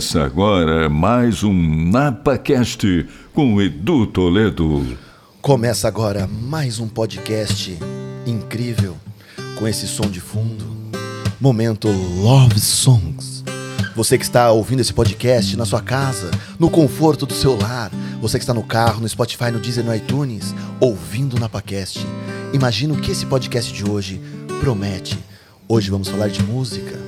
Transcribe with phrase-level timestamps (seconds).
[0.00, 4.96] Começa agora mais um NapaCast com Edu Toledo.
[5.42, 7.78] Começa agora mais um podcast
[8.26, 8.96] incrível
[9.58, 10.64] com esse som de fundo.
[11.38, 13.44] Momento Love Songs.
[13.94, 17.90] Você que está ouvindo esse podcast na sua casa, no conforto do seu lar,
[18.22, 22.06] você que está no carro, no Spotify, no Deezer, no iTunes, ouvindo o NapaCast.
[22.54, 24.18] Imagina o que esse podcast de hoje
[24.60, 25.18] promete.
[25.68, 26.98] Hoje vamos falar de música,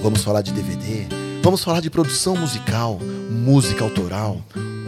[0.00, 2.98] vamos falar de DVD, vamos falar de produção musical,
[3.30, 4.42] música autoral,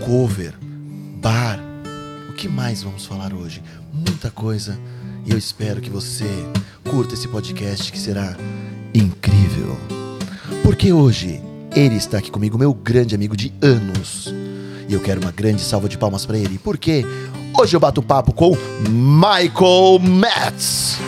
[0.05, 0.52] cover,
[1.23, 1.60] bar.
[2.28, 3.62] O que mais vamos falar hoje?
[3.92, 4.77] Muita coisa.
[5.24, 6.27] E eu espero que você
[6.91, 8.37] curta esse podcast que será
[8.92, 9.79] incrível.
[10.65, 11.41] Porque hoje
[11.77, 14.34] ele está aqui comigo, meu grande amigo de anos.
[14.88, 16.59] E eu quero uma grande salva de palmas para ele.
[16.59, 17.04] Porque
[17.56, 18.51] hoje eu bato papo com
[18.90, 20.98] Michael Metz.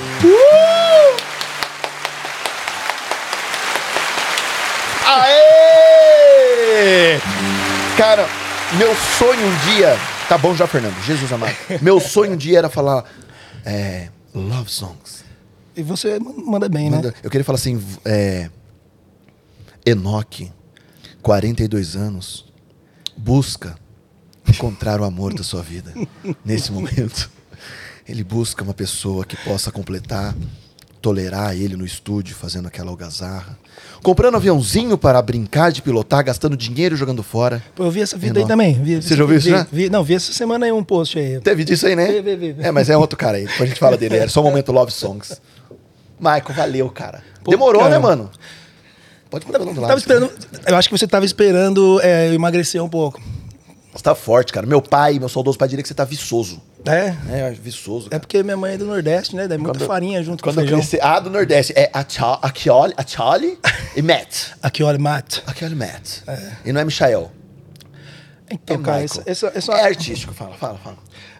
[6.80, 7.19] Aê!
[7.99, 8.27] Cara,
[8.79, 9.95] meu sonho um dia.
[10.30, 10.99] Tá bom já, Fernando?
[11.04, 11.54] Jesus amado.
[11.82, 13.04] Meu sonho um dia era falar.
[13.66, 15.23] É, love songs.
[15.77, 17.15] E você manda bem, Manda- né?
[17.23, 17.82] Eu queria falar assim.
[18.02, 18.49] É,
[19.85, 20.51] Enoque,
[21.21, 22.46] 42 anos,
[23.15, 23.76] busca
[24.49, 25.93] encontrar o amor da sua vida
[26.43, 27.30] nesse momento.
[28.09, 30.35] Ele busca uma pessoa que possa completar,
[31.02, 33.59] tolerar ele no estúdio, fazendo aquela algazarra.
[34.02, 37.62] Comprando aviãozinho para brincar de pilotar, gastando dinheiro jogando fora.
[37.74, 38.48] Pô, eu vi essa vida aí Enoque.
[38.52, 38.74] também.
[38.82, 39.66] Vi- Você já ouviu isso vi- já?
[39.70, 41.38] vi- não, vi essa semana aí um post aí.
[41.40, 42.06] Teve disso aí, né?
[42.10, 42.62] Vi, vi, vi.
[42.62, 43.42] É, mas é outro cara aí.
[43.46, 44.16] Depois a gente fala dele.
[44.16, 45.40] Era só um momento Love Songs.
[46.18, 47.23] Michael, valeu, cara.
[47.45, 47.95] Pô, Demorou, cara.
[47.95, 48.30] né, mano?
[49.30, 49.96] Pode botar do lado.
[49.98, 50.30] Esperando,
[50.66, 53.20] eu acho que você tava esperando é, emagrecer um pouco.
[53.95, 54.66] Você tá forte, cara.
[54.66, 56.60] Meu pai, meu saudoso pai diria que você tá viçoso.
[56.86, 57.14] É?
[57.30, 58.06] É, viçoso.
[58.06, 58.20] É Cara.
[58.20, 59.46] porque minha mãe é do Nordeste, né?
[59.46, 60.78] Daí muita Quando- farinha junto com eu feijão.
[60.78, 60.98] cresci.
[61.02, 61.73] Ah, do Nordeste.
[61.76, 63.59] É Acha- Achioli, Achioli
[63.96, 64.53] e Matt.
[64.62, 65.42] Aqui, olha, mate.
[65.47, 66.19] Achioli Matt.
[66.64, 67.31] E não é Michael.
[68.50, 70.34] Então, é cara, essa, essa, essa- É artístico.
[70.34, 70.97] Fala, fala, fala.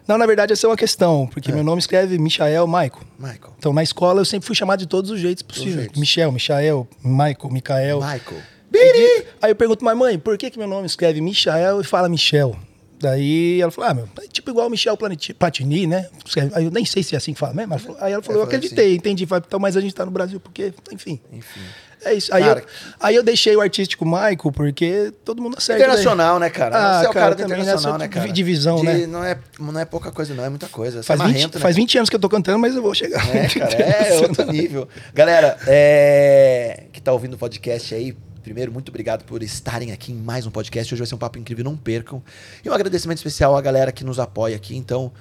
[0.07, 3.01] Não, na verdade, essa é uma questão, porque meu nome escreve Michael Michael.
[3.19, 3.53] Michael.
[3.57, 5.89] Então, na escola, eu sempre fui chamado de todos os jeitos possíveis.
[5.95, 7.99] Michel, Michael, Michael, Michael.
[7.99, 8.41] Michael.
[8.73, 12.07] Aí, aí eu pergunto, mas mãe, por que, que meu nome escreve Michael e fala
[12.07, 12.55] Michel?
[13.01, 16.07] Daí ela falou, ah, meu, é tipo igual o Michel Planeti- Platini, né?
[16.53, 17.77] Aí eu nem sei se é assim que fala mesmo.
[17.79, 19.25] Falou- Aí ela falou, É, eu foi acreditei, entendi.
[19.25, 21.19] Falei, então, mas a gente tá no Brasil porque, enfim.
[21.31, 21.59] Enfim.
[22.03, 22.33] É isso.
[22.33, 22.65] Aí, Cara, eu,
[22.99, 25.79] aí eu deixei o artístico Michael porque todo mundo acerta.
[25.83, 26.75] Internacional, né, cara?
[26.75, 27.59] Ah, Você é o cara, cara do né?
[27.59, 28.25] internacional, né, cara?
[28.25, 29.05] de divisão, né?
[29.05, 30.43] Não é, não é pouca coisa, não.
[30.43, 31.03] É muita coisa.
[31.03, 31.81] Você Faz, é 20, marrento, né, faz cara?
[31.83, 33.23] 20 anos que eu tô cantando, mas eu vou chegar.
[33.35, 34.87] É, cara, é outro nível.
[35.13, 40.15] Galera, é, que tá ouvindo o podcast aí, primeiro, muito obrigado por estarem aqui em
[40.15, 40.93] mais um podcast.
[40.93, 42.21] Hoje vai ser um papo incrível, não percam.
[42.63, 44.75] E um agradecimento especial à galera que nos apoia aqui.
[44.75, 45.11] Então,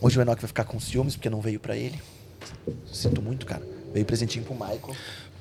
[0.00, 2.00] hoje o Enoch vai ficar com ciúmes, porque não veio pra ele.
[2.92, 3.62] Sinto muito, cara.
[3.92, 4.94] Veio presentinho pro Michael.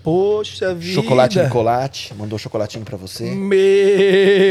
[0.04, 0.96] Poxa vida.
[0.96, 3.30] Chocolate Nicolate, mandou chocolatinho pra você.
[3.30, 3.58] Meu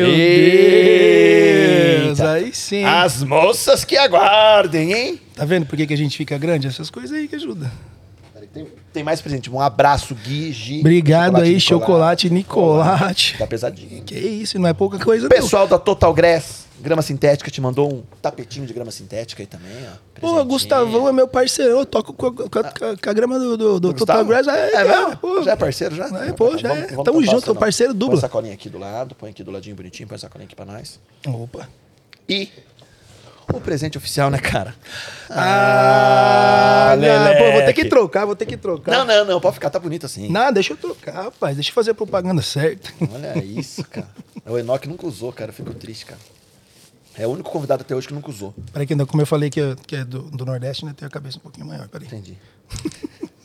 [0.07, 0.85] Eita.
[2.07, 2.21] Deus.
[2.21, 2.85] Aí sim.
[2.85, 5.21] As moças que aguardem, hein?
[5.35, 6.69] Tá vendo por que, que a gente fica grande?
[6.69, 7.71] Essas coisas aí que ajudam.
[8.47, 9.51] Tem, tem mais presente.
[9.51, 10.81] Um abraço, Gui, Gi.
[10.81, 13.37] Obrigado aí, chocolate Nicolate.
[13.39, 14.03] Tá pesadinho.
[14.05, 18.03] Que isso, não é pouca coisa pessoal da Total Grass, grama sintética, te mandou um
[18.23, 20.27] tapetinho de grama sintética aí também, ó.
[20.27, 20.35] não.
[20.35, 20.45] Pô.
[20.45, 23.81] Gustavão é meu parceirão, eu toco com a, com a- com a- grama do, do,
[23.81, 24.25] do Total?
[24.25, 24.47] Grass.
[24.49, 25.17] É, É mesmo?
[25.17, 25.43] pô.
[25.43, 26.07] já é parceiro, já?
[26.27, 26.83] É, pô, já é.
[26.83, 27.57] Tamo tampar junto, essa não.
[27.61, 28.17] parceiro duplo.
[28.17, 30.55] Põe a sacolinha aqui do lado, põe aqui do ladinho bonitinho, põe a sacolinha aqui
[30.57, 30.99] pra nós.
[31.27, 31.69] Opa.
[32.29, 32.49] E
[33.59, 34.75] o presente oficial, né, cara?
[35.29, 38.93] Ah, não, pô, vou ter que trocar, vou ter que trocar.
[38.93, 40.29] Não, não, não, pode ficar, tá bonito assim.
[40.29, 41.57] Não, deixa eu trocar, rapaz.
[41.57, 42.91] Deixa eu fazer a propaganda certa.
[43.13, 44.09] Olha isso, cara.
[44.47, 46.21] O Enoch nunca usou, cara, eu fico triste, cara.
[47.17, 48.55] É o único convidado até hoje que nunca usou.
[48.73, 50.95] Peraí, que ainda, como eu falei que é, que é do, do Nordeste, né?
[50.97, 51.89] Tem a cabeça um pouquinho maior.
[51.89, 52.07] Peraí.
[52.07, 52.39] Entendi.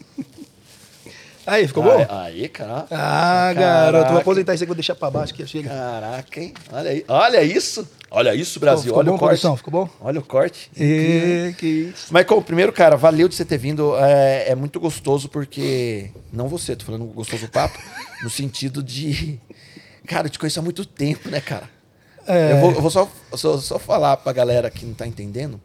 [1.45, 1.91] Aí, ficou bom?
[1.91, 2.85] Aí, aí, cara.
[2.89, 3.59] Ah, Caraca.
[3.59, 5.69] garoto, vou aposentar isso aqui, vou deixar pra baixo que chega.
[5.69, 6.53] Caraca, hein?
[6.71, 7.05] Olha aí.
[7.07, 7.87] Olha isso.
[8.09, 8.85] Olha isso, Brasil.
[8.85, 9.29] ficou Olha bom, o corte.
[9.41, 9.57] produção?
[9.57, 9.89] Ficou bom?
[10.01, 10.71] Olha o corte.
[10.75, 12.13] E, que isso.
[12.13, 13.95] Michael, primeiro, cara, valeu de você ter vindo.
[13.97, 16.09] É, é muito gostoso porque.
[16.31, 17.77] Não você, tô falando gostoso papo.
[18.23, 19.39] no sentido de.
[20.07, 21.69] Cara, eu te conheço há muito tempo, né, cara?
[22.27, 22.53] É.
[22.53, 25.59] Eu vou, eu vou só, só, só falar pra galera que não tá entendendo.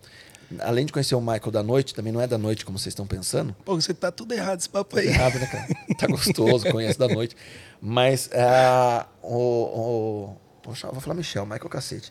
[0.59, 3.07] Além de conhecer o Michael da noite, também não é da noite como vocês estão
[3.07, 3.55] pensando.
[3.65, 5.09] Pô, você tá tudo errado esse papo Tá aí.
[5.09, 5.67] errado, né, cara?
[5.97, 7.37] Tá gostoso, conhece da noite.
[7.81, 10.37] Mas ah, o, o.
[10.63, 12.11] Poxa, vou falar Michel, Michael cacete.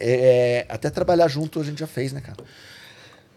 [0.00, 2.38] É, até trabalhar junto a gente já fez, né, cara?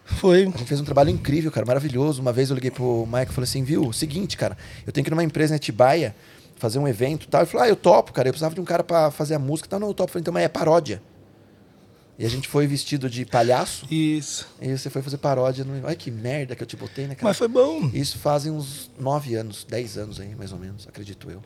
[0.04, 0.42] Foi.
[0.42, 2.20] A gente fez um trabalho incrível, cara, maravilhoso.
[2.22, 4.56] Uma vez eu liguei pro Michael e falei assim, viu, seguinte, cara,
[4.86, 6.14] eu tenho que ir numa empresa em Atibaia
[6.56, 7.42] fazer um evento e tal.
[7.42, 9.66] Ele falou, ah, eu topo, cara, eu precisava de um cara pra fazer a música
[9.66, 9.78] e tal.
[9.78, 10.08] Não, eu topo.
[10.08, 11.02] Eu falei, então, mas é paródia.
[12.18, 14.48] E a gente foi vestido de palhaço Isso.
[14.60, 15.64] e você foi fazer paródia.
[15.64, 15.86] No...
[15.86, 17.28] Ai, que merda que eu te botei, né, cara?
[17.28, 17.88] Mas foi bom.
[17.94, 21.40] Isso fazem uns nove anos, dez anos aí, mais ou menos, acredito eu.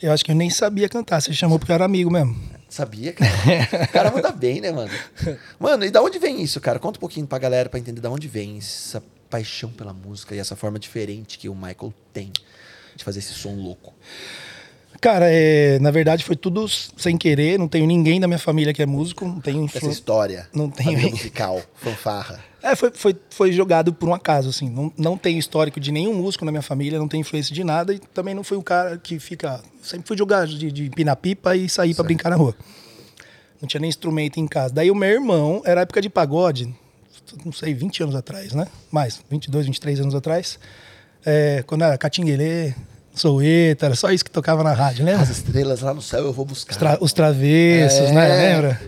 [0.00, 1.20] Eu acho que eu nem sabia cantar.
[1.20, 2.38] Você chamou porque eu era amigo mesmo.
[2.68, 3.30] Sabia, cara?
[3.88, 4.90] O cara manda bem, né, mano?
[5.58, 6.78] Mano, e da onde vem isso, cara?
[6.78, 10.38] Conta um pouquinho pra galera pra entender da onde vem essa paixão pela música e
[10.38, 12.32] essa forma diferente que o Michael tem
[12.94, 13.92] de fazer esse som louco.
[15.04, 17.58] Cara, é, na verdade foi tudo sem querer.
[17.58, 19.26] Não tenho ninguém da minha família que é músico.
[19.26, 19.90] Não tenho Essa influ...
[19.90, 20.48] história.
[20.50, 22.42] Não vida musical, fanfarra.
[22.62, 24.70] É, foi, foi, foi jogado por um acaso, assim.
[24.70, 27.92] Não, não tenho histórico de nenhum músico na minha família, não tenho influência de nada
[27.92, 29.60] e também não fui o cara que fica.
[29.82, 32.56] Sempre fui jogar de, de empinar pipa e sair pra brincar na rua.
[33.60, 34.72] Não tinha nem instrumento em casa.
[34.72, 36.74] Daí o meu irmão, era época de pagode,
[37.44, 38.66] não sei, 20 anos atrás, né?
[38.90, 40.58] Mais, 22, 23 anos atrás.
[41.26, 42.72] É, quando era Catinguelê,
[43.14, 45.22] Soueta, era só isso que tocava na rádio, lembra?
[45.22, 46.72] As estrelas lá no céu eu vou buscar.
[46.72, 48.12] Os, tra- os travessos, É.
[48.12, 48.28] né?
[48.54, 48.80] Lembra?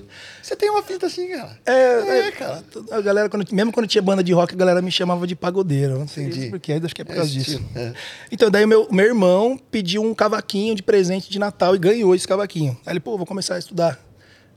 [0.42, 1.58] Você tem uma pinta assim, cara.
[1.66, 2.62] É, É, cara.
[2.92, 5.98] A galera, quando- mesmo quando tinha banda de rock, a galera me chamava de pagodeiro.
[5.98, 6.50] Não sei Entendi.
[6.50, 7.60] porque, acho que é por É causa disso.
[7.74, 7.92] é.
[8.30, 12.26] Então, daí meu, meu irmão pediu um cavaquinho de presente de Natal e ganhou esse
[12.28, 12.76] cavaquinho.
[12.86, 13.98] Aí ele, pô, vou começar a estudar.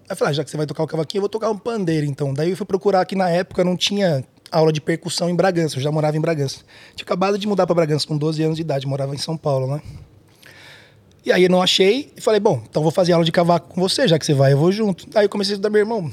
[0.08, 1.58] Aí eu falei, ah, já que você vai tocar o cavaquinho, eu vou tocar um
[1.58, 2.34] pandeiro, então.
[2.34, 5.82] Daí eu fui procurar que na época não tinha aula de percussão em Bragança, eu
[5.82, 6.60] já morava em Bragança.
[6.96, 9.76] Tinha acabado de mudar para Bragança com 12 anos de idade, morava em São Paulo,
[9.76, 9.82] né?
[11.26, 13.82] E aí eu não achei e falei, bom, então vou fazer aula de cavaco com
[13.82, 15.06] você, já que você vai, eu vou junto.
[15.16, 16.12] Aí eu comecei a estudar meu irmão.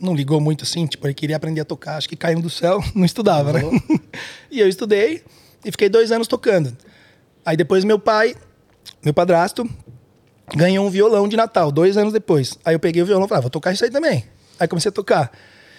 [0.00, 2.82] Não ligou muito assim, tipo, ele queria aprender a tocar, acho que caiu do céu,
[2.94, 3.62] não estudava, né?
[4.50, 5.22] e eu estudei
[5.64, 6.76] e fiquei dois anos tocando.
[7.44, 8.36] Aí depois meu pai,
[9.02, 9.68] meu padrasto,
[10.54, 12.58] ganhou um violão de Natal, dois anos depois.
[12.64, 14.24] Aí eu peguei o violão e falei, ah, vou tocar isso aí também.
[14.60, 15.32] Aí comecei a tocar.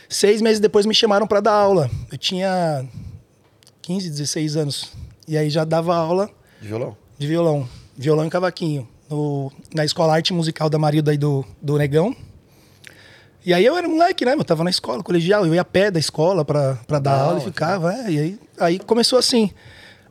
[0.10, 1.90] Seis meses depois me chamaram para dar aula.
[2.12, 2.84] Eu tinha
[3.82, 4.92] 15, 16 anos.
[5.28, 6.30] E aí já dava aula
[6.60, 6.98] De violão.
[7.18, 11.78] de violão, violão e cavaquinho, no- na escola arte musical da Marilda e do, do
[11.78, 12.16] Negão.
[13.46, 14.34] E aí eu era moleque, né?
[14.34, 17.40] Eu tava na escola, colegial, eu ia a pé da escola pra, pra dar aula
[17.40, 19.52] e ficava, é, e aí, aí começou assim.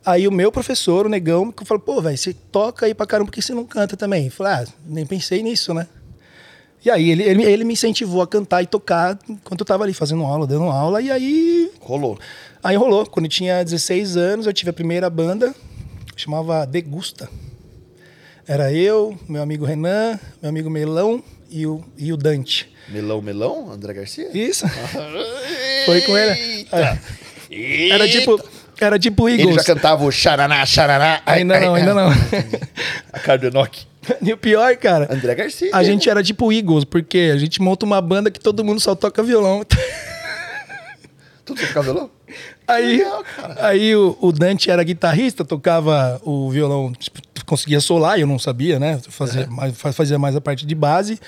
[0.05, 3.29] Aí o meu professor, o Negão, que falou, pô, velho, você toca aí pra caramba,
[3.29, 4.25] por que você não canta também?
[4.27, 5.85] Eu falei, ah, nem pensei nisso, né?
[6.83, 9.93] E aí ele, ele, ele me incentivou a cantar e tocar enquanto eu tava ali
[9.93, 12.17] fazendo aula, dando aula, e aí Rolou.
[12.63, 13.05] Aí rolou.
[13.05, 15.53] Quando eu tinha 16 anos, eu tive a primeira banda,
[16.15, 17.29] chamava Degusta.
[18.47, 22.71] Era eu, meu amigo Renan, meu amigo Melão e o, e o Dante.
[22.87, 23.71] Melão, melão?
[23.71, 24.29] André Garcia?
[24.33, 24.65] Isso.
[25.85, 26.39] Foi com ele.
[26.39, 26.99] Eita.
[27.51, 27.89] É.
[27.89, 28.41] Era tipo,
[28.79, 29.57] era tipo Ele Eagles.
[29.57, 31.21] já cantava o xaraná, xaraná.
[31.25, 31.81] Ai, Ainda ai, não, ai.
[31.81, 32.09] ainda não.
[33.13, 33.87] A Enoch.
[34.21, 35.69] E o pior, cara, André Garcia.
[35.73, 38.95] a gente era tipo Eagles, porque a gente monta uma banda que todo mundo só
[38.95, 39.63] toca violão.
[41.45, 42.11] Tudo ficava violão?
[42.67, 43.23] Aí, legal,
[43.59, 48.77] aí o, o Dante era guitarrista, tocava o violão, tipo, conseguia solar, eu não sabia,
[48.79, 48.99] né?
[49.09, 51.19] Fazia, mais, fa- fazia mais a parte de base.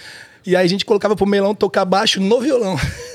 [0.45, 2.75] E aí a gente colocava pro melão tocar baixo no violão.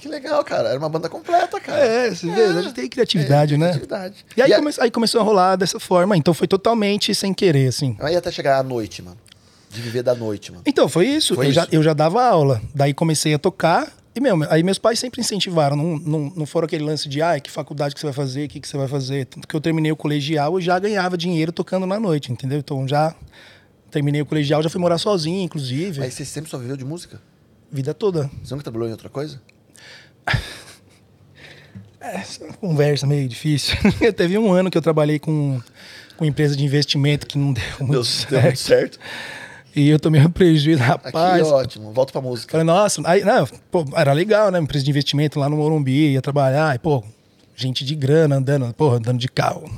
[0.00, 0.68] Que legal, cara.
[0.68, 1.80] Era uma banda completa, cara.
[1.80, 3.66] É, você vê, a gente tem criatividade, É, né?
[3.70, 4.24] criatividade.
[4.36, 7.34] E aí, E a- come- aí começou a rolar dessa forma, então foi totalmente sem
[7.34, 7.96] querer, assim.
[8.00, 9.16] Aí até chegar à noite, mano.
[9.70, 10.62] De viver da noite, mano.
[10.66, 11.34] Então, foi isso.
[11.34, 11.74] Foi eu, Já, isso.
[11.74, 12.62] eu já dava aula.
[12.74, 13.92] Daí comecei a tocar.
[14.14, 15.76] E, meu, aí meus pais sempre incentivaram.
[15.76, 18.48] Não, não, não foram aquele lance de, ah, que faculdade que você vai fazer, o
[18.48, 19.26] que, que você vai fazer.
[19.26, 22.58] Tanto que eu terminei o colegial e já ganhava dinheiro tocando na noite, entendeu?
[22.58, 23.14] Então já
[23.90, 26.02] terminei o colegial, já fui morar sozinho, inclusive.
[26.02, 27.20] Aí você sempre só viveu de música?
[27.70, 28.30] Vida toda.
[28.42, 29.40] Você nunca trabalhou em outra coisa?
[32.00, 33.76] Essa é uma conversa meio difícil.
[34.16, 35.60] Teve um ano que eu trabalhei com,
[36.16, 38.30] com empresa de investimento que não deu muito Deu, certo.
[38.30, 38.98] deu muito certo.
[39.76, 41.46] E eu tomei um prejuízo, Aqui, rapaz.
[41.46, 41.92] ótimo.
[41.92, 42.50] Volta pra música.
[42.52, 44.58] Falei, nossa, aí, não, pô, era legal, né?
[44.58, 47.04] Empresa de investimento lá no Morumbi, ia trabalhar, e, pô,
[47.60, 49.68] gente de grana andando, porra, andando de carro,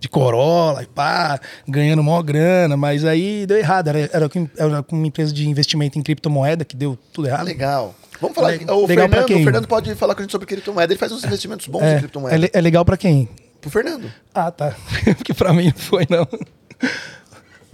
[0.00, 1.38] de Corolla, e pá,
[1.68, 3.88] ganhando maior grana, mas aí deu errado.
[3.88, 7.44] Era, era, com, era uma empresa de investimento em criptomoeda que deu tudo errado.
[7.44, 7.94] Legal.
[8.20, 8.52] Vamos falar.
[8.52, 9.40] Le- o, legal Fernando, quem?
[9.40, 10.90] o Fernando pode falar com a gente sobre criptomoeda.
[10.92, 12.46] Ele faz uns investimentos bons em É, criptomoeda.
[12.46, 13.28] é, é legal pra quem?
[13.60, 14.10] Pro Fernando.
[14.34, 14.74] Ah, tá.
[15.16, 16.26] Porque pra mim não foi, não.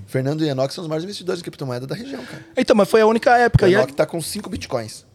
[0.06, 2.44] Fernando e Enoch são os maiores investidores em criptomoeda da região, cara.
[2.56, 3.68] Então, mas foi a única O época.
[3.68, 5.06] E Enoch tá com 5 bitcoins.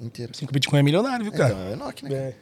[0.00, 0.32] Inteiro.
[0.34, 1.52] 5 Bitcoin é milionário, viu, cara?
[1.54, 2.10] Então, é Enoch, né?
[2.10, 2.34] cara?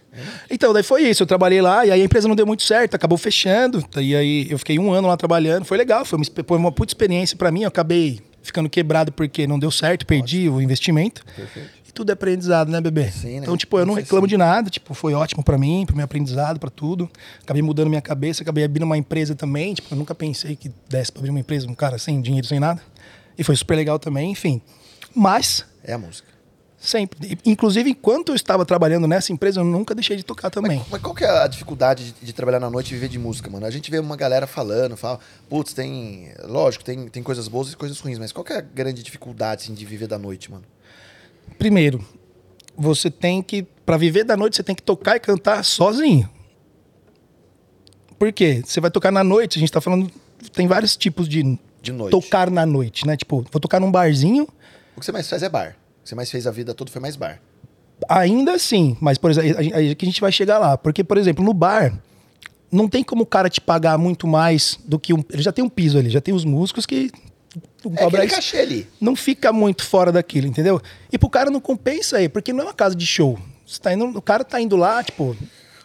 [0.50, 1.22] Então, daí foi isso.
[1.22, 3.84] Eu trabalhei lá e aí a empresa não deu muito certo, acabou fechando.
[3.96, 5.64] E aí eu fiquei um ano lá trabalhando.
[5.64, 7.62] Foi legal, foi uma, foi uma puta experiência pra mim.
[7.62, 11.24] Eu acabei ficando quebrado porque não deu certo, perdi o investimento.
[11.34, 11.70] Perfeito.
[11.88, 13.10] E tudo é aprendizado, né, bebê?
[13.10, 13.36] Sim, né?
[13.42, 14.68] Então, tipo, eu não reclamo de nada.
[14.68, 17.08] Tipo, foi ótimo pra mim, pro meu aprendizado, pra tudo.
[17.42, 19.74] Acabei mudando minha cabeça, acabei abrindo uma empresa também.
[19.74, 22.60] Tipo, eu nunca pensei que desse pra abrir uma empresa, um cara sem dinheiro, sem
[22.60, 22.82] nada.
[23.38, 24.60] E foi super legal também, enfim.
[25.14, 26.33] Mas, É a música.
[26.84, 27.38] Sempre.
[27.44, 30.78] Inclusive, enquanto eu estava trabalhando nessa empresa, eu nunca deixei de tocar também.
[30.78, 33.18] Mas, mas qual que é a dificuldade de, de trabalhar na noite e viver de
[33.18, 33.66] música, mano?
[33.66, 36.32] A gente vê uma galera falando, fala, putz, tem.
[36.44, 39.64] Lógico, tem, tem coisas boas e coisas ruins, mas qual que é a grande dificuldade
[39.64, 40.64] assim, de viver da noite, mano?
[41.58, 42.04] Primeiro,
[42.76, 46.28] você tem que, Pra viver da noite, você tem que tocar e cantar sozinho.
[48.18, 48.62] Por quê?
[48.64, 50.10] Você vai tocar na noite, a gente tá falando,
[50.52, 52.10] tem vários tipos de De noite.
[52.12, 53.16] tocar na noite, né?
[53.16, 54.48] Tipo, vou tocar num barzinho,
[54.96, 55.76] O que você mais faz é bar.
[56.04, 57.40] Você mais fez a vida toda foi mais bar.
[58.08, 60.76] ainda assim, mas por exemplo, a, a, a, que a gente vai chegar lá.
[60.76, 61.98] Porque, por exemplo, no bar,
[62.70, 65.24] não tem como o cara te pagar muito mais do que um.
[65.30, 67.10] Ele já tem um piso ali, já tem os músicos que.
[67.96, 68.88] É aquele cachê ali.
[69.00, 70.80] Não fica muito fora daquilo, entendeu?
[71.12, 73.38] E pro cara não compensa aí, porque não é uma casa de show.
[73.66, 75.36] Você tá indo, o cara tá indo lá, tipo.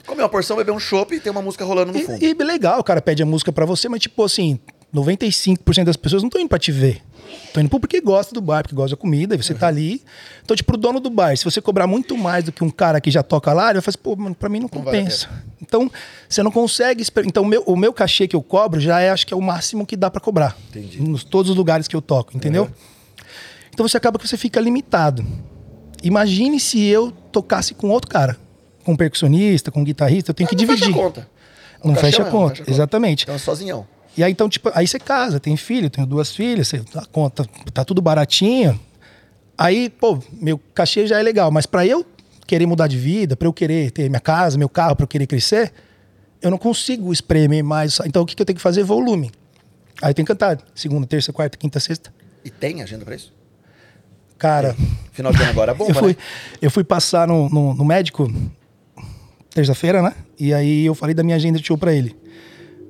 [0.06, 2.24] Comer uma porção, beber um chopp e tem uma música rolando no fundo.
[2.24, 4.60] E, e legal, o cara pede a música para você, mas tipo assim,
[4.94, 7.04] 95% das pessoas não estão indo pra te ver.
[7.46, 10.04] Estão indo porque gosta do bar, porque gosta da comida, e você tá ali.
[10.44, 13.02] Então, tipo, pro dono do bar, se você cobrar muito mais do que um cara
[13.02, 14.98] que já toca lá, ele vai falar assim, pô, mano, pra mim não Não vale
[15.00, 15.28] compensa.
[15.62, 15.90] então,
[16.28, 17.04] você não consegue.
[17.26, 19.42] Então, o meu, o meu cachê que eu cobro já é, acho que é o
[19.42, 20.56] máximo que dá pra cobrar.
[20.70, 21.02] Entendi.
[21.02, 22.64] Nos todos os lugares que eu toco, entendeu?
[22.64, 22.70] Uhum.
[23.74, 25.26] Então você acaba que você fica limitado.
[26.04, 28.38] Imagine se eu tocasse com outro cara.
[28.84, 31.00] Com um percussionista, com um guitarrista, eu tenho que Ah, não fecha dividir.
[31.00, 31.30] a conta.
[31.84, 32.72] Não O fecha conta, fecha a conta.
[32.72, 33.24] exatamente.
[33.24, 33.86] Então, sozinhão.
[34.20, 37.46] E aí, então, tipo, aí você casa, tem filho, tenho duas filhas, você, a conta
[37.74, 38.78] tá tudo baratinho.
[39.58, 42.06] Aí, pô, meu cachê já é legal, mas pra eu
[42.46, 45.26] querer mudar de vida, pra eu querer ter minha casa, meu carro, pra eu querer
[45.26, 45.72] crescer,
[46.42, 47.98] eu não consigo espremer mais.
[48.06, 48.84] Então, o que, que eu tenho que fazer?
[48.84, 49.32] Volume.
[50.02, 52.14] Aí tenho que cantar segunda, terça, quarta, quinta, sexta.
[52.44, 53.34] E tem agenda pra isso?
[54.38, 54.76] Cara,
[55.14, 56.18] Final de ano agora é bomba, eu fui, né?
[56.62, 58.30] eu fui passar no, no, no médico
[59.50, 60.14] terça-feira, né?
[60.38, 62.14] E aí eu falei da minha agenda de show pra ele.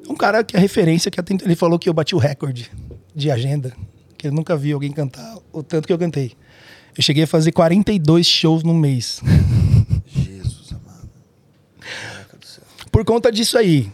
[0.09, 2.69] Um cara que é referência, que ele falou que eu bati o recorde
[3.15, 3.71] de agenda,
[4.17, 6.33] que ele nunca viu alguém cantar o tanto que eu cantei.
[6.97, 9.21] Eu cheguei a fazer 42 shows no mês.
[10.11, 11.09] Jesus amado.
[11.79, 12.63] Caraca do céu.
[12.91, 13.89] Por conta disso aí,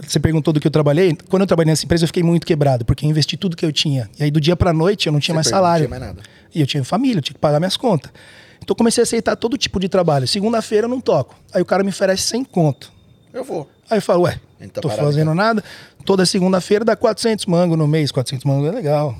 [0.00, 1.16] você perguntou do que eu trabalhei.
[1.28, 3.72] Quando eu trabalhei nessa empresa, eu fiquei muito quebrado, porque eu investi tudo que eu
[3.72, 4.08] tinha.
[4.18, 5.86] E aí, do dia pra noite, eu não tinha Você mais perdeu, não salário.
[5.88, 6.22] tinha mais nada.
[6.54, 8.10] E eu tinha família, eu tinha que pagar minhas contas.
[8.58, 10.26] Então, eu comecei a aceitar todo tipo de trabalho.
[10.28, 11.34] Segunda-feira, eu não toco.
[11.52, 12.92] Aí, o cara me oferece 100 conto.
[13.32, 13.68] Eu vou.
[13.90, 15.34] Aí eu falo, ué, tá tô parado, fazendo cara.
[15.34, 15.64] nada.
[16.04, 18.10] Toda segunda-feira dá 400 mangos no mês.
[18.12, 19.16] 400 mangos é legal.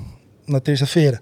[0.47, 1.21] Na terça-feira,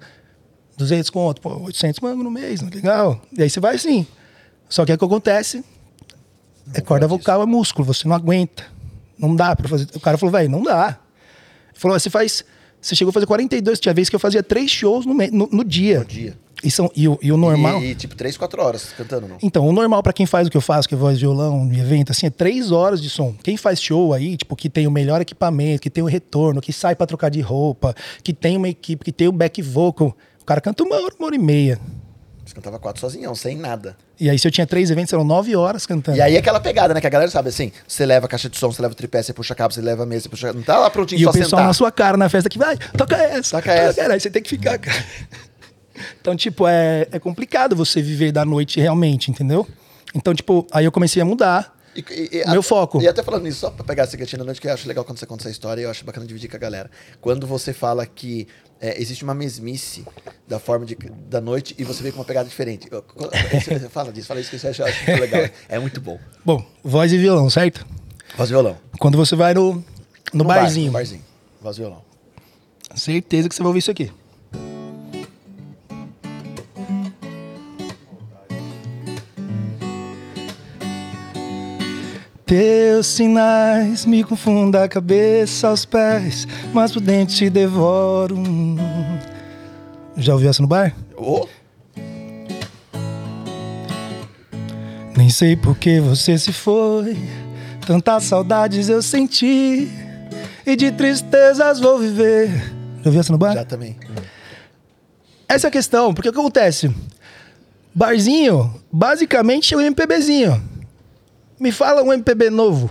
[0.78, 1.42] 200 conto.
[1.42, 3.22] Pô, 800 mangos no mês, não é legal.
[3.38, 4.06] E aí você vai assim.
[4.70, 5.64] Só que o que acontece
[6.74, 7.86] é corda vocal, é músculo.
[7.86, 8.66] Você não aguenta.
[9.18, 9.88] Não dá pra fazer.
[9.94, 11.00] O cara falou, velho, não dá.
[11.70, 12.44] Ele falou, você faz...
[12.82, 13.80] Você chegou a fazer 42.
[13.80, 16.00] Tinha vez que eu fazia três shows no, no, no dia.
[16.00, 16.36] No dia.
[16.64, 17.82] E, são, e, o, e o normal...
[17.82, 19.38] E, e, tipo, três, quatro horas cantando, não?
[19.42, 22.12] Então, o normal pra quem faz o que eu faço, que é voz, violão, evento,
[22.12, 23.34] assim, é três horas de som.
[23.44, 26.72] Quem faz show aí, tipo, que tem o melhor equipamento, que tem o retorno, que
[26.72, 30.46] sai pra trocar de roupa, que tem uma equipe, que tem o back vocal, o
[30.46, 31.80] cara canta uma hora, uma hora e meia.
[32.46, 33.96] Você cantava quatro sozinhão, sem nada.
[34.20, 36.18] E aí, se eu tinha três eventos, eram nove horas cantando.
[36.18, 37.00] E aí aquela pegada, né?
[37.00, 39.24] Que a galera sabe assim: você leva a caixa de som, você leva o tripé,
[39.24, 40.52] você puxa cabo, você leva a mesa, você puxa.
[40.52, 41.66] Não tá lá prontinho E só o pessoal sentar.
[41.66, 44.12] na sua cara na festa que vai, toca essa, Toca essa.
[44.12, 45.06] Aí você tem que ficar, cara.
[46.22, 49.68] Então, tipo, é, é complicado você viver da noite realmente, entendeu?
[50.14, 51.76] Então, tipo, aí eu comecei a mudar.
[51.96, 52.00] E-
[52.32, 53.02] e- Meu a- foco.
[53.02, 55.04] E até falando nisso, só pra pegar essa gatinha da noite, que eu acho legal
[55.04, 56.90] quando você conta essa história e eu acho bacana dividir com a galera.
[57.20, 58.48] Quando você fala que
[58.80, 60.06] é, existe uma mesmice
[60.48, 60.96] da forma de,
[61.28, 62.88] da noite e você vem com uma pegada diferente.
[62.90, 63.04] Eu-
[63.92, 65.50] fala disso, fala isso que você acha, acho muito legal.
[65.68, 66.18] É muito bom.
[66.46, 67.86] Bom, voz e violão, certo?
[68.38, 68.78] Voz e violão.
[69.00, 69.84] Quando você vai no,
[70.32, 71.24] no, bar, barzinho, no barzinho.
[71.62, 72.02] Voz e violão.
[72.96, 74.12] certeza que você vai ouvir isso aqui.
[82.52, 88.36] Teus sinais me confundem a cabeça aos pés, mas por dentro te devoro.
[90.18, 90.94] Já ouviu essa no bar?
[91.16, 91.48] Ô,
[95.16, 97.18] Nem sei por que você se foi.
[97.88, 99.88] Tantas saudades eu senti.
[100.66, 102.50] E de tristezas vou viver.
[102.98, 103.54] Já ouviu essa no bar?
[103.54, 103.96] já também.
[105.48, 106.94] Essa é a questão, porque o que acontece?
[107.96, 110.71] Barzinho, basicamente é um MPBzinho.
[111.62, 112.90] Me fala um MPB novo.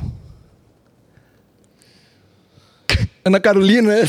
[3.24, 4.08] Ana Carolina, né?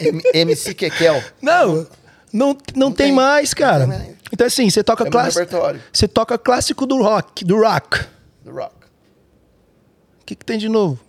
[0.00, 1.20] M- MC Kekel.
[1.42, 1.84] Não,
[2.32, 3.12] não, não, tem, tem.
[3.12, 3.88] mais, cara.
[3.88, 4.18] Não tem mais.
[4.32, 5.46] Então assim, você toca É clássico.
[5.92, 8.04] Você toca clássico do rock, do rock.
[8.44, 8.74] Do Rock.
[10.22, 11.00] O que, que tem de novo?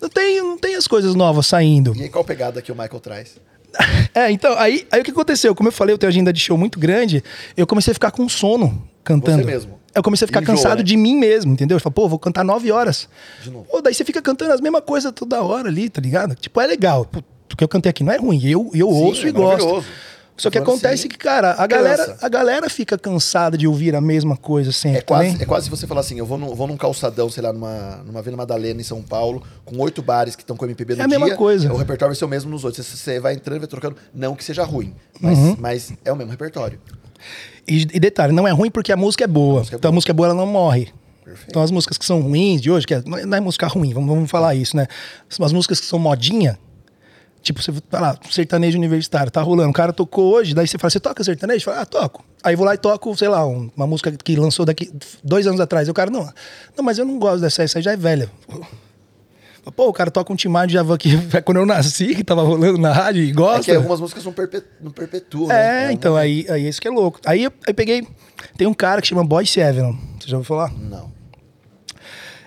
[0.00, 1.94] Não tem, não tem as coisas novas saindo.
[1.94, 3.36] E aí, qual pegada que o Michael traz?
[4.14, 5.54] É, então, aí, aí o que aconteceu?
[5.54, 7.24] Como eu falei, eu tenho agenda de show muito grande,
[7.56, 9.42] eu comecei a ficar com sono cantando.
[9.42, 9.81] Você mesmo?
[9.94, 10.84] Eu comecei a ficar Enjoa, cansado né?
[10.84, 11.76] de mim mesmo, entendeu?
[11.76, 13.08] Eu falei, pô, vou cantar nove horas.
[13.42, 13.66] De novo.
[13.70, 16.34] Pô, daí você fica cantando as mesmas coisas toda hora ali, tá ligado?
[16.34, 17.04] Tipo, é legal.
[17.04, 17.20] Pô,
[17.52, 18.40] o que eu cantei aqui não é ruim.
[18.44, 19.84] Eu, eu Sim, ouço é e gosto.
[20.34, 21.66] Só que acontece assim, que, cara, a cansa.
[21.68, 24.98] galera, a galera fica cansada de ouvir a mesma coisa sempre.
[24.98, 25.42] É quase, também.
[25.42, 28.22] é quase você falar assim, eu vou num, vou num calçadão, sei lá, numa, numa
[28.22, 31.06] Vila Madalena, em São Paulo, com oito bares que estão com MPB no É a
[31.06, 31.18] dia.
[31.18, 31.70] mesma coisa.
[31.72, 32.84] O repertório vai ser o mesmo nos outros.
[32.84, 33.94] Você, você vai entrando, vai trocando.
[34.12, 35.56] Não que seja ruim, mas, Uhum.
[35.60, 36.80] mas é o mesmo repertório.
[37.66, 39.58] E, e detalhe, não é ruim porque a música é boa.
[39.60, 39.94] música é então a boa.
[39.96, 40.88] música é boa, ela não morre.
[41.24, 41.50] Perfeito.
[41.50, 43.92] Então as músicas que são ruins de hoje, que é- não é- é música ruim,
[43.94, 44.86] vamos, vamos falar isso, né?
[45.40, 46.58] As músicas que são modinha,
[47.42, 49.70] Tipo, você vai lá, sertanejo universitário, tá rolando.
[49.70, 51.64] O cara tocou hoje, daí você fala, você toca sertanejo?
[51.64, 52.24] Fala, ah, toco.
[52.40, 54.92] Aí vou lá e toco, sei lá, um- uma música que lançou daqui
[55.24, 55.88] dois anos atrás.
[55.88, 56.20] Aí o cara, não,
[56.76, 58.30] não, mas eu não gosto dessa, essa já é velha.
[59.76, 62.42] Pô, o cara toca um timar de Javan que é quando eu nasci, que tava
[62.42, 63.62] rolando na rádio e É gosta.
[63.62, 64.62] que algumas músicas não, perpe...
[64.80, 65.92] não perpetuam, É, né?
[65.92, 67.20] então, aí, aí isso que é louco.
[67.24, 68.06] Aí eu aí peguei.
[68.56, 69.96] Tem um cara que chama Boy Seven.
[70.20, 70.72] Você já ouviu falar?
[70.76, 71.12] Não.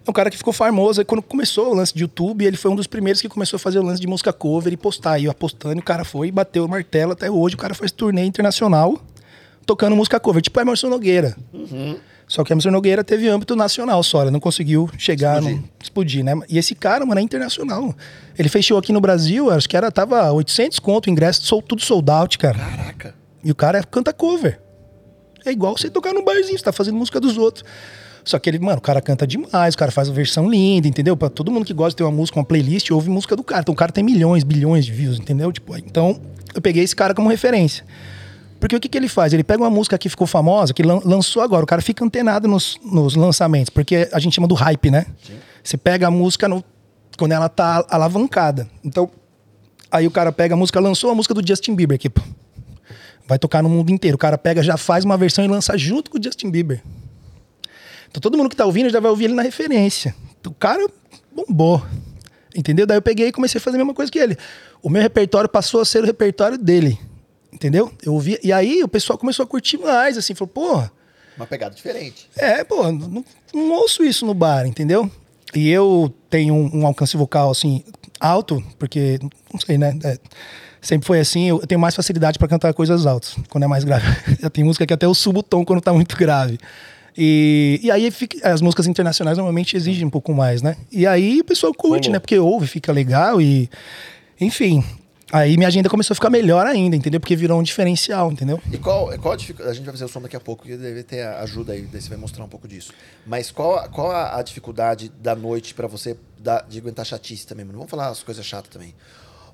[0.06, 1.00] É um cara que ficou famoso.
[1.02, 3.60] Aí quando começou o lance de YouTube, ele foi um dos primeiros que começou a
[3.60, 5.18] fazer o lance de música cover e postar.
[5.18, 7.56] E eu apostando, o cara foi e bateu o martelo até hoje.
[7.56, 9.00] O cara faz turnê internacional
[9.66, 11.36] tocando música cover, tipo Emerson Nogueira.
[12.28, 15.62] Só que Emerson Nogueira teve âmbito nacional só, ele não conseguiu chegar Explodir.
[15.62, 16.34] no explodir, né?
[16.50, 17.94] E esse cara, mano, é internacional.
[18.38, 21.82] Ele fez show aqui no Brasil, acho que era tava 800 conto o ingresso, tudo
[21.82, 22.58] sold out, cara.
[22.58, 23.16] Caraca.
[23.44, 24.60] E o cara canta cover.
[25.46, 27.64] É igual você tocar num barzinho, você tá fazendo música dos outros.
[28.24, 31.16] Só que ele, mano, o cara canta demais, o cara faz uma versão linda, entendeu?
[31.16, 33.62] Pra todo mundo que gosta de ter uma música, uma playlist, ouve música do cara.
[33.62, 35.52] Então o cara tem milhões, bilhões de views, entendeu?
[35.52, 36.20] Tipo, então
[36.56, 37.86] eu peguei esse cara como referência.
[38.66, 39.32] Porque o que, que ele faz?
[39.32, 42.48] Ele pega uma música que ficou famosa, que lan- lançou agora, o cara fica antenado
[42.48, 45.06] nos, nos lançamentos, porque a gente chama do hype, né?
[45.64, 46.64] Você pega a música no-
[47.16, 48.68] quando ela tá alavancada.
[48.84, 49.08] Então,
[49.92, 52.10] aí o cara pega a música, lançou a música do Justin Bieber aqui.
[53.28, 54.16] Vai tocar no mundo inteiro.
[54.16, 56.82] O cara pega, já faz uma versão e lança junto com o Justin Bieber.
[58.10, 60.16] Então todo mundo que tá ouvindo já vai ouvir ele na referência.
[60.42, 60.88] Então, o cara
[61.36, 61.86] bombou.
[62.56, 62.88] Entendeu?
[62.88, 64.36] Daí eu peguei e comecei a fazer a mesma coisa que ele.
[64.82, 66.98] O meu repertório passou a ser o repertório dele.
[67.56, 67.92] Entendeu?
[68.04, 68.38] Eu ouvi.
[68.44, 70.92] E aí o pessoal começou a curtir mais, assim, falou, porra.
[71.38, 72.30] Uma pegada diferente.
[72.36, 75.10] É, pô, não, não ouço isso no bar, entendeu?
[75.56, 77.82] E eu tenho um, um alcance vocal, assim,
[78.20, 79.18] alto, porque,
[79.54, 79.98] não sei, né?
[80.04, 80.18] é,
[80.82, 84.06] sempre foi assim, eu tenho mais facilidade pra cantar coisas altas, quando é mais grave.
[84.42, 86.58] Já tem música que até eu subo o tom quando tá muito grave.
[87.18, 90.76] E, e aí fica- as músicas internacionais normalmente exigem um pouco mais, né?
[90.92, 92.20] E aí o pessoal curte, né?
[92.20, 93.70] Porque ouve, fica legal e.
[94.42, 94.84] Enfim.
[95.32, 97.20] Aí minha agenda começou a ficar melhor ainda, entendeu?
[97.20, 98.62] Porque virou um diferencial, entendeu?
[98.72, 99.72] E qual, qual a dificuldade?
[99.72, 102.02] A gente vai fazer o som daqui a pouco, que deve ter ajuda aí, daí
[102.02, 102.94] você vai mostrar um pouco disso.
[103.26, 107.66] Mas qual, qual a, a dificuldade da noite pra você dar, de aguentar chatice também,
[107.66, 107.80] mano?
[107.80, 108.94] Vamos falar as coisas chatas também.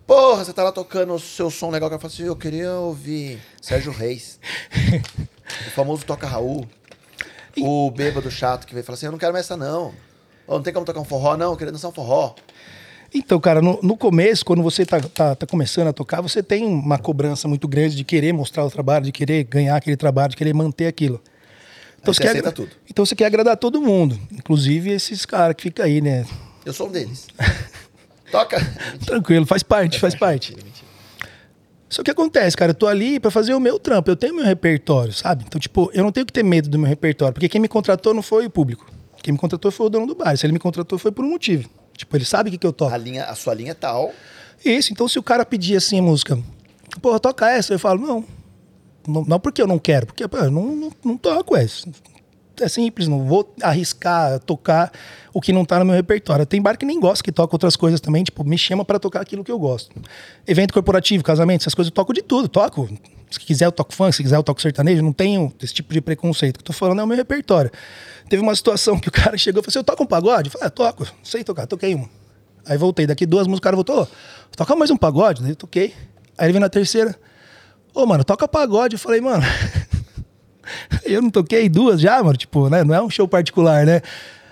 [0.05, 2.73] Porra, você tá lá tocando o seu som legal, o cara fala assim, eu queria
[2.73, 4.39] ouvir Sérgio Reis.
[5.67, 6.67] o famoso Toca Raul.
[7.57, 9.93] O bêbado chato que veio falar assim, eu não quero mais essa não.
[10.47, 12.35] Não tem como tocar um forró, não, eu queria dançar um forró.
[13.13, 16.65] Então, cara, no, no começo, quando você tá, tá, tá começando a tocar, você tem
[16.65, 20.37] uma cobrança muito grande de querer mostrar o trabalho, de querer ganhar aquele trabalho, de
[20.37, 21.21] querer manter aquilo.
[22.03, 22.69] Aí você quer, tudo.
[22.89, 26.25] então você quer agradar todo mundo, inclusive esses caras que ficam aí, né?
[26.65, 27.27] Eu sou um deles.
[28.31, 28.57] Toca.
[29.05, 30.55] Tranquilo, faz parte, faz parte.
[31.89, 34.45] Só que acontece, cara, eu tô ali pra fazer o meu trampo, eu tenho meu
[34.45, 35.43] repertório, sabe?
[35.45, 38.13] Então, tipo, eu não tenho que ter medo do meu repertório, porque quem me contratou
[38.13, 38.89] não foi o público.
[39.21, 40.35] Quem me contratou foi o dono do bar.
[40.37, 41.69] Se ele me contratou foi por um motivo.
[42.01, 42.91] Tipo, ele sabe o que, que eu toco.
[42.91, 44.11] A, linha, a sua linha é tal.
[44.65, 46.35] Isso, então se o cara pedir assim a música,
[46.99, 48.25] pô, toca essa, eu falo, não.
[49.07, 51.87] Não, não porque eu não quero, porque pô, eu não, não, não toco essa.
[52.61, 54.91] É simples, não vou arriscar tocar
[55.33, 56.45] o que não tá no meu repertório.
[56.45, 59.21] Tem bar que nem gosta, que toca outras coisas também, tipo, me chama pra tocar
[59.21, 59.91] aquilo que eu gosto.
[60.45, 62.87] Evento corporativo, casamento, essas coisas, eu toco de tudo, toco.
[63.29, 66.01] Se quiser eu toco funk, se quiser eu toco sertanejo, não tenho esse tipo de
[66.01, 66.57] preconceito.
[66.57, 67.71] O que eu tô falando é o meu repertório.
[68.29, 70.47] Teve uma situação que o cara chegou e falou assim, eu toco um pagode?
[70.49, 72.07] Eu falei, ah, toco, sei tocar, toquei um.
[72.65, 74.07] Aí voltei, daqui duas músicas, o cara voltou, "Ô,
[74.55, 75.47] toca mais um pagode?
[75.49, 75.93] Eu toquei.
[76.37, 77.15] Aí ele veio na terceira,
[77.93, 78.95] ô, mano, toca pagode.
[78.95, 79.43] Eu falei, mano,
[81.05, 84.01] eu não toquei duas já, mano, tipo, né, não é um show particular, né?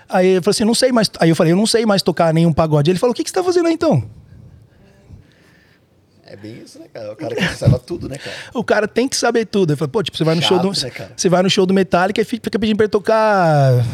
[0.08, 2.34] Aí ele falou assim, não sei mais, aí eu falei, eu não sei mais tocar
[2.34, 2.90] nenhum pagode.
[2.90, 4.02] Ele falou, o que, que você tá fazendo aí então?
[6.24, 7.12] É bem isso, né, cara?
[7.12, 8.36] O cara que sabe tudo, né, cara?
[8.54, 9.70] O cara tem que saber tudo.
[9.72, 10.68] Ele falou, pô, tipo, você vai no Chato, show do.
[10.68, 13.84] né, você vai no show do Metallica e fica fica pedindo pra ele tocar,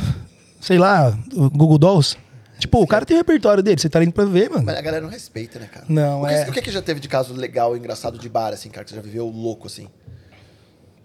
[0.60, 2.16] sei lá, o Google Dolls.
[2.58, 4.64] Tipo, o cara tem o repertório dele, você tá indo pra ver, mano.
[4.64, 5.84] Mas a galera não respeita, né, cara?
[5.88, 8.52] Não, o que, é- O que, que já teve de caso legal, engraçado de bar,
[8.52, 8.84] assim, cara?
[8.84, 9.88] Que você já viveu louco, assim?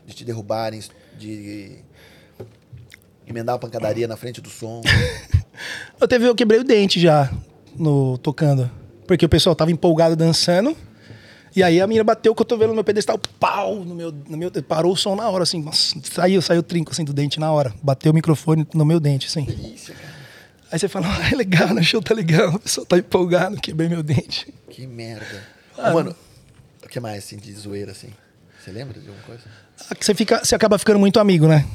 [0.05, 0.81] De te derrubarem,
[1.21, 1.77] de
[3.27, 4.81] emendar uma pancadaria na frente do som.
[5.99, 7.31] Eu teve, eu quebrei o dente já
[7.75, 8.69] no tocando.
[9.05, 10.75] Porque o pessoal tava empolgado dançando.
[11.55, 14.49] E aí a menina bateu o cotovelo no meu pedestal, pau, no meu, no meu.
[14.63, 15.61] Parou o som na hora, assim.
[15.61, 17.71] Nossa, saiu, saiu o trinco assim do dente na hora.
[17.83, 19.43] Bateu o microfone no meu dente, assim.
[19.43, 20.13] Delícia, cara.
[20.71, 21.81] Aí você fala, ah, é legal, né?
[21.81, 24.51] O show tá legal, o pessoal tá empolgado, quebrei meu dente.
[24.69, 25.43] Que merda.
[25.77, 26.15] Ah, Mano,
[26.83, 28.09] o que mais, assim, de zoeira, assim?
[28.59, 29.43] Você lembra de alguma coisa?
[29.99, 31.65] Você, fica, você acaba ficando muito amigo, né?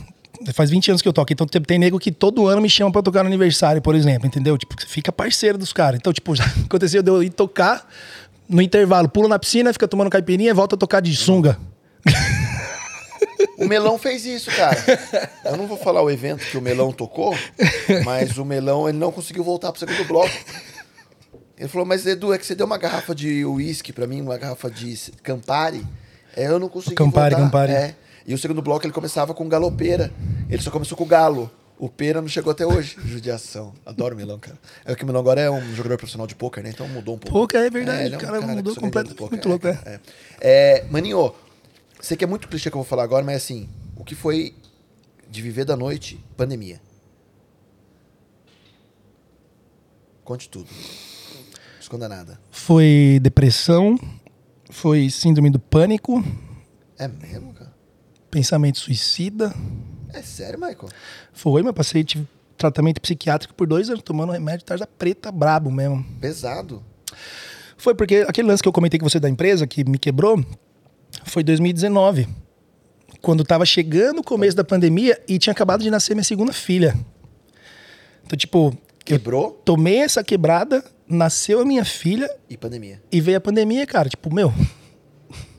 [0.52, 3.02] Faz 20 anos que eu toco, então tem, nego que todo ano me chama pra
[3.02, 4.56] tocar no aniversário, por exemplo, entendeu?
[4.58, 5.98] Tipo, você fica parceiro dos caras.
[5.98, 7.88] Então, tipo, já aconteceu de eu ir tocar
[8.48, 11.58] no intervalo, pulo na piscina, fica tomando caipirinha e volta a tocar de sunga.
[13.58, 14.76] O Melão fez isso, cara.
[15.44, 17.34] Eu não vou falar o evento que o Melão tocou,
[18.04, 20.34] mas o Melão ele não conseguiu voltar pro segundo bloco.
[21.58, 24.36] Ele falou, mas Edu, é que você deu uma garrafa de uísque pra mim, uma
[24.36, 25.86] garrafa de Campari.
[26.36, 27.46] É, eu não consegui Campari, voltar.
[27.46, 27.72] Campari.
[27.72, 27.96] É.
[28.26, 30.12] E o segundo bloco ele começava com galopeira.
[30.50, 31.50] Ele só começou com o galo.
[31.78, 32.96] O pera não chegou até hoje.
[33.04, 33.72] Judiação.
[33.84, 34.58] Adoro o Milão, cara.
[34.84, 36.70] É que o Milão agora é um jogador profissional de pôquer, né?
[36.70, 37.38] Então mudou um pouco.
[37.38, 40.00] Pôquer, é verdade, é um cara, que mudou ganha do muito pôquer, louco, é, é.
[40.40, 41.34] É, Maninho,
[42.00, 44.54] sei que é muito clichê que eu vou falar agora, mas assim, o que foi
[45.30, 46.80] de viver da noite, pandemia?
[50.24, 50.66] Conte tudo.
[50.68, 52.40] Não esconda nada.
[52.50, 53.98] Foi depressão,
[54.76, 56.22] foi síndrome do pânico,
[56.98, 57.72] É mesmo, cara?
[58.30, 59.54] pensamento suicida.
[60.12, 60.88] É sério, Michael?
[61.32, 66.04] Foi, mas passei, tive tratamento psiquiátrico por dois anos, tomando remédio tarja preta brabo mesmo.
[66.20, 66.84] Pesado.
[67.78, 70.44] Foi porque aquele lance que eu comentei com você da empresa, que me quebrou,
[71.24, 72.28] foi 2019.
[73.22, 76.94] Quando tava chegando o começo da pandemia e tinha acabado de nascer minha segunda filha.
[78.26, 83.02] Então, tipo, Quebrou tomei essa quebrada, nasceu a minha filha e pandemia.
[83.12, 84.08] e veio a pandemia, cara.
[84.08, 84.52] Tipo, meu.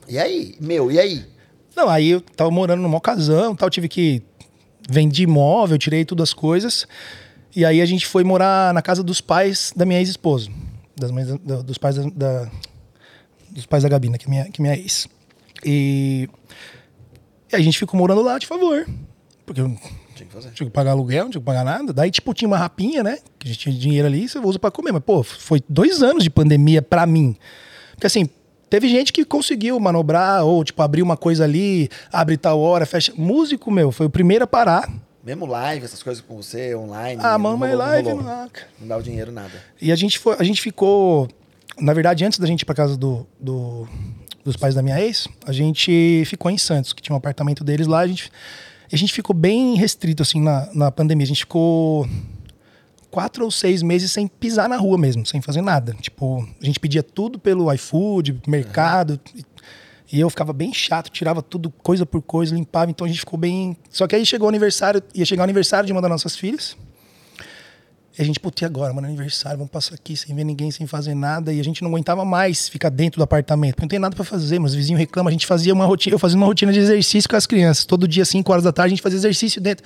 [0.06, 0.54] E aí?
[0.60, 1.24] Meu, e aí?
[1.76, 4.22] Não, aí eu tava morando numa casão tal, tive que
[4.88, 6.86] vendi imóvel, tirei todas as coisas.
[7.54, 10.50] E aí a gente foi morar na casa dos pais da minha ex-esposa.
[10.96, 12.50] Das mães da- dos pais da, da-
[13.50, 15.08] dos pais da Gabina, que é minha, que é minha ex.
[15.64, 16.28] E,
[17.52, 18.86] e a gente ficou morando lá de favor.
[19.46, 19.76] Porque eu
[20.18, 20.50] Tinha que fazer.
[20.50, 21.92] tinha que pagar aluguel, não tinha que pagar nada.
[21.92, 23.18] Daí, tipo, tinha uma rapinha, né?
[23.38, 24.92] Que a gente tinha dinheiro ali, você usa pra comer.
[24.92, 27.36] Mas, pô, foi dois anos de pandemia pra mim.
[27.92, 28.28] Porque, assim,
[28.70, 33.12] teve gente que conseguiu manobrar, ou, tipo, abrir uma coisa ali, abre tal hora, fecha.
[33.16, 34.90] Músico, meu, foi o primeiro a parar.
[35.24, 37.20] Mesmo live, essas coisas com você, online.
[37.22, 38.16] Ah, rolou, não live, não.
[38.80, 39.50] Não dá o dinheiro, nada.
[39.80, 41.28] E a gente, foi, a gente ficou.
[41.78, 43.86] Na verdade, antes da gente ir pra casa do, do-
[44.44, 47.86] dos pais da minha ex, a gente ficou em Santos, que tinha um apartamento deles
[47.86, 48.00] lá.
[48.00, 48.32] A gente,
[48.94, 51.24] a gente ficou bem restrito, assim, na, na pandemia.
[51.24, 52.08] A gente ficou
[53.10, 55.94] quatro ou seis meses sem pisar na rua mesmo, sem fazer nada.
[56.00, 59.20] Tipo, a gente pedia tudo pelo iFood, mercado.
[59.34, 59.44] E,
[60.12, 62.90] e eu ficava bem chato, tirava tudo coisa por coisa, limpava.
[62.90, 63.76] Então a gente ficou bem.
[63.90, 66.76] Só que aí chegou o aniversário, ia chegar o aniversário de uma das nossas filhas.
[68.18, 70.88] E a gente, putz, e agora, mano, aniversário, vamos passar aqui sem ver ninguém, sem
[70.88, 71.52] fazer nada.
[71.52, 74.24] E a gente não aguentava mais ficar dentro do apartamento, porque não tem nada pra
[74.24, 75.28] fazer, mas os vizinhos reclamam.
[75.28, 77.84] A gente fazia uma rotina, eu fazia uma rotina de exercício com as crianças.
[77.84, 79.84] Todo dia, 5 horas da tarde, a gente fazia exercício dentro.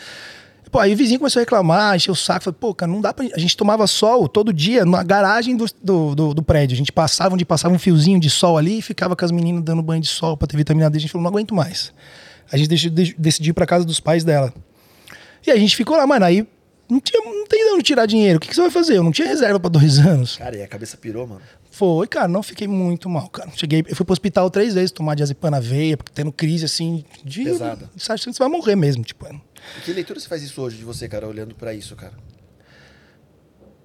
[0.71, 2.45] Pô, aí o vizinho começou a reclamar, encher o saco.
[2.45, 3.27] Falei, pô, cara, não dá pra.
[3.35, 6.75] A gente tomava sol todo dia na garagem do, do, do, do prédio.
[6.75, 9.63] A gente passava onde passava um fiozinho de sol ali e ficava com as meninas
[9.63, 10.97] dando banho de sol pra ter vitamina D.
[10.97, 11.93] A gente falou, não aguento mais.
[12.51, 14.55] A gente decidiu, decidiu ir pra casa dos pais dela.
[15.47, 16.25] E a gente ficou lá, mano.
[16.25, 16.49] Aí
[16.93, 18.37] não, tinha, não tem de onde tirar dinheiro.
[18.37, 18.97] O que, que você vai fazer?
[18.97, 20.37] Eu não tinha reserva pra dois anos.
[20.37, 21.41] Cara, e a cabeça pirou, mano.
[21.71, 23.51] Foi, cara, não fiquei muito mal, cara.
[23.57, 27.05] Cheguei, eu fui pro hospital três vezes tomar diazepam na veia, porque tendo crise assim
[27.25, 27.45] de.
[27.45, 27.91] Pesada.
[27.97, 29.27] Você acha que você vai morrer mesmo, tipo.
[29.79, 32.13] E que leitura você faz isso hoje de você, cara, olhando pra isso, cara?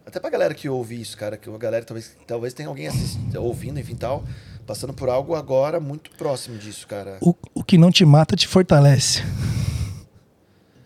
[0.05, 3.19] Até pra galera que ouve isso, cara, que a galera talvez, talvez tenha alguém assist,
[3.37, 4.23] ouvindo, enfim, tal,
[4.65, 7.17] passando por algo agora muito próximo disso, cara.
[7.21, 9.21] O, o que não te mata te fortalece.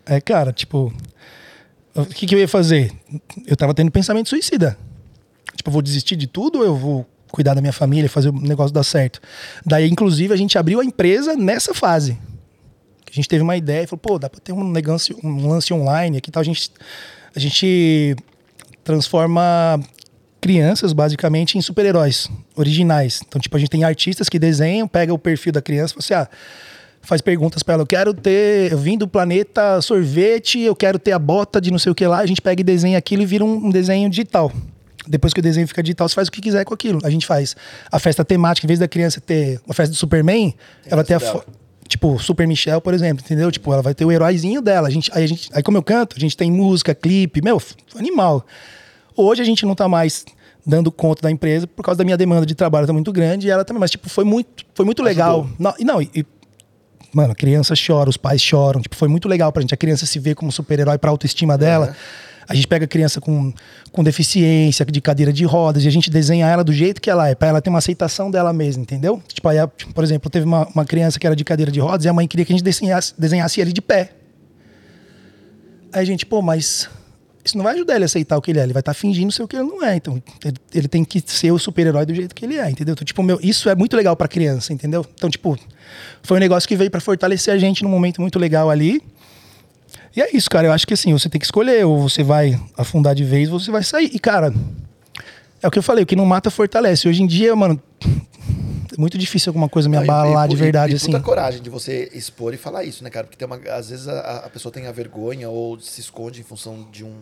[0.04, 0.92] É, cara, tipo.
[1.94, 2.92] O que, que eu ia fazer?
[3.46, 4.78] Eu tava tendo pensamento suicida.
[5.56, 8.72] Tipo, eu vou desistir de tudo eu vou cuidar da minha família, fazer o negócio
[8.72, 9.20] dar certo?
[9.64, 12.18] Daí, inclusive, a gente abriu a empresa nessa fase.
[13.10, 15.72] A gente teve uma ideia e falou, pô, dá pra ter um negócio, um lance
[15.72, 16.40] online aqui e tal.
[16.40, 16.70] A gente,
[17.34, 18.16] a gente
[18.84, 19.80] transforma
[20.40, 23.20] crianças, basicamente, em super-heróis originais.
[23.26, 26.22] Então, tipo, a gente tem artistas que desenham, pega o perfil da criança e fala
[26.22, 26.36] assim, ah,
[27.02, 31.12] faz perguntas pra ela, eu quero ter, eu vim do planeta sorvete, eu quero ter
[31.12, 33.26] a bota de não sei o que lá, a gente pega e desenha aquilo e
[33.26, 34.50] vira um, um desenho digital.
[35.06, 37.00] Depois que o desenho fica digital, você faz o que quiser com aquilo.
[37.02, 37.56] A gente faz
[37.90, 40.54] a festa temática, em vez da criança ter uma festa do Superman,
[40.86, 41.20] ela tem a
[41.92, 43.52] Tipo, Super Michelle, por exemplo, entendeu?
[43.52, 44.88] Tipo, ela vai ter o heróizinho dela.
[44.88, 47.60] A gente, aí, a gente, aí, como eu canto, a gente tem música, clipe, meu,
[47.94, 48.46] animal.
[49.14, 50.24] Hoje a gente não tá mais
[50.64, 53.50] dando conta da empresa por causa da minha demanda de trabalho tá muito grande e
[53.50, 53.80] ela também.
[53.80, 55.46] Mas, tipo, foi muito, foi muito legal.
[55.58, 56.24] Não, e não, e,
[57.12, 58.80] mano, a criança chora, os pais choram.
[58.80, 59.74] Tipo, foi muito legal pra gente.
[59.74, 61.94] A criança se vê como super-herói pra autoestima dela.
[62.48, 63.52] A gente pega a criança com,
[63.92, 67.28] com deficiência, de cadeira de rodas, e a gente desenha ela do jeito que ela
[67.28, 69.22] é, pra ela ter uma aceitação dela mesma, entendeu?
[69.28, 72.04] Tipo, aí, tipo, por exemplo, teve uma, uma criança que era de cadeira de rodas
[72.04, 74.10] e a mãe queria que a gente desenhasse, desenhasse ele de pé.
[75.92, 76.88] Aí a gente, pô, mas
[77.44, 78.62] isso não vai ajudar ele a aceitar o que ele é.
[78.62, 79.96] Ele vai estar fingindo ser o que ele não é.
[79.96, 82.92] Então, ele, ele tem que ser o super-herói do jeito que ele é, entendeu?
[82.92, 85.04] Então, tipo, meu, isso é muito legal pra criança, entendeu?
[85.14, 85.58] Então, tipo,
[86.22, 89.02] foi um negócio que veio pra fortalecer a gente num momento muito legal ali.
[90.14, 90.66] E é isso, cara.
[90.66, 91.84] Eu acho que assim, você tem que escolher.
[91.86, 94.10] Ou você vai afundar de vez, ou você vai sair.
[94.12, 94.52] E, cara,
[95.62, 97.08] é o que eu falei, o que não mata fortalece.
[97.08, 100.58] Hoje em dia, mano, é muito difícil alguma coisa me e- abalar e- de e-
[100.58, 101.06] verdade, e assim.
[101.06, 103.26] puta coragem de você expor e falar isso, né, cara?
[103.26, 106.44] Porque tem uma, às vezes a, a pessoa tem a vergonha ou se esconde em
[106.44, 107.14] função de um,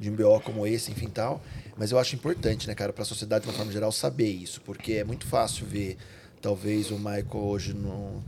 [0.00, 1.40] de um BO como esse, enfim tal.
[1.76, 4.60] Mas eu acho importante, né, cara, para a sociedade de uma forma geral saber isso,
[4.62, 5.96] porque é muito fácil ver
[6.42, 8.22] talvez o Michael hoje no,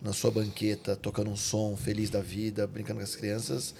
[0.00, 3.74] na sua banqueta tocando um som feliz da vida, brincando com as crianças.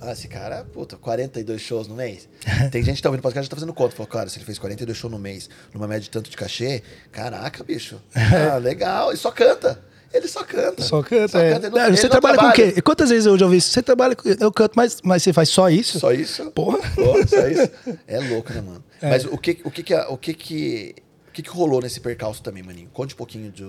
[0.00, 2.28] Ah, esse cara, puta, 42 shows no mês.
[2.70, 3.96] Tem gente que tá ouvindo podcast já tá fazendo conta.
[3.96, 6.82] Falou, cara, se ele fez 42 shows no mês, numa média de tanto de cachê,
[7.10, 8.00] caraca, bicho.
[8.14, 9.12] Ah, legal.
[9.12, 9.82] E só canta.
[10.12, 10.82] Ele só canta.
[10.82, 11.52] Só canta, Só é.
[11.54, 12.72] canta, não- É, ele você não trabalha com o trabalha.
[12.72, 12.82] quê?
[12.82, 13.70] Quantas vezes eu já ouvi isso?
[13.70, 14.28] Você trabalha com...
[14.28, 15.98] Eu canto, mas, mas você faz só isso?
[15.98, 16.50] Só isso?
[16.52, 16.78] Porra.
[16.94, 17.70] Pô, só isso?
[18.06, 18.84] É louco, né, mano?
[19.02, 20.94] Mas o que o que que, o que que
[21.42, 22.88] que que rolou nesse percalço também, maninho?
[22.92, 23.64] Conte um pouquinho de,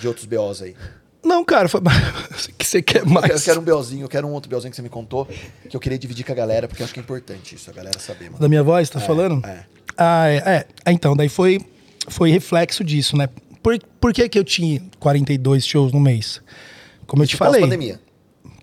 [0.00, 0.74] de outros BOs aí.
[1.24, 1.80] Não, cara, foi...
[2.56, 3.44] que você quer quero, eu mais?
[3.44, 5.26] quero um BOzinho, eu quero um outro BOzinho que você me contou,
[5.68, 7.72] que eu queria dividir com a galera, porque eu acho que é importante isso, a
[7.72, 8.38] galera saber, mano.
[8.38, 9.44] Da minha voz, tá falando?
[9.46, 9.64] é.
[9.96, 10.66] Ah, é, é.
[10.84, 11.58] Ah, Então, daí foi,
[12.08, 13.28] foi reflexo disso, né?
[13.62, 16.42] Por, por que, que eu tinha 42 shows no mês?
[17.06, 17.62] Como eu te falei.
[17.62, 18.00] Pós-pandemia.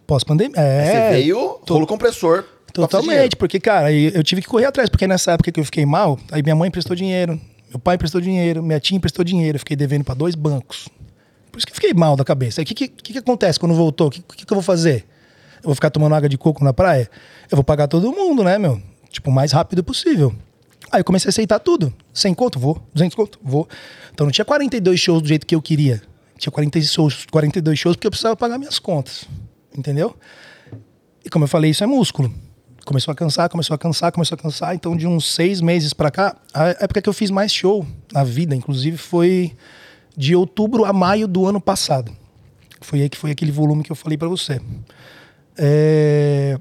[0.05, 0.55] Pós-pandemia.
[0.55, 0.85] É.
[0.85, 2.45] Você veio, rolo compressor.
[2.71, 5.85] Totalmente, porque, cara, aí eu tive que correr atrás, porque nessa época que eu fiquei
[5.85, 7.39] mal, aí minha mãe emprestou dinheiro,
[7.73, 10.87] meu pai emprestou dinheiro, minha tia emprestou dinheiro, fiquei devendo pra dois bancos.
[11.51, 12.61] Por isso que eu fiquei mal da cabeça.
[12.61, 14.07] O que, que, que, que acontece quando voltou?
[14.07, 15.07] O que, que, que eu vou fazer?
[15.57, 17.09] Eu vou ficar tomando água de coco na praia?
[17.49, 18.79] Eu vou pagar todo mundo, né, meu?
[19.09, 20.33] Tipo, o mais rápido possível.
[20.91, 21.91] Aí eu comecei a aceitar tudo.
[22.13, 22.59] 100 conto?
[22.59, 22.79] Vou.
[22.93, 23.39] 200 conto?
[23.41, 23.67] Vou.
[24.13, 25.99] Então não tinha 42 shows do jeito que eu queria.
[26.37, 29.25] Tinha 40 shows, 42 shows porque eu precisava pagar minhas contas.
[29.75, 30.15] Entendeu?
[31.25, 32.31] E como eu falei, isso é músculo.
[32.85, 34.75] Começou a cansar, começou a cansar, começou a cansar.
[34.75, 38.23] Então, de uns seis meses pra cá, a época que eu fiz mais show na
[38.23, 39.55] vida, inclusive, foi
[40.17, 42.11] de outubro a maio do ano passado.
[42.81, 44.59] Foi aí que foi aquele volume que eu falei pra você.
[45.57, 46.57] É,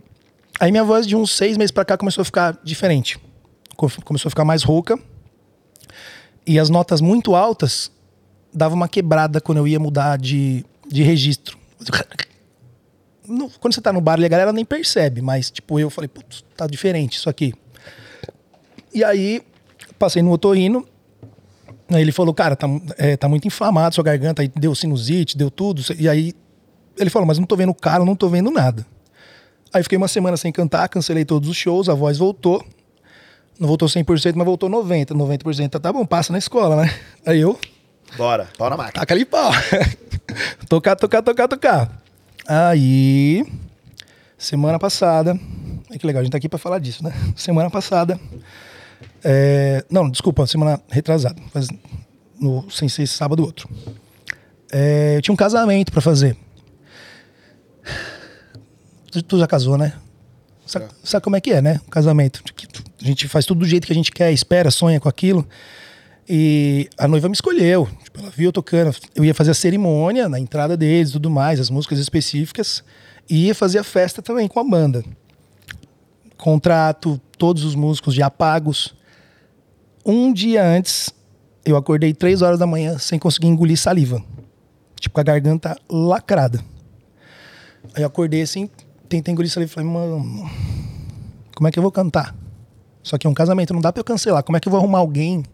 [0.61, 3.19] Aí minha voz de uns seis meses pra cá começou a ficar diferente.
[3.77, 4.97] Co- Começou a ficar mais rouca.
[6.47, 7.91] E as notas muito altas
[8.55, 11.59] dava uma quebrada quando eu ia mudar de, de registro.
[13.33, 16.09] No- quando você tá no bar ali, a galera nem percebe, mas tipo, eu falei,
[16.09, 17.53] putz, tá diferente isso aqui.
[18.95, 19.43] E aí,
[19.99, 20.87] passei no otorrino,
[21.91, 22.67] aí ele falou, cara, tá,
[22.99, 25.83] é, tá muito inflamado sua garganta, aí deu sinusite, deu tudo.
[25.99, 26.33] E aí,
[26.99, 28.87] ele falou, mas não tô vendo calo, não tô vendo nada.
[29.73, 32.63] Aí fiquei uma semana sem cantar, cancelei todos os shows, a voz voltou.
[33.59, 35.13] Não voltou 100%, mas voltou 90%.
[35.15, 36.95] 90% tá bom, passa na escola, né?
[37.25, 37.59] Aí eu,
[38.17, 39.01] Bora, pau na máquina.
[39.01, 39.51] Taca ali pau.
[40.69, 42.03] tocar, tocar, tocar, tocar.
[42.47, 43.47] Aí,
[44.37, 45.39] semana passada.
[45.89, 47.13] Olha que legal, a gente tá aqui pra falar disso, né?
[47.37, 48.19] Semana passada.
[49.23, 51.41] é, não, desculpa, semana retrasada.
[51.53, 51.69] Faz,
[52.41, 53.69] no, sem ser sábado outro.
[54.73, 56.37] É, eu tinha um casamento pra fazer.
[59.11, 59.93] Tu, tu já casou, né?
[60.67, 61.81] Sabe, sabe como é que é, né?
[61.87, 62.43] Um casamento.
[63.01, 65.47] A gente faz tudo do jeito que a gente quer, espera, sonha com aquilo.
[66.29, 67.89] E a noiva me escolheu.
[68.13, 68.95] Tipo, ela viu tocando.
[69.15, 72.85] Eu ia fazer a cerimônia na entrada deles e tudo mais, as músicas específicas.
[73.29, 75.03] E ia fazer a festa também com a banda.
[76.37, 78.95] Contrato, todos os músicos já pagos.
[80.05, 81.11] Um dia antes,
[81.65, 84.23] eu acordei três horas da manhã sem conseguir engolir saliva.
[85.01, 86.63] Tipo, com a garganta lacrada.
[87.95, 88.69] Aí eu acordei assim,
[89.09, 90.51] tentei engolir saliva e falei, mano,
[91.55, 92.37] como é que eu vou cantar?
[93.03, 94.43] Só que é um casamento, não dá pra eu cancelar.
[94.43, 95.45] Como é que eu vou arrumar alguém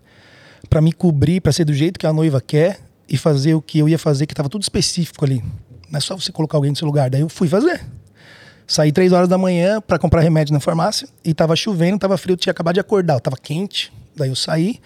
[0.68, 3.78] pra me cobrir, pra ser do jeito que a noiva quer e fazer o que
[3.78, 5.42] eu ia fazer, que tava tudo específico ali.
[5.90, 7.08] Não é só você colocar alguém no seu lugar.
[7.08, 7.80] Daí eu fui fazer.
[8.66, 12.36] Saí três horas da manhã pra comprar remédio na farmácia e tava chovendo, tava frio,
[12.36, 13.90] tinha acabado de acordar, eu tava quente.
[14.14, 14.78] Daí eu saí,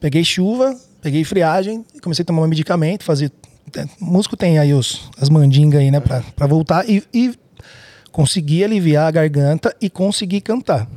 [0.00, 3.30] peguei chuva, peguei friagem, comecei a tomar um medicamento, fazer.
[3.76, 7.32] é, músico tem aí os, as mandingas aí, né, pra, pra voltar e, e
[8.10, 10.88] consegui aliviar a garganta e consegui cantar.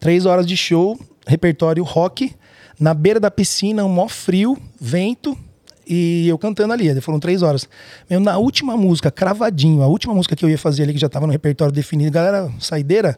[0.00, 2.34] Três horas de show, repertório rock,
[2.82, 5.38] na beira da piscina, um mó frio, vento,
[5.86, 7.00] e eu cantando ali.
[7.00, 7.68] Foram três horas.
[8.10, 11.08] Meu, na última música, cravadinho, a última música que eu ia fazer ali, que já
[11.08, 13.16] tava no repertório definido, galera, saideira,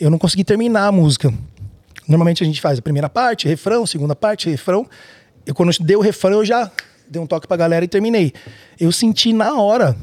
[0.00, 1.32] eu não consegui terminar a música.
[2.08, 4.86] Normalmente a gente faz a primeira parte, refrão, segunda parte, refrão.
[5.44, 6.70] Eu, quando deu o refrão, eu já
[7.06, 8.32] dei um toque pra galera e terminei.
[8.80, 9.94] Eu senti na hora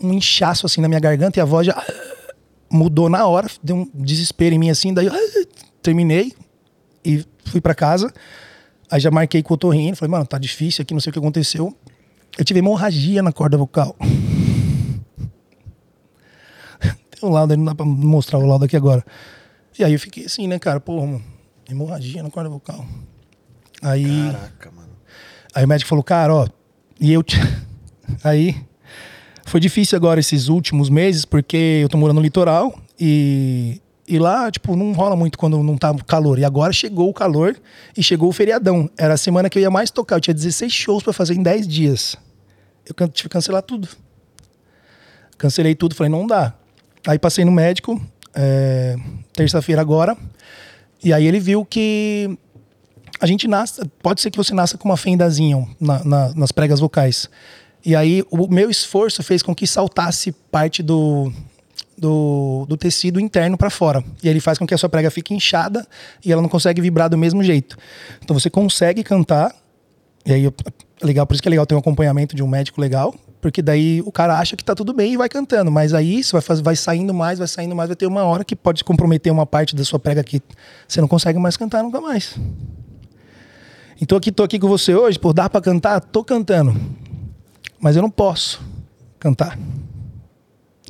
[0.00, 1.84] um inchaço assim na minha garganta e a voz já
[2.70, 5.12] mudou na hora, deu um desespero em mim assim, daí eu
[5.82, 6.32] terminei
[7.04, 8.12] e fui pra casa.
[8.90, 11.18] Aí já marquei com o otorrino, falei, mano, tá difícil aqui, não sei o que
[11.18, 11.76] aconteceu.
[12.38, 13.96] Eu tive hemorragia na corda vocal.
[16.80, 19.04] Tem um laudo aí, não dá pra mostrar o laudo aqui agora.
[19.78, 21.22] E aí eu fiquei assim, né, cara, pô, mano,
[21.68, 22.84] hemorragia na corda vocal.
[23.82, 24.88] Aí, Caraca, mano.
[25.54, 26.48] aí o médico falou, cara, ó,
[27.00, 27.22] e eu.
[27.22, 27.36] te-
[28.24, 28.56] Aí
[29.46, 34.50] foi difícil agora esses últimos meses, porque eu tô morando no litoral e, e lá,
[34.50, 36.36] tipo, não rola muito quando não tá calor.
[36.40, 37.56] E agora chegou o calor
[37.96, 38.90] e chegou o feriadão.
[38.98, 40.16] Era a semana que eu ia mais tocar.
[40.16, 42.16] Eu tinha 16 shows pra fazer em 10 dias.
[42.84, 43.88] Eu tive que cancelar tudo.
[45.38, 46.52] Cancelei tudo, falei, não dá.
[47.06, 48.96] Aí passei no médico, é,
[49.32, 50.16] terça-feira agora.
[51.04, 52.36] E aí ele viu que
[53.20, 56.80] a gente nasce, pode ser que você nasça com uma fendazinha na, na, nas pregas
[56.80, 57.30] vocais.
[57.86, 61.32] E aí o meu esforço fez com que saltasse parte do,
[62.00, 64.02] do, do tecido interno para fora.
[64.22, 65.86] E ele faz com que a sua prega fique inchada
[66.24, 67.76] e ela não consegue vibrar do mesmo jeito.
[68.22, 69.54] Então você consegue cantar,
[70.24, 70.52] e aí
[71.02, 74.00] legal, por isso que é legal ter um acompanhamento de um médico legal, porque daí
[74.00, 76.76] o cara acha que tá tudo bem e vai cantando, mas aí isso vai, vai
[76.76, 79.84] saindo mais, vai saindo mais, vai ter uma hora que pode comprometer uma parte da
[79.84, 80.42] sua prega que
[80.88, 82.34] você não consegue mais cantar nunca mais.
[84.00, 86.74] Então aqui tô aqui com você hoje, por dar para cantar, tô cantando.
[87.78, 88.62] Mas eu não posso
[89.18, 89.58] cantar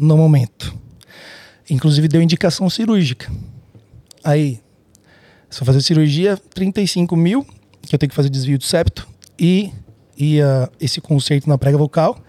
[0.01, 0.79] no momento.
[1.71, 3.31] Inclusive deu indicação cirúrgica.
[4.25, 4.61] Aí,
[5.49, 7.47] se eu fazer cirurgia, 35 mil,
[7.83, 9.73] que eu tenho que fazer desvio de septo, e
[10.19, 12.21] ia esse concerto na prega vocal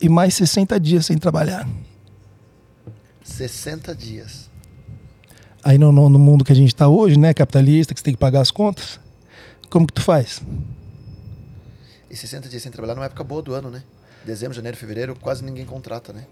[0.00, 1.68] e mais 60 dias sem trabalhar.
[3.22, 4.50] 60 dias.
[5.62, 8.14] Aí no, no, no mundo que a gente está hoje, né, capitalista, que você tem
[8.14, 9.00] que pagar as contas,
[9.70, 10.42] como que tu faz?
[12.10, 13.82] E 60 dias sem trabalhar numa época boa do ano, né?
[14.24, 16.24] Dezembro, janeiro, fevereiro, quase ninguém contrata, né?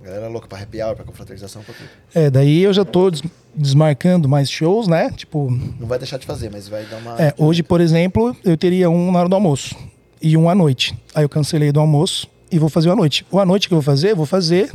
[0.00, 1.88] A galera é louca pra happy hour, pra confraternização, pra tudo.
[2.14, 3.22] É, daí eu já tô des
[3.54, 5.10] desmarcando mais shows, né?
[5.10, 5.50] Tipo.
[5.50, 7.20] Não vai deixar de fazer, mas vai dar uma.
[7.20, 9.76] É, hoje, por exemplo, eu teria um na hora do almoço
[10.22, 10.96] e um à noite.
[11.14, 13.26] Aí eu cancelei do almoço e vou fazer o à noite.
[13.30, 14.72] O à noite que eu vou fazer, eu vou fazer.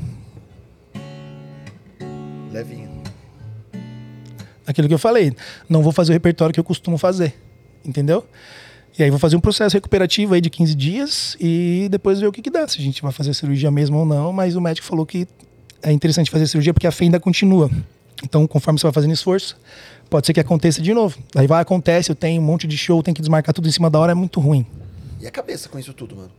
[2.51, 3.01] Levinho.
[4.67, 5.33] Aquilo que eu falei.
[5.69, 7.33] Não vou fazer o repertório que eu costumo fazer.
[7.85, 8.25] Entendeu?
[8.97, 12.31] E aí vou fazer um processo recuperativo aí de 15 dias e depois ver o
[12.31, 14.85] que, que dá, se a gente vai fazer cirurgia mesmo ou não, mas o médico
[14.85, 15.27] falou que
[15.81, 17.69] é interessante fazer cirurgia porque a fenda continua.
[18.23, 19.57] Então, conforme você vai fazendo esforço,
[20.09, 21.17] pode ser que aconteça de novo.
[21.35, 23.89] Aí vai, acontece, eu tenho um monte de show, tenho que desmarcar tudo em cima
[23.89, 24.65] da hora, é muito ruim.
[25.19, 26.31] E a cabeça com isso tudo, mano?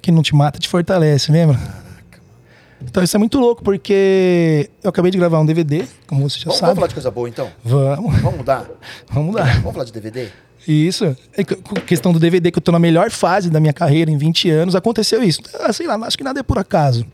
[0.00, 1.56] Que não te mata, te fortalece, lembra?
[1.58, 2.88] Caraca, mano.
[2.88, 6.44] Então isso é muito louco, porque eu acabei de gravar um DVD, como você já
[6.44, 6.74] Vamos, vamos sabe.
[6.76, 7.50] falar de coisa boa então?
[7.64, 8.70] Vamos, Vamos mudar?
[9.10, 9.44] vamos lá.
[9.44, 10.28] Vamos falar de DVD?
[10.68, 11.16] Isso.
[11.34, 11.42] É
[11.86, 14.74] questão do DVD, que eu tô na melhor fase da minha carreira, em 20 anos,
[14.76, 15.40] aconteceu isso.
[15.60, 17.06] Ah, sei lá, acho que nada é por acaso.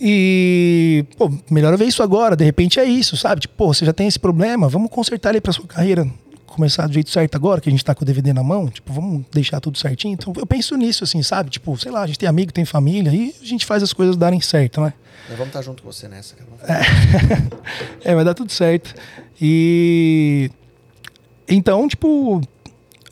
[0.00, 3.42] E, pô, melhor ver isso agora, de repente é isso, sabe?
[3.42, 6.06] Tipo, pô, você já tem esse problema, vamos consertar ele pra sua carreira
[6.46, 8.92] começar do jeito certo agora, que a gente tá com o DVD na mão, tipo,
[8.92, 10.14] vamos deixar tudo certinho.
[10.14, 11.48] Então eu penso nisso, assim, sabe?
[11.48, 14.16] Tipo, sei lá, a gente tem amigo, tem família, e a gente faz as coisas
[14.16, 14.92] darem certo, né?
[15.28, 16.48] Nós vamos estar junto com você nessa, cara.
[16.50, 17.52] Vamos-
[18.02, 18.92] é, vai dar tudo certo.
[19.40, 20.50] E
[21.50, 22.40] então, tipo,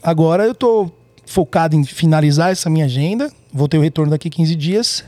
[0.02, 0.90] agora eu tô
[1.26, 3.30] focado em finalizar essa minha agenda.
[3.52, 5.04] Vou ter o retorno daqui 15 dias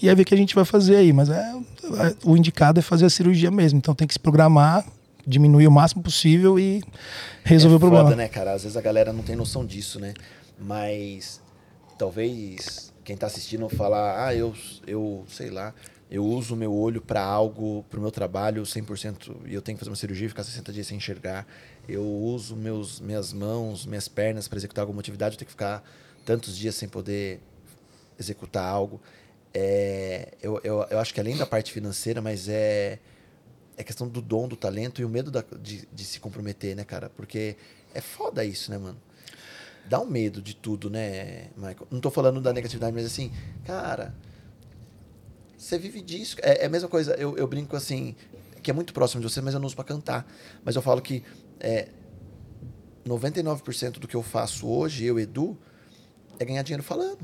[0.00, 1.12] e aí ver o que a gente vai fazer aí.
[1.12, 3.78] Mas é, é- o indicado é fazer a cirurgia mesmo.
[3.78, 4.84] Então tem que se programar,
[5.26, 6.82] diminuir o máximo possível e
[7.44, 8.04] resolver é o problema.
[8.04, 8.52] Foda, né, cara?
[8.52, 10.14] Às vezes a galera não tem noção disso, né?
[10.58, 11.40] Mas
[11.98, 14.52] talvez quem tá assistindo falar, ah, eu,
[14.86, 15.72] eu sei lá,
[16.10, 19.80] eu uso o meu olho para algo, pro meu trabalho 100% e eu tenho que
[19.80, 21.46] fazer uma cirurgia e ficar 60 dias sem enxergar.
[21.88, 25.84] Eu uso meus, minhas mãos, minhas pernas para executar alguma atividade, eu tenho que ficar
[26.24, 27.40] tantos dias sem poder
[28.18, 29.00] executar algo.
[29.54, 32.98] É, eu, eu, eu acho que além da parte financeira, mas é
[33.78, 36.82] é questão do dom, do talento e o medo da- de, de se comprometer, né,
[36.82, 37.10] cara?
[37.10, 37.56] Porque
[37.92, 38.98] é foda isso, né, mano?
[39.84, 41.86] Dá um medo de tudo, né, Michael?
[41.90, 43.30] Não tô falando da negatividade, mas assim,
[43.66, 44.14] cara,
[45.56, 46.36] você vive disso.
[46.42, 48.14] É, é a mesma coisa, eu, eu brinco assim,
[48.62, 50.26] que é muito próximo de você, mas eu não uso pra cantar.
[50.64, 51.22] Mas eu falo que
[51.60, 51.88] é,
[53.06, 55.56] 99% do que eu faço hoje, eu, Edu,
[56.38, 57.18] é ganhar dinheiro falando.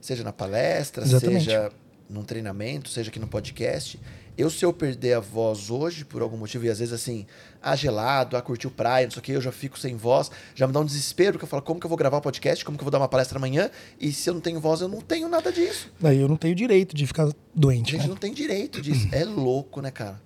[0.00, 1.44] Seja na palestra, Exatamente.
[1.44, 1.70] seja
[2.08, 3.98] num treinamento, seja aqui no podcast.
[4.36, 7.26] Eu, se eu perder a voz hoje, por algum motivo, e às vezes assim,
[7.60, 10.66] ah, gelado, ah, curtiu praia, não sei o que, eu já fico sem voz, já
[10.66, 12.78] me dá um desespero, porque eu falo, como que eu vou gravar o podcast, como
[12.78, 15.02] que eu vou dar uma palestra amanhã, e se eu não tenho voz, eu não
[15.02, 15.92] tenho nada disso.
[16.00, 17.92] Daí eu não tenho direito de ficar A doente.
[17.92, 18.08] gente né?
[18.08, 19.06] não tem direito disso.
[19.12, 20.20] É louco, né, cara?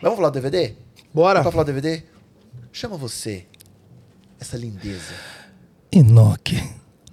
[0.00, 0.74] Vamos falar do DVD?
[1.12, 1.40] Bora!
[1.40, 2.04] Vamos falar do DVD?
[2.72, 3.46] Chama você,
[4.40, 5.14] essa lindeza.
[5.90, 6.62] Enoque.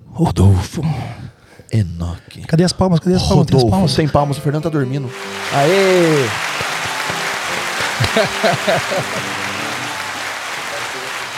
[0.07, 0.81] Rodolfo.
[1.71, 2.41] Enoque.
[2.43, 2.99] Cadê as palmas?
[2.99, 3.47] Cadê as palmas?
[3.47, 3.91] Tem as Rodolfo, palmas?
[3.91, 5.09] sem palmas, o Fernando tá dormindo.
[5.53, 6.25] Aê!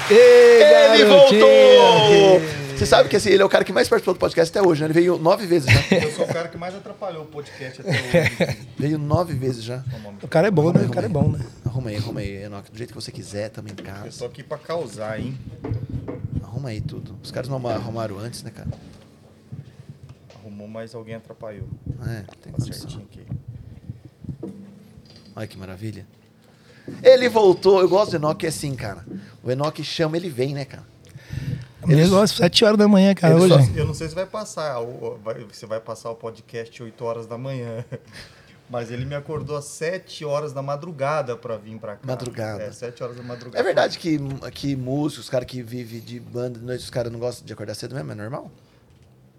[0.09, 2.41] Ele voltou!
[2.77, 4.81] Você sabe que assim, ele é o cara que mais participou do podcast até hoje,
[4.81, 4.87] né?
[4.87, 5.97] Ele veio nove vezes já.
[5.97, 8.57] Eu sou o cara que mais atrapalhou o podcast até hoje.
[8.77, 9.83] Veio nove vezes já.
[10.21, 10.85] O cara é bom, né?
[10.85, 11.43] O cara é bom, né?
[11.65, 12.71] Arruma aí, arruma aí, Enoque.
[12.71, 14.19] Do jeito que você quiser, também em Eu casa.
[14.19, 15.35] tô aqui pra causar, hein?
[16.43, 17.17] Arruma aí tudo.
[17.23, 18.69] Os caras não arrumaram antes, né, cara?
[20.39, 21.67] Arrumou, mas alguém atrapalhou.
[22.05, 22.89] É, tem Tá condição.
[22.89, 23.21] certinho aqui.
[25.35, 26.05] Olha que maravilha.
[27.01, 27.81] Ele voltou.
[27.81, 29.03] Eu gosto do Enoque assim, cara.
[29.43, 30.83] O Enoque chama, ele vem, né, cara?
[31.87, 33.49] Ele gosta, 7 horas da manhã, cara, hoje.
[33.53, 34.77] só- Eu não sei se vai passar,
[35.23, 37.83] vai- você vai passar o podcast 8 horas da manhã.
[38.69, 42.01] Mas ele me acordou às 7 horas da madrugada pra vir pra cá.
[42.05, 42.63] Madrugada.
[42.63, 43.57] É, 7 horas da madrugada.
[43.57, 44.19] É verdade que,
[44.51, 47.53] que músicos, os caras que vivem de banda de noite, os caras não gostam de
[47.53, 48.11] acordar cedo mesmo?
[48.11, 48.51] É normal?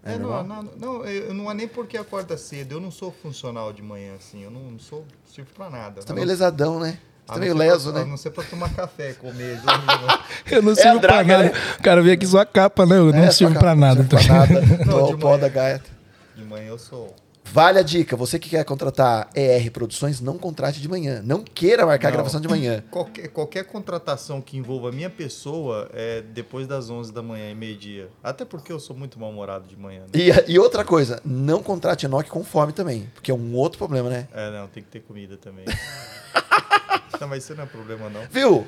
[0.02, 0.44] É, não, normal?
[0.44, 0.62] não,
[1.00, 2.72] não, eu não é nem porque acorda cedo.
[2.76, 4.42] Eu não sou funcional de manhã, assim.
[4.44, 6.00] Eu não, não sou sirvo pra nada.
[6.00, 6.98] Você tá meio lesadão, né?
[7.28, 8.06] Você A tá não meio leso, pra- né?
[8.06, 9.56] A não ser pra tomar café, comer.
[9.60, 10.18] dormir,
[10.50, 11.44] Eu não É sirvo a draga, pra nada.
[11.50, 11.76] né?
[11.78, 12.96] O cara veio aqui só a capa, né?
[12.96, 14.02] Eu não É, sirvo só pra nada.
[14.02, 14.84] Não sirvo pra nada.
[14.86, 15.38] Não, Tô de o pó manhã.
[15.40, 15.90] da gaita.
[16.34, 17.14] de manhã eu sou.
[17.50, 21.22] Vale a dica, você que quer contratar ER Produções, não contrate de manhã.
[21.24, 22.16] Não queira marcar a Não.
[22.16, 22.84] gravação de manhã.
[22.92, 27.54] Qualquer, qualquer contratação que envolva a minha pessoa é depois das 11 da manhã e
[27.54, 28.08] meio-dia.
[28.22, 30.00] Até porque eu sou muito mal-humorado de manhã.
[30.02, 30.08] Né?
[30.14, 34.10] E, e outra coisa, não contrate Enoch com fome também, porque é um outro problema,
[34.10, 34.28] né?
[34.34, 35.64] É, não, tem que ter comida também.
[37.20, 38.22] não, mas isso não é problema, não.
[38.30, 38.66] Viu?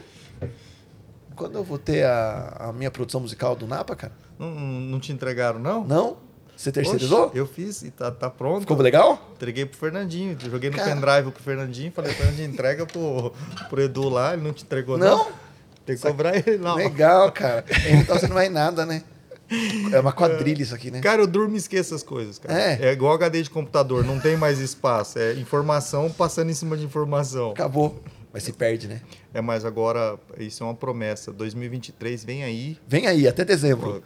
[1.34, 4.12] Quando eu vou ter a, a minha produção musical do Napa, cara?
[4.38, 5.84] Não, não te entregaram, não?
[5.84, 6.16] Não?
[6.56, 7.28] Você terceirizou?
[7.28, 8.60] Oxe, eu fiz e tá, tá pronto.
[8.60, 9.30] Ficou legal?
[9.34, 10.36] Entreguei pro Fernandinho.
[10.38, 10.94] Joguei no Cara.
[10.94, 11.90] pendrive pro Fernandinho.
[11.90, 13.32] Falei, Fernandinho, entrega pro,
[13.70, 14.34] pro Edu lá.
[14.34, 15.24] Ele não te entregou, não.
[15.24, 15.32] Não?
[15.86, 16.76] Tem que cobrar ele, não.
[16.76, 17.64] Legal, cara.
[17.88, 19.02] Então você não vai em nada, né?
[19.92, 21.00] É uma quadrilha isso aqui, né?
[21.00, 22.60] Cara, eu durmo e esqueço as coisas, cara.
[22.60, 22.78] É.
[22.88, 25.18] É igual HD de computador, não tem mais espaço.
[25.18, 27.50] É informação passando em cima de informação.
[27.52, 28.00] Acabou.
[28.32, 29.00] Mas se perde, né?
[29.34, 31.32] É, mas agora, isso é uma promessa.
[31.32, 32.78] 2023 vem aí.
[32.86, 34.02] Vem aí, até dezembro.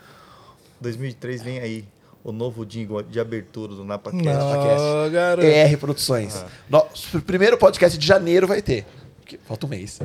[0.80, 1.84] 2023 vem aí.
[2.22, 4.24] O novo jingle de abertura do NapaCast.
[4.24, 5.42] Não.
[5.42, 6.36] ER Produções.
[6.36, 6.46] Ah.
[6.70, 8.86] Nosso primeiro podcast de janeiro vai ter.
[9.46, 10.00] Falta um mês.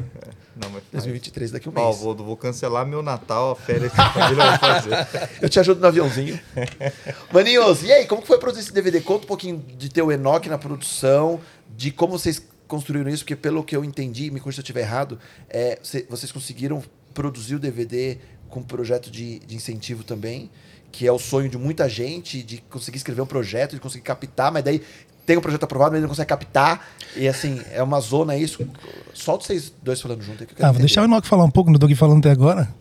[0.56, 2.02] Não, mas 2023 daqui a um Ó, mês.
[2.02, 5.08] vou, vou cancelar meu Natal, a férias que a família vai fazer.
[5.42, 6.40] Eu te ajudo no aviãozinho.
[7.32, 9.00] Maninhos, e aí, como foi produzir esse DVD?
[9.02, 11.40] Conta um pouquinho de teu Enoch na produção,
[11.76, 14.82] de como vocês construíram isso, porque pelo que eu entendi, me corrija se eu estiver
[14.82, 16.82] errado, é, cê- vocês conseguiram
[17.14, 18.18] produzir o DVD
[18.48, 20.50] com um projeto de, de incentivo também,
[20.92, 24.52] que é o sonho de muita gente, de conseguir escrever um projeto, de conseguir captar,
[24.52, 24.82] mas daí
[25.26, 26.88] tem um projeto aprovado, mas ele não consegue captar.
[27.16, 28.68] E assim, é uma zona isso.
[29.14, 30.88] Solta vocês dois falando junto que eu quero Ah, vou entender.
[30.88, 32.74] deixar o Enoch falar um pouco, não tô aqui falando até agora.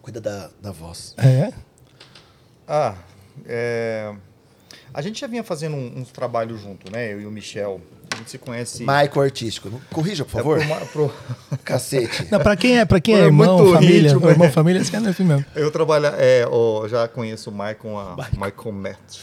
[0.00, 1.14] Cuida da, da voz.
[1.18, 1.52] É.
[2.66, 2.94] Ah,
[3.46, 4.14] é...
[4.94, 7.12] A gente já vinha fazendo um- uns trabalhos junto, né?
[7.12, 7.80] Eu e o Michel.
[8.12, 8.84] A gente se conhece.
[8.84, 9.68] Maico artístico.
[9.68, 10.58] Não- Corrija, por É favor.
[10.60, 11.12] pro ma- pro-
[11.64, 12.28] Cacete.
[12.30, 14.50] Não, pra quem é, pra quem é É irmão, muito família, ritmo, irmão, é.
[14.52, 15.44] família, esse cara é assim mesmo.
[15.56, 19.18] Eu trabalho, é, ó, já conheço o Michael, a, Michael Matt.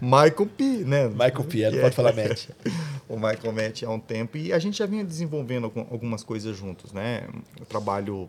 [0.00, 1.08] Michael P, né?
[1.08, 1.80] Michael Pierre, É.
[1.80, 2.48] pode falar Matt.
[3.08, 6.56] o Michael Matt há um tempo e a gente já vinha desenvolvendo algum- algumas coisas
[6.56, 7.22] juntos, né?
[7.60, 8.28] O trabalho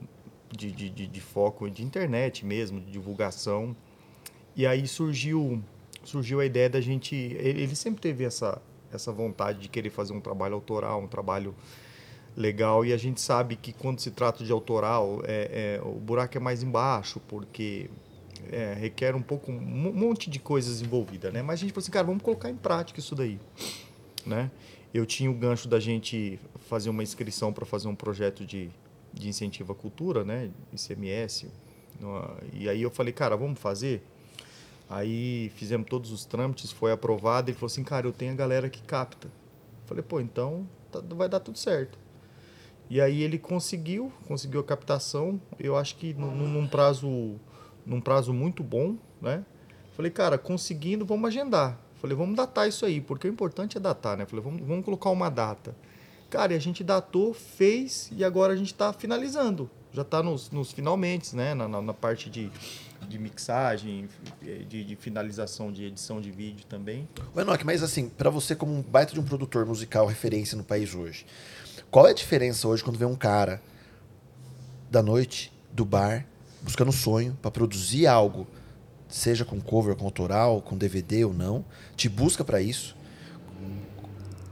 [0.51, 3.75] de, de, de, de foco de internet mesmo, de divulgação.
[4.55, 5.61] E aí surgiu
[6.03, 7.15] surgiu a ideia da gente.
[7.15, 11.55] Ele sempre teve essa, essa vontade de querer fazer um trabalho autoral, um trabalho
[12.35, 12.85] legal.
[12.85, 16.39] E a gente sabe que quando se trata de autoral, é, é, o buraco é
[16.39, 17.89] mais embaixo, porque
[18.51, 21.41] é, requer um pouco, um monte de coisas envolvidas, né?
[21.41, 23.39] Mas a gente falou assim, cara, vamos colocar em prática isso daí,
[24.25, 24.49] né?
[24.93, 26.37] Eu tinha o gancho da gente
[26.67, 28.69] fazer uma inscrição para fazer um projeto de,
[29.13, 30.49] de incentivo à cultura, né?
[30.73, 31.47] ICMS.
[32.51, 34.03] E aí eu falei, cara, vamos fazer?
[34.91, 37.49] Aí fizemos todos os trâmites, foi aprovado.
[37.49, 39.29] Ele falou assim, cara, eu tenho a galera que capta.
[39.85, 41.97] Falei, pô, então tá- vai dar tudo certo.
[42.89, 45.39] E aí ele conseguiu, conseguiu a captação.
[45.57, 47.39] Eu acho que num, num prazo,
[47.85, 49.45] num prazo muito bom, né?
[49.95, 51.79] Falei, cara, conseguindo, vamos agendar.
[51.95, 54.25] Falei, vamos datar isso aí, porque o importante é datar, né?
[54.25, 55.73] Falei, vamos, vamos colocar uma data.
[56.29, 59.69] Cara, e a gente datou, fez e agora a gente está finalizando.
[59.93, 61.53] Já está nos, nos finalmente, né?
[61.53, 62.49] Na, na, na parte de,
[63.07, 64.07] de mixagem,
[64.41, 67.07] de, de finalização de edição de vídeo também.
[67.35, 70.63] Ô, Enoch, mas assim, pra você como um baita de um produtor musical referência no
[70.63, 71.25] país hoje,
[71.89, 73.61] qual é a diferença hoje quando vem um cara
[74.89, 76.25] da noite, do bar,
[76.61, 78.47] buscando sonho pra produzir algo,
[79.09, 81.65] seja com cover, com autoral, com DVD ou não,
[81.97, 82.95] te busca pra isso?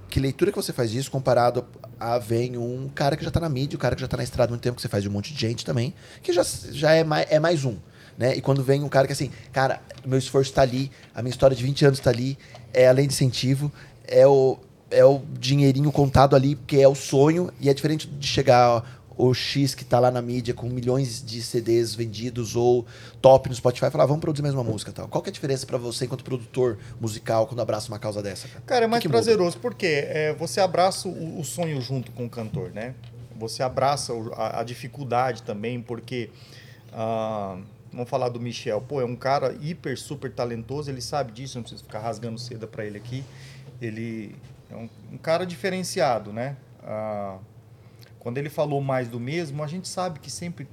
[0.09, 1.65] Que leitura que você faz disso comparado
[1.99, 4.23] a vem um cara que já tá na mídia, um cara que já tá na
[4.23, 5.93] estrada há muito tempo, que você faz de um monte de gente também,
[6.23, 7.75] que já, já é, mais, é mais um.
[8.17, 8.35] Né?
[8.35, 11.55] E quando vem um cara que assim, cara, meu esforço tá ali, a minha história
[11.55, 12.37] de 20 anos tá ali,
[12.73, 13.71] é além de incentivo,
[14.07, 14.57] é o,
[14.91, 19.33] é o dinheirinho contado ali, porque é o sonho, e é diferente de chegar o
[19.33, 22.85] X que tá lá na mídia com milhões de CDs vendidos ou
[23.21, 25.09] top no Spotify falar, vamos produzir mais uma música tal.
[25.09, 28.47] Qual que é a diferença pra você enquanto produtor musical quando abraça uma causa dessa,
[28.47, 28.63] cara?
[28.65, 29.17] Cara, é que mais que muda?
[29.17, 32.95] prazeroso, porque é, você abraça o, o sonho junto com o cantor, né?
[33.37, 36.29] Você abraça a, a dificuldade também, porque.
[36.93, 37.57] ah,
[37.91, 38.79] vamos falar do Michel.
[38.79, 42.67] Pô, é um cara hiper, super talentoso, ele sabe disso, não preciso ficar rasgando seda
[42.67, 43.23] pra ele aqui.
[43.81, 44.33] Ele
[44.69, 46.55] é um, um cara diferenciado, né?
[46.83, 47.37] Ah,
[48.19, 50.67] quando ele falou mais do mesmo, a gente sabe que sempre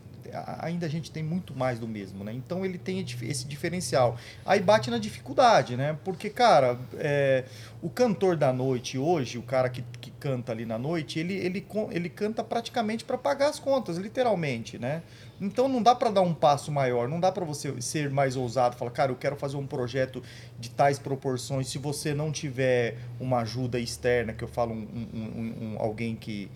[0.61, 2.33] ainda a gente tem muito mais do mesmo, né?
[2.33, 4.17] Então ele tem esse diferencial.
[4.45, 5.97] Aí bate na dificuldade, né?
[6.05, 7.45] Porque, cara, é,
[7.83, 11.67] o cantor da noite hoje, o cara que, que canta ali na noite, ele, ele,
[11.91, 15.03] ele canta praticamente para pagar as contas, literalmente, né?
[15.41, 18.77] Então não dá para dar um passo maior, não dá para você ser mais ousado,
[18.77, 20.23] falar, cara, eu quero fazer um projeto
[20.59, 21.69] de tais proporções.
[21.69, 26.51] Se você não tiver uma ajuda externa, que eu falo um, um, um alguém que,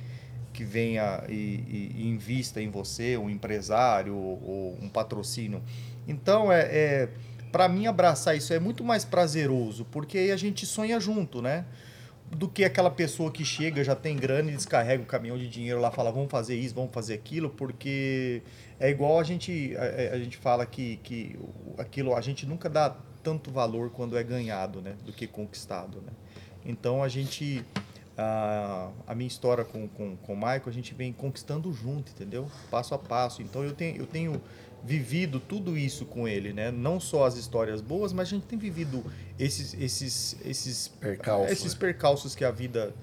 [0.60, 5.62] que venha e, e, e, invista em você, um empresário ou, ou um patrocínio.
[6.06, 7.08] Então é, é
[7.50, 11.64] para mim abraçar isso é muito mais prazeroso, porque aí a gente sonha junto, né?
[12.30, 15.80] do que aquela pessoa que chega, já tem grana e descarrega o caminhão de dinheiro
[15.80, 18.40] lá, fala, vamos fazer isso, vamos fazer aquilo, porque
[18.78, 21.36] é igual a gente, a, a gente fala que, que
[21.76, 22.94] aquilo, a gente nunca dá
[23.24, 26.12] tanto valor quando é ganhado, né, do que conquistado, né.
[26.64, 27.64] Então a gente,
[28.20, 32.48] a, a minha história com, com, com o Michael, a gente vem conquistando junto, entendeu?
[32.70, 33.42] Passo a passo.
[33.42, 34.40] Então eu tenho, eu tenho
[34.84, 36.70] vivido tudo isso com ele, né?
[36.70, 39.04] Não só as histórias boas, mas a gente tem vivido
[39.38, 42.94] esses esses esses percalços, esses percalços que a vida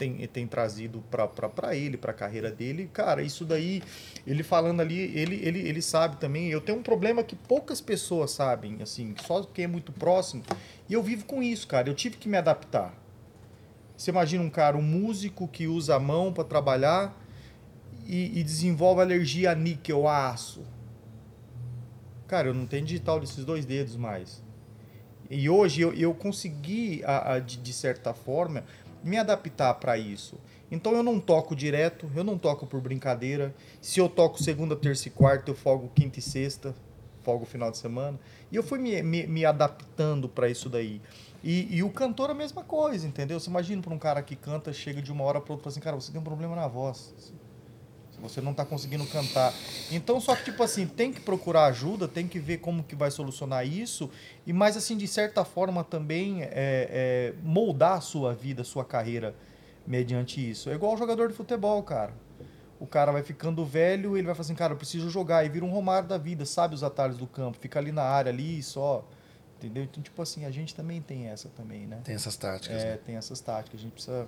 [0.00, 2.88] tem, tem trazido para ele, para a carreira dele.
[2.90, 3.82] Cara, isso daí,
[4.26, 6.48] ele falando ali, ele, ele, ele sabe também.
[6.48, 10.42] Eu tenho um problema que poucas pessoas sabem, assim, só quem é muito próximo.
[10.88, 11.90] E eu vivo com isso, cara.
[11.90, 12.94] Eu tive que me adaptar.
[14.00, 17.14] Você imagina um cara, um músico que usa a mão para trabalhar
[18.06, 20.62] e, e desenvolve alergia a níquel, a aço
[22.26, 24.42] Cara, eu não tenho digital desses dois dedos mais.
[25.28, 28.64] E hoje eu, eu consegui, a, a de, de, certa forma,
[29.04, 30.40] me adaptar para isso.
[30.70, 33.54] Então eu não toco direto, eu não toco por brincadeira.
[33.82, 36.74] Se eu toco segunda, terça e quarta, eu folgo quinta e sexta,
[37.22, 38.18] folgo final de semana.
[38.50, 41.02] E eu fui me, me, me adaptando para isso daí.
[41.42, 43.40] E, e, o cantor a mesma coisa, entendeu?
[43.40, 45.96] Você imagina para um cara que canta, chega de uma hora para outra assim, cara,
[45.96, 47.14] você tem um problema na voz
[48.20, 49.52] você não está conseguindo cantar.
[49.90, 53.10] Então, só que, tipo assim, tem que procurar ajuda, tem que ver como que vai
[53.10, 54.10] solucionar isso,
[54.46, 58.84] e mais assim, de certa forma também é, é, moldar a sua vida, a sua
[58.84, 59.34] carreira
[59.86, 60.70] mediante isso.
[60.70, 62.12] É igual jogador de futebol, cara.
[62.78, 65.64] O cara vai ficando velho, ele vai falar assim, cara, eu preciso jogar, e vira
[65.64, 69.04] um Romário da vida, sabe os atalhos do campo, fica ali na área, ali só...
[69.60, 69.84] Entendeu?
[69.84, 72.00] Então, tipo assim, a gente também tem essa também, né?
[72.02, 72.82] Tem essas táticas.
[72.82, 72.98] É, né?
[73.04, 73.78] tem essas táticas.
[73.78, 74.26] A gente precisa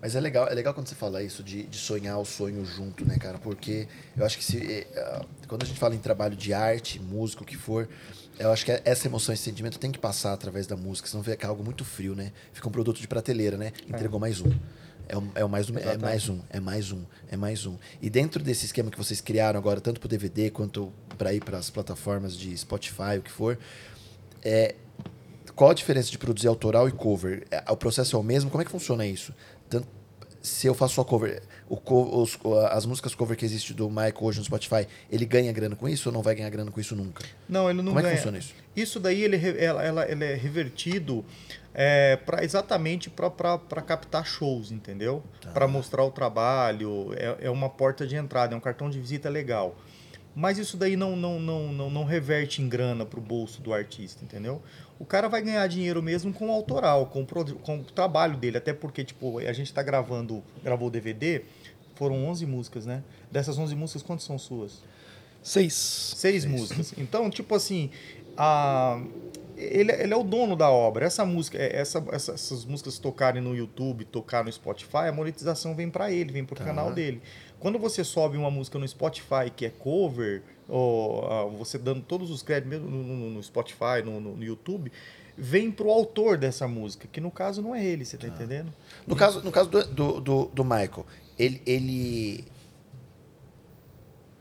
[0.00, 3.04] mas é legal, é legal quando você fala isso de, de sonhar o sonho junto,
[3.04, 3.38] né, cara?
[3.38, 7.42] Porque eu acho que se, uh, quando a gente fala em trabalho de arte, música,
[7.42, 7.86] o que for,
[8.38, 11.46] eu acho que essa emoção, esse sentimento tem que passar através da música, senão fica
[11.46, 12.32] algo muito frio, né?
[12.54, 13.72] Fica um produto de prateleira, né?
[13.86, 14.20] Entregou é.
[14.22, 14.50] mais um.
[15.06, 17.76] É, é, mais um, é mais um, é mais um, é mais um.
[18.00, 21.58] E dentro desse esquema que vocês criaram agora, tanto para DVD quanto para ir para
[21.58, 23.58] as plataformas de Spotify, o que for,
[24.42, 24.74] é,
[25.54, 27.46] qual a diferença de produzir autoral e cover?
[27.50, 28.50] É, o processo é o mesmo?
[28.50, 29.34] Como é que funciona isso?
[29.68, 29.86] Tanto,
[30.42, 31.78] se eu faço só cover, o,
[32.22, 32.38] os,
[32.70, 36.08] as músicas cover que existe do Michael hoje no Spotify, ele ganha grana com isso
[36.08, 37.24] ou não vai ganhar grana com isso nunca?
[37.48, 38.08] Não, ele não Como ganha.
[38.08, 38.54] é que funciona isso?
[38.74, 41.24] Isso daí ele, ela, ela, ele é revertido
[41.74, 45.22] é, pra, exatamente para captar shows, entendeu?
[45.40, 45.50] Tá.
[45.50, 49.28] Para mostrar o trabalho, é, é uma porta de entrada, é um cartão de visita
[49.28, 49.76] legal.
[50.34, 53.72] Mas isso daí não, não, não, não, não reverte em grana para o bolso do
[53.72, 54.62] artista, entendeu?
[55.00, 57.26] o cara vai ganhar dinheiro mesmo com o autoral, com o,
[57.60, 58.58] com o trabalho dele.
[58.58, 61.40] Até porque, tipo, a gente está gravando, gravou o DVD,
[61.94, 63.02] foram 11 músicas, né?
[63.32, 64.82] Dessas 11 músicas, quantas são suas?
[65.42, 65.72] Seis.
[65.72, 66.44] Seis, Seis.
[66.44, 66.92] músicas.
[66.98, 67.90] Então, tipo assim,
[68.36, 69.02] a,
[69.56, 71.06] ele, ele, é o dono da obra.
[71.06, 75.74] Essa música, é, essa, essa, essas músicas tocarem no YouTube, tocar no Spotify, a monetização
[75.74, 76.62] vem para ele, vem pro tá.
[76.62, 77.22] canal dele.
[77.60, 82.30] Quando você sobe uma música no Spotify que é cover, ou uh, você dando todos
[82.30, 84.90] os créditos mesmo no, no, no Spotify, no, no, YouTube,
[85.36, 88.34] vem pro autor dessa música, que no caso não é ele, você tá, tá.
[88.34, 88.72] entendendo?
[89.06, 91.04] No caso, no caso do, do, do, Michael,
[91.38, 92.44] ele, ele,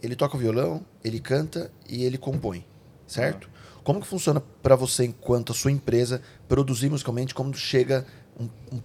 [0.02, 2.66] ele toca o violão, ele canta e ele compõe,
[3.06, 3.50] certo?
[3.54, 3.82] Ah.
[3.84, 8.06] Como que funciona para você, enquanto a sua empresa, produzir musicalmente, como chega
[8.40, 8.82] um, um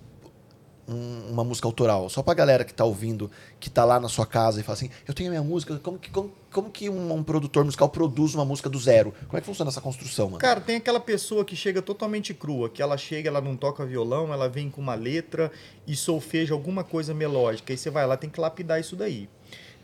[0.88, 2.08] um, uma música autoral?
[2.08, 4.90] Só pra galera que tá ouvindo, que tá lá na sua casa e fala assim,
[5.06, 8.34] eu tenho a minha música, como que, como, como que um, um, produtor musical produz
[8.34, 9.12] uma música do zero?
[9.26, 10.38] Como é que funciona essa construção, mano?
[10.38, 14.32] Cara, tem aquela pessoa que chega totalmente crua, que ela chega, ela não toca violão,
[14.32, 15.50] ela vem com uma letra
[15.86, 17.72] e solfeja alguma coisa melódica.
[17.72, 19.28] Aí você vai lá, tem que lapidar isso daí.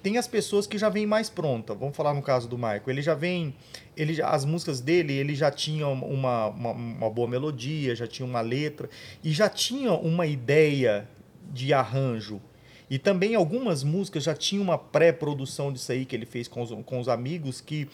[0.03, 1.75] Tem as pessoas que já vêm mais pronta.
[1.75, 2.83] Vamos falar no caso do Michael.
[2.87, 3.55] Ele já vem,
[3.97, 8.41] ele as músicas dele, ele já tinha uma, uma, uma boa melodia, já tinha uma
[8.41, 8.89] letra
[9.23, 11.07] e já tinha uma ideia
[11.53, 12.41] de arranjo.
[12.89, 16.71] E também algumas músicas já tinha uma pré-produção disso aí que ele fez com os,
[16.85, 17.89] com os amigos que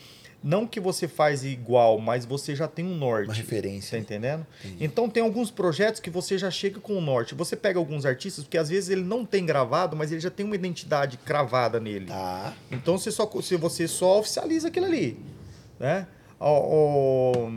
[0.46, 3.26] não que você faz igual, mas você já tem um norte.
[3.26, 3.98] Uma referência.
[3.98, 4.46] Tá entendendo?
[4.78, 7.34] Então tem alguns projetos que você já chega com o norte.
[7.34, 10.46] Você pega alguns artistas, porque às vezes ele não tem gravado, mas ele já tem
[10.46, 12.06] uma identidade cravada nele.
[12.06, 12.54] Tá.
[12.70, 15.18] Então você só, se você só oficializa aquilo ali.
[15.80, 16.06] Né?
[16.38, 17.50] Ó, ó,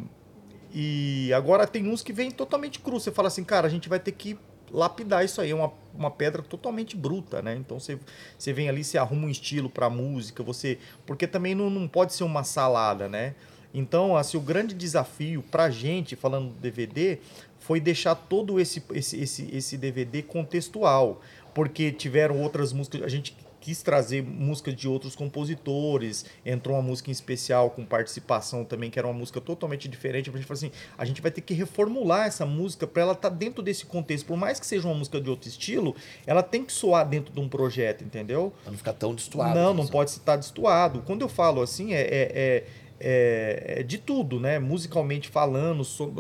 [0.74, 3.00] e agora tem uns que vêm totalmente cru.
[3.00, 4.36] Você fala assim, cara, a gente vai ter que
[4.72, 5.52] lapidar isso aí.
[5.52, 7.56] É uma, uma pedra totalmente bruta, né?
[7.56, 8.00] Então você,
[8.38, 10.78] você vem ali, você arruma um estilo pra música, você.
[11.06, 13.36] Porque também não, não pode ser uma salada, né?
[13.74, 17.20] Então, assim, o grande desafio pra gente, falando do DVD,
[17.60, 21.22] foi deixar todo esse, esse, esse, esse DVD contextual.
[21.54, 23.04] Porque tiveram outras músicas.
[23.04, 26.26] A gente quis trazer músicas de outros compositores.
[26.46, 30.30] Entrou uma música em especial com participação também, que era uma música totalmente diferente.
[30.30, 33.30] A gente falou assim: a gente vai ter que reformular essa música para ela estar
[33.30, 34.26] dentro desse contexto.
[34.26, 35.96] Por mais que seja uma música de outro estilo,
[36.26, 38.54] ela tem que soar dentro de um projeto, entendeu?
[38.64, 39.56] Pra não ficar tão destoado.
[39.56, 39.92] Não, não assim.
[39.92, 41.02] pode estar destoado.
[41.06, 42.64] Quando eu falo assim, é, é, é,
[43.02, 44.60] é- é de tudo, né?
[44.60, 46.12] Musicalmente falando, so-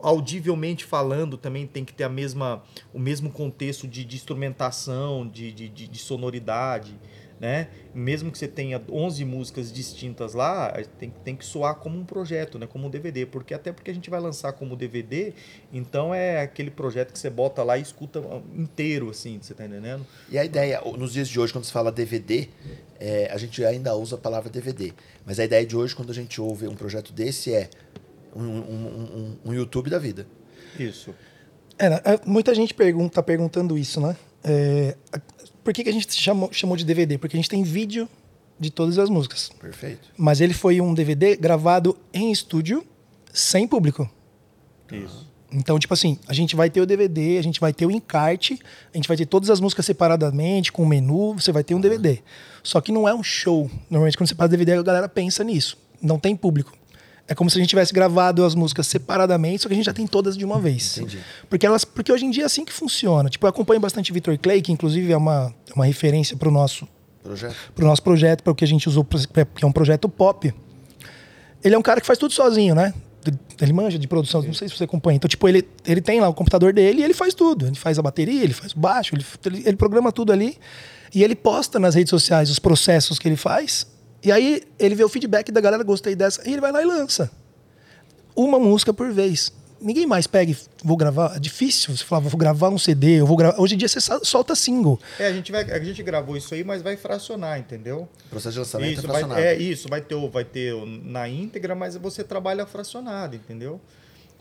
[0.00, 5.52] audivelmente falando, também tem que ter a mesma, o mesmo contexto de, de instrumentação, de,
[5.52, 6.94] de, de- de sonoridade,
[7.38, 7.68] né?
[7.94, 12.58] Mesmo que você tenha 11 músicas distintas lá, tem, tem que soar como um projeto,
[12.58, 12.66] né?
[12.66, 15.34] Como um DVD, porque até porque a gente vai lançar como DVD,
[15.70, 18.22] então é aquele projeto que você bota lá e escuta
[18.54, 20.06] inteiro, assim, você tá entendendo?
[20.30, 22.48] E a ideia, nos dias de hoje, quando se fala DVD,
[22.98, 24.94] é, a gente ainda usa a palavra DVD.
[25.26, 27.68] Mas a ideia de hoje, quando a gente ouve um projeto desse, é
[28.36, 30.26] um, um- um- um YouTube da vida.
[30.78, 31.14] Isso.
[31.78, 34.16] É, né, é, muita gente pergunta, tá perguntando isso, né?
[34.44, 34.96] É,
[35.64, 37.18] por que, que a gente chamou, chamou de DVD?
[37.18, 38.08] Porque a gente tem vídeo
[38.58, 39.50] de todas as músicas.
[39.60, 40.08] Perfeito.
[40.16, 42.84] Mas ele foi um DVD gravado em estúdio,
[43.32, 44.08] sem público.
[44.90, 45.26] Isso.
[45.52, 48.58] Então, tipo assim, a gente vai ter o DVD, a gente vai ter o encarte,
[48.92, 51.80] a gente vai ter todas as músicas separadamente, com o menu, você vai ter um
[51.80, 52.20] DVD.
[52.62, 53.70] Só que não é um show.
[53.88, 55.78] Normalmente, quando você faz DVD, a galera pensa nisso.
[56.02, 56.72] Não tem público.
[57.28, 59.92] É como se a gente tivesse gravado as músicas separadamente, só que a gente já
[59.92, 60.96] tem todas de uma vez.
[60.98, 61.18] Entendi.
[61.50, 63.28] Porque, elas, porque hoje em dia é assim que funciona.
[63.28, 66.86] Tipo, eu acompanho bastante Victor Clay, que inclusive é uma, uma referência para o nosso
[67.22, 67.56] Projeto?
[67.74, 70.54] pro nosso projeto, para o que a gente usou, pra- que é um projeto pop.
[71.64, 72.94] Ele é um cara que faz tudo sozinho, né?
[73.60, 75.16] Ele manja de produção, não sei se você acompanha.
[75.16, 77.66] Então, tipo, ele, ele tem lá o computador dele e ele faz tudo.
[77.66, 80.56] Ele faz a bateria, ele faz o baixo, ele, ele, ele programa tudo ali.
[81.12, 83.84] E ele posta nas redes sociais os processos que ele faz.
[84.26, 86.84] E aí ele vê o feedback da galera, gostei dessa, e ele vai lá e
[86.84, 87.30] lança.
[88.34, 89.52] Uma música por vez.
[89.80, 91.36] Ninguém mais pega e vou gravar.
[91.36, 93.60] É difícil você falar, vou gravar um CD, eu vou gravar.
[93.60, 94.98] Hoje em dia você solta single.
[95.16, 98.08] É, a gente, vai, a gente gravou isso aí, mas vai fracionar, entendeu?
[98.26, 99.40] O processo de lançamento Isso, é vai, fracionado.
[99.46, 100.74] é isso, vai ter, vai ter
[101.04, 103.80] na íntegra, mas você trabalha fracionado, entendeu?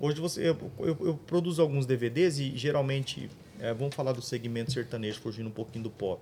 [0.01, 3.29] Hoje você, eu, eu- eu produzo alguns DVDs e geralmente,
[3.59, 6.21] é, vamos falar do segmento sertanejo, fugindo um pouquinho do pop.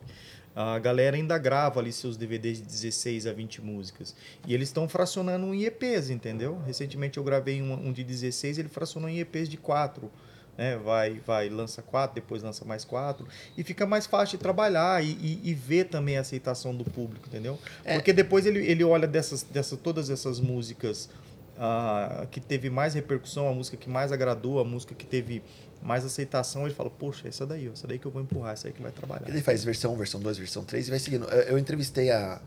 [0.56, 4.16] A galera ainda grava ali seus DVDs de 16 a 20 músicas.
[4.46, 6.62] E eles estão fracionando em EPs, entendeu?
[6.66, 10.12] Recentemente eu gravei um, um de 16, ele fracionou em EPs de 4.
[10.58, 10.78] Né?
[10.78, 13.28] Vai, vai, lança quatro, depois lança mais quatro.
[13.58, 17.28] E fica mais fácil de trabalhar e, e, e ver também a aceitação do público,
[17.28, 17.58] entendeu?
[17.84, 17.96] É.
[17.96, 21.10] Porque depois ele, ele olha dessas, dessas, todas essas músicas
[21.58, 25.42] ah, que teve mais repercussão, a música que mais agradou, a música que teve
[25.84, 28.74] mais aceitação, ele fala, poxa, essa daí, essa daí que eu vou empurrar, essa aí
[28.74, 29.28] que vai trabalhar.
[29.30, 31.26] Ele faz versão 1, versão 2, versão 3 e vai seguindo.
[31.26, 32.42] Eu, entrevistei a.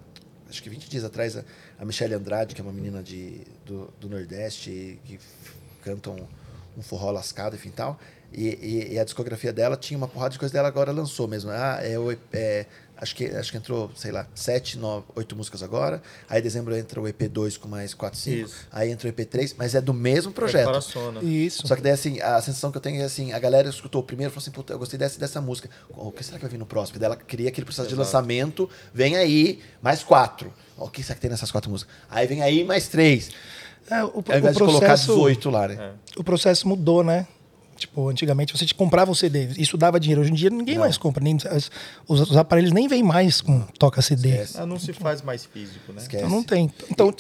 [0.49, 1.45] Acho que 20 dias atrás a,
[1.85, 6.11] Michelle Andrade, que é uma menina de, do, do Nordeste que f- canta
[6.77, 7.99] um, forró lascado, enfim tal.
[8.33, 11.51] E, e- e a discografia dela tinha uma porrada de coisa dela, agora lançou mesmo.
[11.51, 12.67] Ah, é, o EP é,
[12.97, 16.03] acho, que, acho que entrou, sei lá, 7, 9, 8 músicas agora.
[16.29, 18.47] Aí em dezembro entra o EP2 com mais 4, 5.
[18.47, 18.57] Isso.
[18.73, 20.69] Aí entra o EP3, mas é do mesmo projeto.
[20.69, 21.23] Fraciona.
[21.23, 21.67] Isso.
[21.69, 24.05] Só que daí, assim, a sensação que eu tenho é assim, a galera escutou o
[24.05, 25.71] primeiro e falou assim, puta, eu gostei dessa, dessa música.
[25.89, 26.99] O que será que vai vir no próximo?
[26.99, 28.05] Daí ela queria aquele processo de Exato.
[28.07, 30.53] lançamento, vem aí, mais quatro.
[30.77, 31.95] O que será que tem nessas quatro músicas?
[32.11, 33.31] Aí vem aí mais três.
[33.91, 35.75] É, o, Ao o invés de colocar processo, 18 lá, né?
[36.17, 36.21] É.
[36.21, 37.27] o processo mudou, né?
[37.77, 40.23] Tipo, antigamente você te comprava um CD, isso dava dinheiro.
[40.23, 41.71] Hoje em dia ninguém mais compra, nem, as-
[42.09, 44.47] os, os aparelhos nem vêm mais com toca CD.
[44.55, 46.01] Ah, não se faz mais físico, né?
[46.01, 46.25] Esquece.
[46.25, 46.71] Então não tem.
[46.91, 47.13] Então,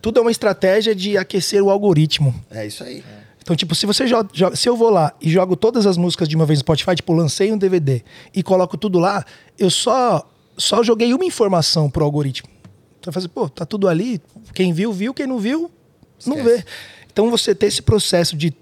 [0.00, 2.34] tudo é uma estratégia de aquecer o algoritmo.
[2.50, 3.04] É isso aí.
[3.42, 6.26] Então, tipo, se você joga, joga- se eu vou lá e jogo todas as músicas
[6.28, 8.02] de uma vez no Spotify, tipo, lancei um DVD
[8.34, 9.24] e coloco tudo lá,
[9.58, 12.48] eu só só joguei uma informação pro algoritmo.
[12.98, 14.20] Então, fazer, pô, tá tudo ali,
[14.54, 15.70] quem viu, viu, quem não viu,
[16.26, 16.56] não Esquece.
[16.58, 16.64] vê.
[17.12, 18.52] Então, você ter esse processo de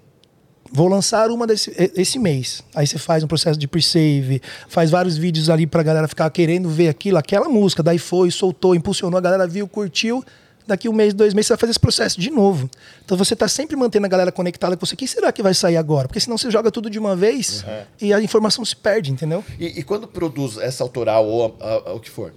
[0.71, 2.61] vou lançar uma desse esse mês.
[2.75, 6.67] Aí você faz um processo de pre-save, faz vários vídeos ali pra galera ficar querendo
[6.69, 10.21] ver aquilo, aquela música, daí foi, soltou, impulsionou, a galera viu, curtiu,
[10.67, 12.69] daqui um mês, dois meses, você vai fazer esse processo de novo.
[13.05, 14.93] Então você tá sempre mantendo a galera conectada com você.
[14.95, 16.09] O que será que vai sair agora?
[16.09, 17.63] Porque senão você joga tudo de uma vez
[18.01, 19.45] e a informação se perde, entendeu?
[19.57, 22.33] E, e quando produz essa autoral ou a- a- o que for,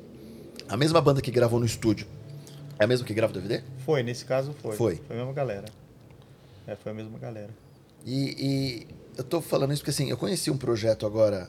[0.68, 2.06] a mesma banda que gravou no estúdio
[2.80, 3.62] é a mesma que grava o DVD?
[3.84, 4.74] Foi, nesse caso foi.
[4.74, 4.96] Foi.
[4.96, 5.66] Foi a mesma galera.
[6.66, 7.50] É, foi a mesma galera.
[8.04, 11.48] E, e eu tô falando isso porque assim, eu conheci um projeto agora,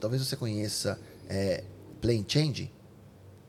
[0.00, 1.62] talvez você conheça, é,
[2.00, 2.72] Plain Change.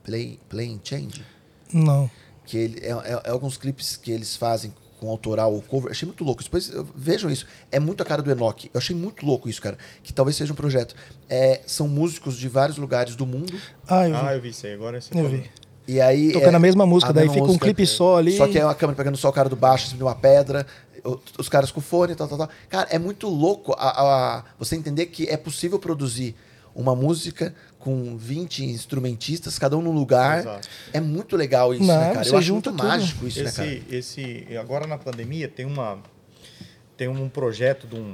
[0.03, 1.25] Play, Plain Change.
[1.73, 2.11] Não.
[2.45, 5.91] Que ele, é, é- é alguns clipes que eles fazem com autoral ou cover.
[5.91, 6.43] Achei muito louco.
[6.43, 7.45] Depois vejam isso.
[7.71, 8.69] É muito a cara do Enoch.
[8.73, 9.77] Eu achei muito louco isso, cara.
[10.03, 10.93] Que talvez seja um projeto.
[11.29, 13.57] É, são músicos de vários lugares do mundo.
[13.87, 14.21] Ah, eu vi.
[14.27, 14.73] Ah, eu vi isso aí.
[14.73, 15.49] Agora você Eu vi.
[15.87, 16.31] E aí.
[16.31, 18.35] Tocando é a mesma música, daí mesma fica um clipe só ali.
[18.37, 20.65] Só que é uma câmera pegando só o cara do baixo, de uma pedra,
[21.37, 22.49] os caras com fone, tal, tal, tal.
[22.69, 23.89] Cara, é muito louco a,
[24.37, 26.35] a- você entender que é possível produzir
[26.75, 30.39] uma música com 20 instrumentistas, cada um num lugar.
[30.39, 30.69] Exato.
[30.93, 32.23] É muito legal isso, Não, né, cara?
[32.23, 32.83] você Eu acho muito tudo.
[32.83, 33.67] mágico isso, né, cara?
[33.67, 35.99] esse, esse, agora na pandemia tem uma
[36.95, 38.13] tem um projeto de um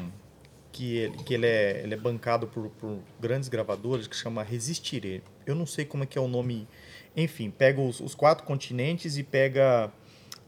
[0.72, 5.22] que ele, que ele é, ele é bancado por, por grandes gravadoras que chama Resistirê.
[5.46, 6.68] Eu não sei como é que é o nome.
[7.16, 9.92] Enfim, pega os, os quatro continentes e pega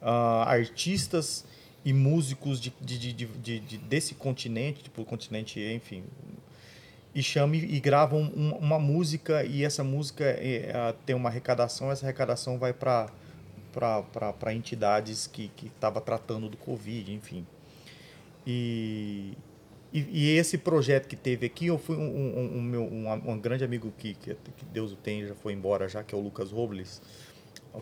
[0.02, 1.44] ah, artistas
[1.84, 6.04] e músicos de, de, de, de- de- de- desse continente, tipo continente, enfim,
[7.14, 11.16] e chama e, e grava um- um- uma música e essa música é, ah, tem
[11.16, 13.10] uma arrecadação, essa arrecadação vai para
[13.74, 17.46] para entidades que que estava tratando do Covid, enfim.
[18.46, 19.34] E,
[19.94, 23.40] e, e esse projeto que teve aqui, eu fui um, um, um meu um, um
[23.40, 26.22] grande amigo que, que, que Deus o tem, já foi embora já, que é o
[26.22, 27.02] Lucas Robles,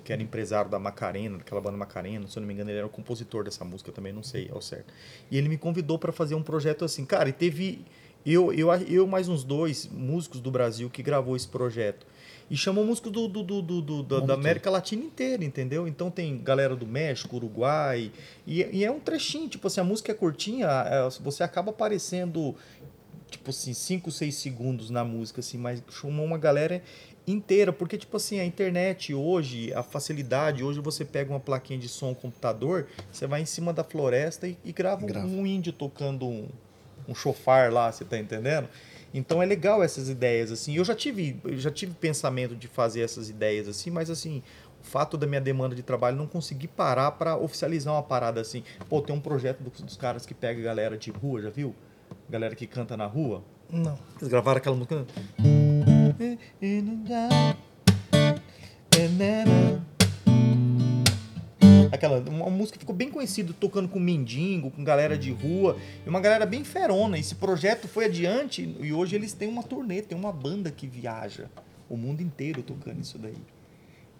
[0.03, 2.87] que era empresário da Macarena, daquela banda Macarena, se eu não me engano, ele era
[2.87, 4.93] o compositor dessa música também, não sei ao certo.
[5.31, 7.85] E ele me convidou para fazer um projeto assim, cara, e teve
[8.25, 12.05] eu, eu, eu mais uns dois músicos do Brasil que gravou esse projeto.
[12.49, 15.87] E chamou músicos do, do, do, do- do- da, América Latina inteira, entendeu?
[15.87, 18.11] Então tem galera do México, Uruguai.
[18.47, 22.55] E, e é um trechinho, tipo assim, a música é curtinha, é, você acaba aparecendo,
[23.29, 26.81] tipo assim, 5, 6 segundos na música, assim, mas chamou uma galera
[27.27, 31.87] inteira, porque, tipo assim, a internet hoje, a facilidade, hoje você pega uma plaquinha de
[31.87, 35.27] som, um computador, você vai em cima da floresta e, e grava, um- Grava.
[35.27, 36.47] um índio tocando um,
[37.07, 38.67] um chofar lá, você tá entendendo?
[39.13, 40.75] Então é legal essas ideias assim.
[40.75, 44.43] Eu já tive, eu já tive pensamento de fazer essas ideias assim, mas assim,
[44.81, 48.63] o fato da minha demanda de trabalho não conseguir parar para oficializar uma parada assim.
[48.87, 51.75] Pô, tem um projeto dos, dos caras que pega galera de rua, já viu?
[52.29, 53.43] Galera que canta na rua.
[53.71, 53.97] Não.
[54.17, 55.05] Eles gravaram aquela música.
[61.91, 66.09] Aquela, uma música que ficou bem conhecida, tocando com mendigo, com galera de rua, e
[66.09, 67.17] uma galera bem ferona.
[67.17, 71.45] Esse projeto foi adiante e hoje eles têm uma turnê, tem uma banda que viaja
[71.89, 73.35] o mundo inteiro tocando isso daí.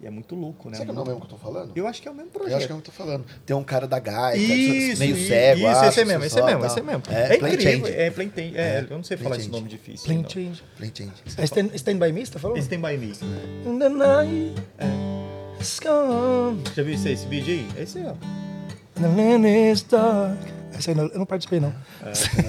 [0.02, 0.78] E é muito louco, né?
[0.78, 1.72] Será que não é o mesmo que eu tô falando?
[1.76, 2.52] Eu acho que é o mesmo projeto.
[2.52, 3.26] Eu acho que é o que eu tô falando.
[3.46, 6.40] Tem um cara da gaita, Isso, meio isso, cego, Isso, acho, esse é mesmo, esse
[6.40, 7.04] é mesmo, esse é mesmo.
[7.10, 7.60] É, É, incrível.
[7.60, 7.92] Change.
[7.92, 8.58] É, plain change.
[8.58, 10.06] É, É, eu não sei Plain falar esse nome difícil.
[10.06, 10.30] Plain não.
[10.30, 10.64] change.
[10.78, 11.14] Plain Change.
[11.38, 12.66] É Stand, stand by Me, você tá falando?
[12.66, 13.12] Tem by me.
[13.66, 15.09] In
[15.84, 17.68] gone, Já viu esse, esse vídeo aí?
[17.78, 18.14] É esse aí, ó.
[19.02, 20.38] the land is dark.
[20.74, 21.74] Essa aí não- eu não participei, não.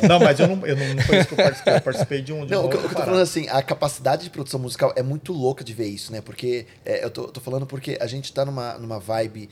[0.09, 1.75] Não, mas eu não, eu não, não foi isso que eu participei.
[1.77, 2.45] Eu participei de um.
[2.47, 4.23] De Não, uma o que, eu- o que outra eu tô falando assim, a capacidade
[4.25, 6.21] de produção musical é muito louca de ver isso, né?
[6.21, 9.49] Porque é, eu tô, tô falando porque a gente tá numa, numa vibe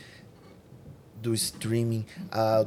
[1.20, 2.06] do streaming,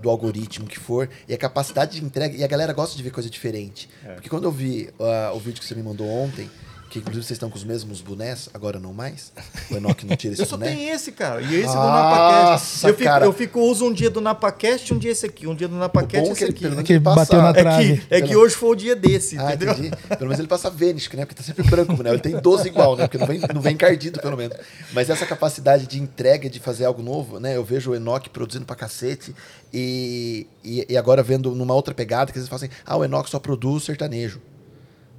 [0.01, 3.11] do algoritmo que for, e a capacidade de entrega, e a galera gosta de ver
[3.11, 3.89] coisa diferente.
[4.03, 4.15] É.
[4.15, 6.49] Porque quando eu vi ah, o vídeo que você me mandou ontem,
[6.91, 9.31] que inclusive vocês estão com os mesmos bonés, agora não mais,
[9.71, 10.71] o Enoch não tira esse Eu só boné.
[10.75, 11.41] tenho esse, cara.
[11.41, 12.85] E esse do Nossa, NapaCast.
[12.87, 13.25] Eu fico, cara.
[13.25, 15.47] eu fico, uso um dia do NapaCast, um dia esse aqui.
[15.47, 16.59] Um dia do NapaCast, bom é que esse ele, aqui.
[16.61, 17.97] pelo menos Que ele passa- bateu na É trave.
[17.97, 19.71] que, é que hoje foi o dia desse, Ah, entendeu?
[19.71, 19.91] entendi.
[20.09, 21.25] Pelo menos ele passa Vênus, né?
[21.25, 22.09] Porque tá sempre branco, né?
[22.09, 23.07] Ele tem 12 igual, né?
[23.07, 24.57] Porque não vem, não vem encardido, pelo menos.
[24.91, 27.55] Mas essa capacidade de entrega, de fazer algo novo, né?
[27.55, 29.33] Eu vejo o Enoch produzindo pra cacete
[29.73, 33.05] e, e, e agora vendo numa outra pegada, que às vezes falam assim, ah, o
[33.05, 34.41] Enoch só produz sertanejo.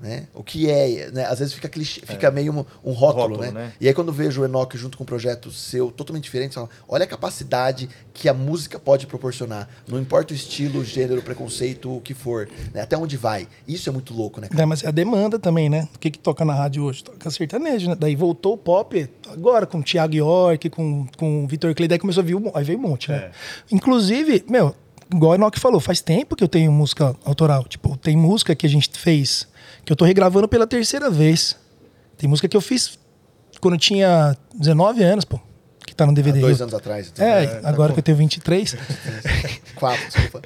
[0.02, 0.26] Né?
[0.34, 1.24] O que é, né?
[1.26, 3.50] Às vezes fica, clichê, fica meio um, um rótulo, Rótulo, né?
[3.52, 3.72] né?
[3.80, 6.66] E aí quando eu vejo o Enoch junto com um projeto seu totalmente diferente, eu
[6.66, 9.68] falo, olha a capacidade que a música pode proporcionar.
[9.86, 12.80] Não importa o estilo, o gênero, o preconceito, o que for, né?
[12.80, 13.46] Até onde vai.
[13.66, 14.48] Isso é muito louco, né?
[14.48, 14.62] cara?
[14.62, 15.88] É, mas é a demanda também, né?
[15.94, 17.04] O que, que toca na rádio hoje?
[17.04, 17.96] Toca sertanejo, né?
[17.96, 21.98] Daí voltou o pop agora com o Thiago York, com, com o Vitor Clay, daí
[22.00, 23.18] começou a vir aí veio um monte, né?
[23.18, 23.30] É.
[23.70, 24.74] Inclusive, meu,
[25.14, 27.64] igual o Enoch falou, faz tempo que eu tenho música autoral.
[27.64, 29.46] Tipo, tem música que a gente fez,
[29.84, 31.56] que eu tô regravando pela terceira vez.
[32.16, 32.98] Tem música que eu fiz
[33.60, 35.40] quando eu tinha 19 anos, pô.
[35.86, 36.40] Que tá no Há DVD.
[36.40, 37.10] dois Eu- anos atrás.
[37.12, 38.76] Então, É, agora que eu tenho 23.
[39.76, 40.42] Quatro, desculpa.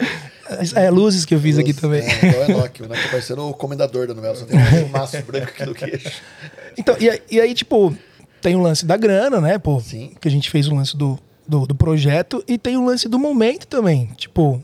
[0.75, 2.01] É, luzes que eu fiz aqui também.
[2.03, 2.83] É, igual o Enoch.
[2.83, 5.75] O Enoch tá parecendo o comendador da novela, só tem um maço branco aqui no
[5.75, 6.23] queixo.
[6.79, 7.95] Então, e, aí- e aí, tipo,
[8.41, 9.81] tem o lance da grana, né, pô?
[9.81, 10.13] Sim.
[10.21, 13.19] Que a gente fez o lance do, do, do projeto e tem o lance do
[13.19, 14.07] momento também.
[14.17, 14.63] Tipo,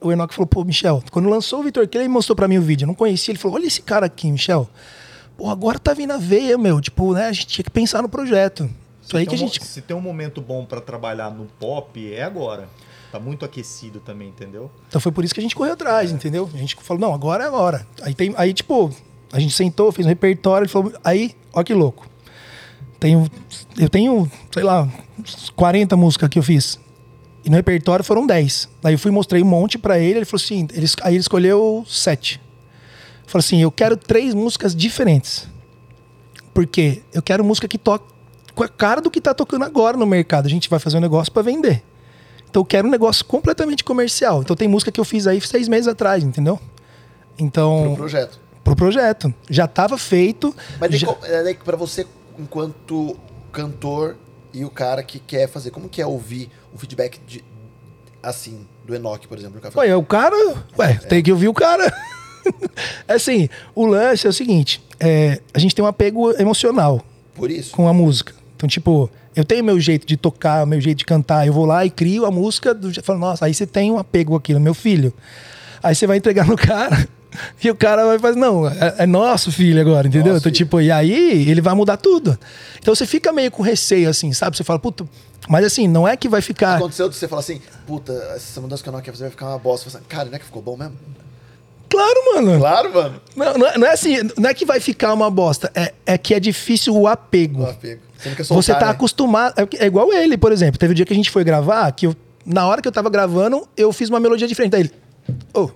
[0.00, 2.62] o Enoch falou, pô, Michel, quando lançou o Vitor Clay, ele mostrou pra mim o
[2.62, 2.84] vídeo.
[2.84, 3.32] Eu não conhecia.
[3.32, 4.68] Ele falou, olha esse cara aqui, Michel.
[5.36, 6.80] Pô, agora tá vindo a veia, meu.
[6.80, 7.26] Tipo, né?
[7.26, 8.68] A gente tinha que pensar no projeto.
[9.02, 9.64] Isso aí Se que a tem um gente.
[9.64, 12.68] Se tem um momento bom pra trabalhar no pop, é agora.
[13.12, 14.70] Tá muito aquecido também, entendeu?
[14.88, 16.50] Então foi por isso que a gente correu atrás, entendeu?
[16.52, 17.86] A gente falou, não, agora é agora.
[18.02, 18.34] Aí tem.
[18.36, 18.90] Aí, tipo,
[19.32, 22.06] a gente sentou, fez um repertório, ele falou, aí, ó que louco.
[22.98, 23.30] Tenho,
[23.78, 24.88] eu tenho, sei lá,
[25.18, 26.80] uns 40 músicas que eu fiz.
[27.46, 28.68] E no repertório foram 10.
[28.82, 31.84] Daí eu fui mostrei um monte pra ele, ele falou assim, ele, aí ele escolheu
[31.88, 32.40] sete.
[33.26, 35.48] Falou assim, eu quero três músicas diferentes.
[36.52, 38.04] Porque eu quero música que toque
[38.54, 40.46] com a cara do que tá tocando agora no mercado.
[40.46, 41.82] A gente vai fazer um negócio pra vender.
[42.48, 44.40] Então eu quero um negócio completamente comercial.
[44.42, 46.58] Então tem música que eu fiz aí seis meses atrás, entendeu?
[47.38, 48.40] Então, Pro projeto.
[48.64, 49.34] pro projeto.
[49.50, 50.54] Já tava feito.
[50.80, 52.06] Mas já- é, daí pra você,
[52.38, 53.16] enquanto
[53.52, 54.16] cantor
[54.54, 57.44] e o cara que quer fazer, como que é ouvir o feedback de,
[58.22, 59.60] assim, do Enoch, por exemplo?
[59.76, 60.36] Ué, o cara.
[60.78, 61.92] Ué, tem que ouvir o cara.
[63.08, 67.04] É assim, o lance é o seguinte: é, a gente tem um apego emocional
[67.34, 67.72] por isso?
[67.72, 68.32] com a música.
[68.54, 71.46] Então, tipo, eu tenho meu jeito de tocar, meu jeito de cantar.
[71.46, 72.72] Eu vou lá e crio a música.
[72.72, 75.12] Do, falo, nossa, aí você tem um apego com aquilo, meu filho.
[75.82, 77.06] Aí você vai entregar no cara.
[77.62, 80.32] E o cara vai fazer, não, é, é nosso filho agora, entendeu?
[80.32, 80.66] Nosso então, filho.
[80.66, 82.38] tipo, e aí ele vai mudar tudo.
[82.78, 84.56] Então você fica meio com receio, assim, sabe?
[84.56, 85.04] Você fala, puta.
[85.48, 86.76] Mas assim, não é que vai ficar.
[86.76, 89.46] Aconteceu de você falar assim, puta, essa mudança que o Enoch quer fazer vai ficar
[89.48, 89.88] uma bosta.
[89.88, 90.96] Você fala, cara, não é que ficou bom mesmo?
[91.88, 92.58] Claro, mano.
[92.58, 93.20] Claro, mano.
[93.36, 96.18] Não, não é, não é assim, não é que vai ficar uma bosta, é, é
[96.18, 97.62] que é difícil o apego.
[97.62, 98.02] O apego.
[98.18, 98.90] Você não quer soltar, Você tá né?
[98.92, 99.54] acostumado.
[99.58, 100.78] É, é igual ele, por exemplo.
[100.78, 103.08] Teve um dia que a gente foi gravar, que eu- na hora que eu tava
[103.08, 104.74] gravando, eu fiz uma melodia diferente.
[104.74, 104.92] Aí ele.
[105.54, 105.70] Ô,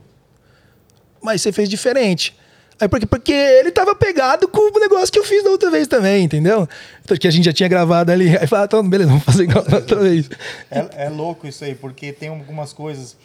[1.23, 2.37] mas você fez diferente.
[2.81, 5.87] Aí porque, porque ele tava pegado com o negócio que eu fiz da outra vez
[5.87, 6.67] também, entendeu?
[7.05, 8.35] Então, que a gente já tinha gravado ali.
[8.39, 10.31] Aí fala, então, beleza, vamos fazer igual da outra vez.
[10.71, 13.17] É, é louco isso aí, porque tem algumas coisas.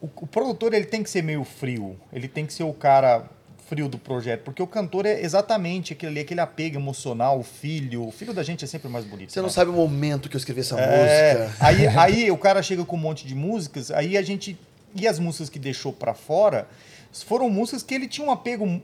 [0.00, 1.96] O, o produtor ele tem que ser meio frio.
[2.12, 3.24] Ele tem que ser o cara
[3.68, 4.42] frio do projeto.
[4.44, 8.06] Porque o cantor é exatamente aquele, aquele apego emocional, o filho.
[8.06, 9.32] O filho da gente é sempre mais bonito.
[9.32, 9.52] Você não né?
[9.52, 11.56] sabe o momento que eu escrevi essa É, música.
[11.64, 14.58] aí, aí o cara chega com um monte de músicas, aí a gente.
[14.94, 16.66] E as músicas que deixou pra fora
[17.26, 18.80] foram músicas que ele tinha um apego.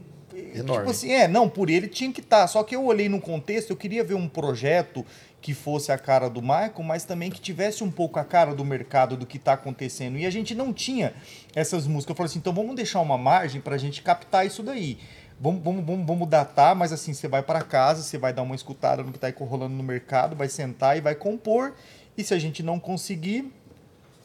[0.55, 0.79] Enorme.
[0.79, 2.47] Tipo assim, é, não, por ele tinha que estar.
[2.47, 5.05] Só que eu olhei no contexto, eu queria ver um projeto
[5.41, 8.65] que fosse a cara do Michael, mas também que tivesse um pouco a cara do
[8.65, 10.19] mercado, do que está acontecendo.
[10.19, 11.15] E a gente não tinha
[11.55, 12.11] essas músicas.
[12.11, 14.99] Eu falei assim, então vamos deixar uma margem para a gente captar isso daí.
[15.41, 18.57] Vamos, vamos, vamos, vamos datar, mas assim, você vai para casa, você vai dar uma
[18.57, 21.75] escutada no que está rolando no mercado, vai sentar e vai compor.
[22.17, 23.53] E se a gente não conseguir,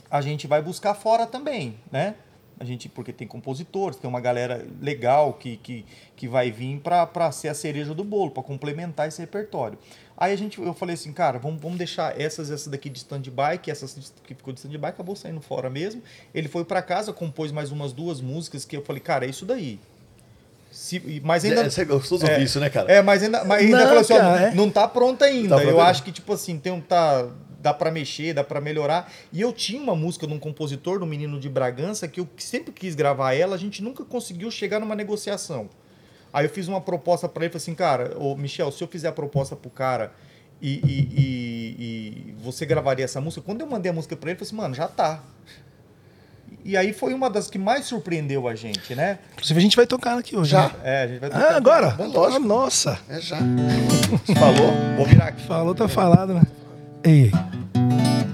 [0.10, 2.16] a gente vai buscar fora também, né?
[2.64, 5.86] A gente, porque tem compositores, tem uma galera legal que, que,
[6.16, 9.78] que vai vir para ser a cereja do bolo, para complementar esse repertório.
[10.18, 13.58] Aí a gente, eu falei assim, cara, vamos, vamos deixar essas, essas daqui de stand-by,
[13.62, 16.02] que essas que ficou de stand-by acabou saindo fora mesmo.
[16.34, 19.46] Ele foi para casa, compôs mais umas duas músicas que eu falei, cara, é isso
[19.46, 19.78] daí.
[20.72, 22.90] Se, mas ainda, É, Você gostou de ouvir isso, né, cara?
[22.90, 24.56] é, mas ainda, mas ainda Não, falou assim, ó, cara, é.
[24.56, 25.58] não tá pronta ainda.
[25.58, 27.28] Tá eu acho que, tipo assim, tem um, tá,
[27.64, 29.10] dá pra mexer, dá pra melhorar.
[29.32, 32.74] E eu tinha uma música de um compositor, do Menino de Bragança, que eu sempre
[32.74, 35.70] quis gravar ela, a gente nunca conseguiu chegar numa negociação.
[36.34, 39.08] Aí eu fiz uma proposta pra ele, falei assim, cara, ô Michel, se eu fizer
[39.08, 40.12] a proposta pro cara
[40.62, 44.36] e, e- e- e você gravaria essa música, quando eu mandei a música pra ele,
[44.42, 45.24] eu falei assim, mano, já tá.
[46.66, 49.20] E aí foi uma das que mais surpreendeu a gente, né?
[49.34, 50.52] Inclusive, a gente vai tocar aqui hoje.
[50.52, 50.70] Já?
[50.70, 50.74] né?
[50.84, 51.96] É, a gente vai Ah, agora?
[52.00, 52.36] É lógico.
[52.36, 53.00] Ah, nossa.
[53.10, 53.38] É já.
[54.40, 54.72] Falou?
[54.96, 55.46] Vou virar aqui.
[55.46, 56.42] Falou, tá falado, né?
[57.04, 57.32] Ei,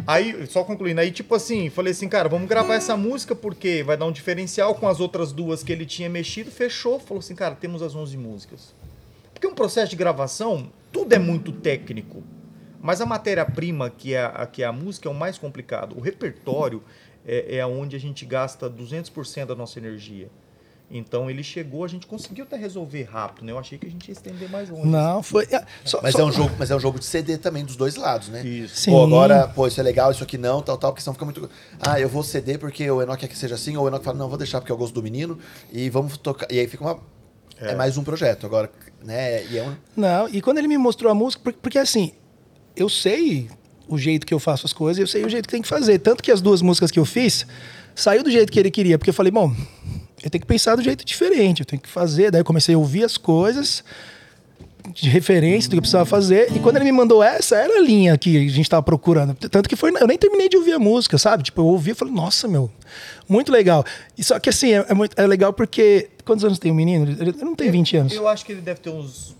[0.10, 3.95] Aí, só concluindo, aí tipo assim, falei assim, cara, vamos gravar essa música porque vai
[3.95, 7.53] dar um diferencial com as outras duas que ele tinha mexido, fechou, falou assim, cara,
[7.53, 8.74] temos as 11 músicas.
[9.32, 12.24] Porque um processo de gravação, tudo é muito técnico,
[12.82, 15.95] mas a matéria-prima, que, é a, que é a música, é o mais complicado.
[15.95, 16.82] O repertório
[17.24, 20.32] é, é onde a gente gasta 200% da nossa energia.
[20.92, 23.52] Então ele chegou, a gente conseguiu até resolver rápido, né?
[23.52, 24.88] Eu achei que a gente ia estender mais longe.
[24.88, 25.46] não, foi.
[25.52, 27.76] é, só- Mas só- é, um jogo, mas é um jogo de CD também dos
[27.76, 28.44] dois lados, né?
[28.44, 28.76] Isso.
[28.76, 28.92] Sim.
[28.92, 31.48] Pô, agora, pô, isso é legal, isso aqui não, tal, tal, porque senão fica muito.
[31.80, 34.18] Ah, eu vou ceder porque o Enoch quer que seja assim, ou o Enoch fala,
[34.18, 35.38] não, vou deixar porque é o gosto do menino,
[35.72, 36.48] e vamos tocar.
[36.52, 37.00] E aí fica uma.
[37.62, 38.72] É, mais um projeto agora,
[39.04, 39.46] né?
[39.46, 39.76] E é um.
[39.96, 42.14] Não, e quando ele me mostrou a música, porque, porque assim,
[42.76, 43.48] eu sei
[43.88, 46.00] o jeito que eu faço as coisas, eu sei o jeito que tem que fazer.
[46.00, 47.46] Tanto que as duas músicas que eu fiz
[47.94, 49.54] saiu do jeito que ele queria, porque eu falei, bom,
[50.24, 52.32] eu tenho que pensar do jeito diferente, eu tenho que fazer.
[52.32, 53.84] Daí eu comecei a ouvir as coisas
[54.93, 56.51] de referência do que eu precisava fazer.
[56.55, 59.34] E quando ele me mandou essa, era a linha que a gente tava procurando.
[59.36, 61.43] Tanto que foi, eu nem terminei de ouvir a música, sabe?
[61.43, 62.70] Tipo, eu ouvi e falei, nossa, meu,
[63.28, 63.84] muito legal.
[64.17, 66.09] E só que assim, é, é muito, é legal porque.
[66.26, 67.09] Quantos anos tem o menino?
[67.20, 68.13] Ele não tem 20 anos.
[68.13, 69.36] Eu acho que ele deve ter uns,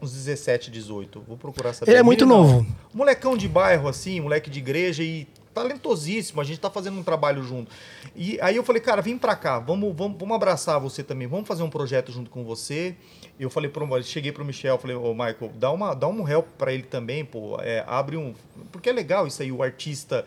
[0.00, 1.22] uns 17, 18.
[1.26, 1.92] Vou procurar saber.
[1.92, 2.66] Ele é muito Menino, novo.
[2.92, 7.42] Molecão de bairro, assim, moleque de igreja e talentosíssimo, a gente tá fazendo um trabalho
[7.42, 7.70] junto.
[8.14, 11.46] E aí eu falei, cara, vem pra cá, vamos, vamos, vamos abraçar você também, vamos
[11.46, 12.96] fazer um projeto junto com você.
[13.38, 16.72] Eu falei pro, cheguei pro Michel, falei, ô Michael, dá, uma, dá um help pra
[16.72, 18.34] ele também, pô, é, abre um.
[18.70, 20.24] Porque é legal isso aí, o artista,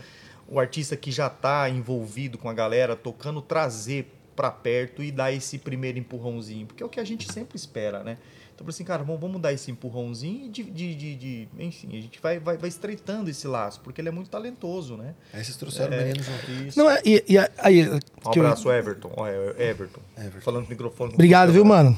[0.47, 5.31] o artista que já tá envolvido com a galera, tocando, trazer pra perto e dar
[5.31, 8.17] esse primeiro empurrãozinho, porque é o que a gente sempre espera, né?
[8.55, 11.47] Então, eu falei assim, cara, vamos, vamos dar esse empurrãozinho e de, de, de, de-
[11.59, 15.13] enfim, a gente vai, vai, vai estreitando esse laço, porque ele é muito talentoso, né?
[15.33, 16.77] Aí vocês trouxeram o menino junto.
[16.77, 17.89] Não, é, e, e aí.
[17.89, 17.99] Um
[18.31, 19.11] que eu- abraço, Everton.
[19.27, 19.99] É Everton.
[20.17, 20.39] Everton.
[20.41, 21.13] Falando no microfone.
[21.13, 21.97] Obrigado, viu, mano?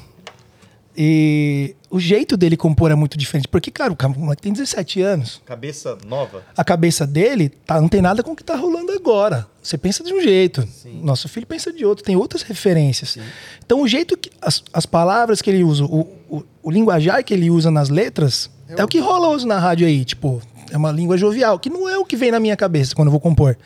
[1.00, 3.46] E o jeito dele compor é muito diferente.
[3.46, 5.40] Porque, cara, o moleque tem 17 anos.
[5.46, 6.42] Cabeça nova.
[6.56, 9.46] A cabeça dele tá, não tem nada com o que tá rolando agora.
[9.62, 10.66] Você pensa de um jeito.
[11.00, 13.16] Nosso filho pensa de outro, tem outras referências.
[13.64, 14.28] Então, o jeito que.
[14.42, 18.50] As, as palavras que ele usa, o, o, o linguajar que ele usa nas letras,
[18.68, 20.04] é o que rola hoje na rádio aí.
[20.04, 23.06] Tipo, é uma língua jovial, que não é o que vem na minha cabeça quando
[23.06, 23.56] eu vou compor.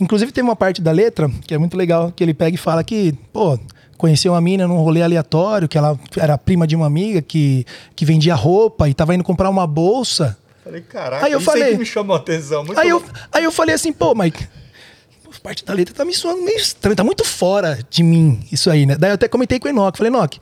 [0.00, 2.84] Inclusive, tem uma parte da letra que é muito legal, que ele pega e fala
[2.84, 3.58] que, pô,
[3.96, 8.04] conheceu uma mina num rolê aleatório, que ela era prima de uma amiga que, que
[8.04, 10.36] vendia roupa e tava indo comprar uma bolsa.
[10.62, 12.64] Falei, caraca, Aí eu isso aí falei- que me chamou a atenção.
[12.64, 14.46] Muito Aí eu, aí eu falei assim, pô, Mike,
[15.46, 18.84] parte da letra tá me soando meio estranho, tá muito fora de mim isso aí,
[18.84, 18.96] né?
[18.98, 20.40] Daí eu até comentei com o Enoch, falei, Enoch,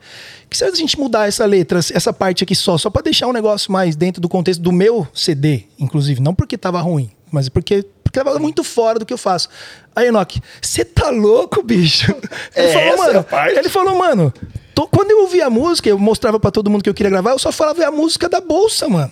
[0.49, 3.31] que se a gente mudar essa letra, essa parte aqui só, só pra deixar um
[3.31, 7.85] negócio mais dentro do contexto do meu CD, inclusive, não porque tava ruim, mas porque,
[8.15, 9.49] porque tava muito fora do que eu faço.
[9.95, 12.11] Aí, Enoch, você tá louco, bicho?
[12.55, 13.25] Ele É falou, mano,
[13.57, 14.33] ele falou, mano,
[14.73, 17.31] tô- quando eu ouvia a música, eu mostrava pra todo mundo que eu queria gravar,
[17.31, 19.11] eu só falava a música da bolsa, mano.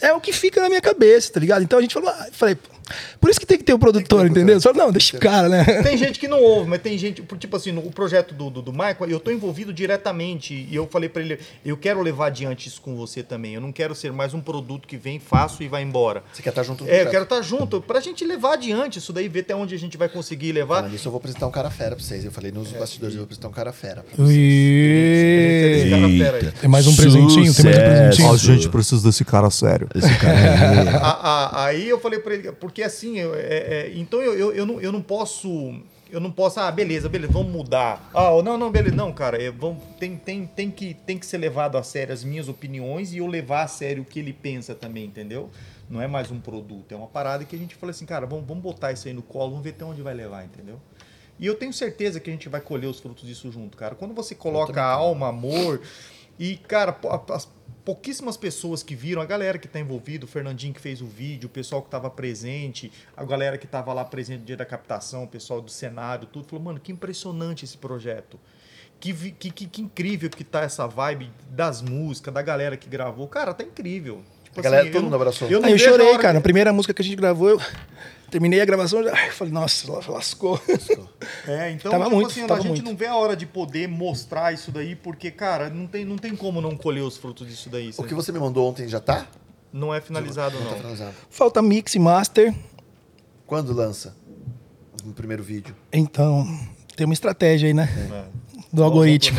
[0.00, 1.62] É o que fica na minha cabeça, tá ligado?
[1.62, 2.56] Então a gente falou, ah, eu falei,
[3.20, 4.60] por isso que tem que ter o produtor, entendeu?
[4.60, 5.64] Só, não, deixa o cara, né?
[5.82, 8.50] Tem gente que não ouve, mas tem gente, por- tipo assim, no o projeto do,
[8.50, 12.26] do, do Michael, eu tô envolvido diretamente e eu falei pra ele, eu quero levar
[12.26, 13.54] adiante isso com você também.
[13.54, 16.22] Eu não quero ser mais um produto que vem, faço e vai embora.
[16.32, 19.12] Você quer estar junto no É, eu quero estar junto, pra gente levar adiante isso
[19.12, 20.76] daí, ver até onde a gente vai conseguir levar.
[20.76, 22.24] Falando nisso, eu vou apresentar um cara fera pra vocês.
[22.24, 24.38] Eu falei nos bastidores, eu vou apresentar um cara fera pra vocês.
[24.38, 25.90] Esse Ui.
[25.90, 26.52] cara fera aí.
[26.60, 28.28] Tem mais um presentinho, tem mais um presentinho.
[28.28, 28.50] Sucesso.
[28.50, 29.88] A gente precisa desse cara sério.
[29.94, 30.88] Esse cara aí.
[30.88, 33.40] A- a- aí eu falei pra ele, porque assim, eu- é-
[33.86, 35.80] é, então eu, eu, eu, não, eu não posso.
[36.10, 38.08] Eu não posso, ah, beleza, beleza, vamos mudar.
[38.14, 38.94] Ah, não, não, beleza.
[38.94, 42.22] Não, cara, é, vamos, tem, tem, tem, que, tem que ser levado a sério as
[42.22, 45.50] minhas opiniões e eu levar a sério o que ele pensa também, entendeu?
[45.90, 48.46] Não é mais um produto, é uma parada que a gente fala assim, cara, vamos,
[48.46, 50.80] vamos botar isso aí no colo, vamos ver até onde vai levar, entendeu?
[51.38, 53.96] E eu tenho certeza que a gente vai colher os frutos disso junto, cara.
[53.96, 55.80] Quando você coloca alma, amor
[56.38, 56.96] e, cara,
[57.32, 57.48] as
[57.84, 61.46] pouquíssimas pessoas que viram, a galera que tá envolvida, o Fernandinho que fez o vídeo,
[61.46, 65.24] o pessoal que tava presente, a galera que tava lá presente no dia da captação,
[65.24, 68.38] o pessoal do cenário, tudo, falou, mano, que impressionante esse projeto.
[68.98, 72.88] Que, vi- que, que, que incrível que tá essa vibe das músicas, da galera que
[72.88, 73.28] gravou.
[73.28, 74.22] Cara, tá incrível.
[74.44, 75.48] Tipo A galera, eu todo mundo abraçou.
[75.48, 76.28] Eu eu vejo a chorei, cara.
[76.28, 77.60] que- Na primeira música que a gente gravou, eu
[78.34, 80.60] terminei a gravação, eu já- ai, falei, nossa, lascou.
[81.46, 82.84] É, então Tava tipo muito, assim, tava a gente muito.
[82.84, 86.34] não vê a hora de poder mostrar isso daí, porque, cara, não tem, não tem
[86.34, 87.92] como não colher os frutos disso daí.
[87.96, 89.26] O que você me mandou ontem já tá?
[89.72, 90.76] Não é finalizado, Não tá não.
[90.78, 91.14] finalizado.
[91.30, 92.52] Falta mix e master.
[93.46, 94.16] Quando lança?
[95.04, 95.74] No primeiro vídeo.
[95.92, 96.44] Então,
[96.96, 97.88] tem uma estratégia aí, né?
[98.12, 98.24] É.
[98.74, 99.38] Do algoritmo.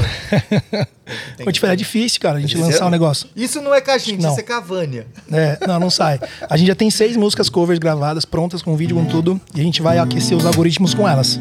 [1.43, 3.27] Foi diferente, é difícil, cara, a gente Esse lançar um negócio.
[3.36, 4.31] Isso não é com a gente, Não.
[4.31, 5.05] isso é com a Vânia.
[5.29, 6.21] É, não, não sai.
[6.49, 9.63] A gente já tem seis músicas covers gravadas, prontas com vídeo, com tudo, e a
[9.63, 11.38] gente vai aquecer os algoritmos com elas.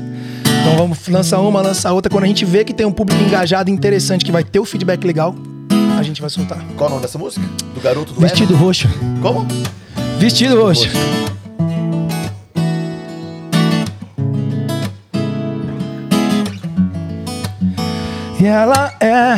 [0.61, 2.11] Então vamos lançar uma, lançar outra.
[2.11, 5.05] Quando a gente vê que tem um público engajado, interessante, que vai ter o feedback
[5.05, 5.33] legal,
[5.97, 6.59] a gente vai soltar.
[6.77, 7.47] Qual o nome dessa música?
[7.75, 8.89] Do garoto do Vestido roxo.
[9.23, 9.47] Como?
[10.19, 10.89] Vestido roxo.
[18.45, 19.37] E ela é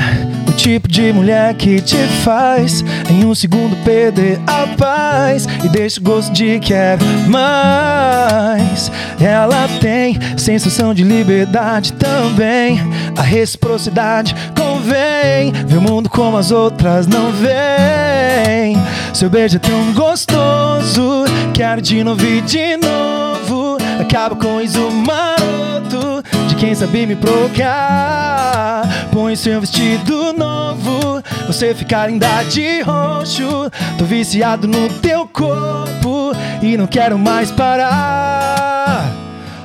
[0.48, 6.00] o tipo de mulher que te faz em um segundo perder a paz e deixa
[6.00, 6.98] o gosto de quer
[7.28, 8.90] mais.
[9.20, 12.80] Ela tem sensação de liberdade também.
[13.16, 15.52] A reciprocidade convém.
[15.52, 18.76] Ver o mundo como as outras não veem.
[19.14, 21.26] Seu beijo é tão gostoso.
[21.54, 23.78] Quero de novo e de novo.
[24.00, 26.24] Acaba com isso maroto
[26.56, 28.82] quem sabe me provocar.
[29.12, 33.70] Põe seu vestido novo, você fica linda de roxo.
[33.98, 36.32] Tô viciado no teu corpo
[36.62, 39.10] e não quero mais parar.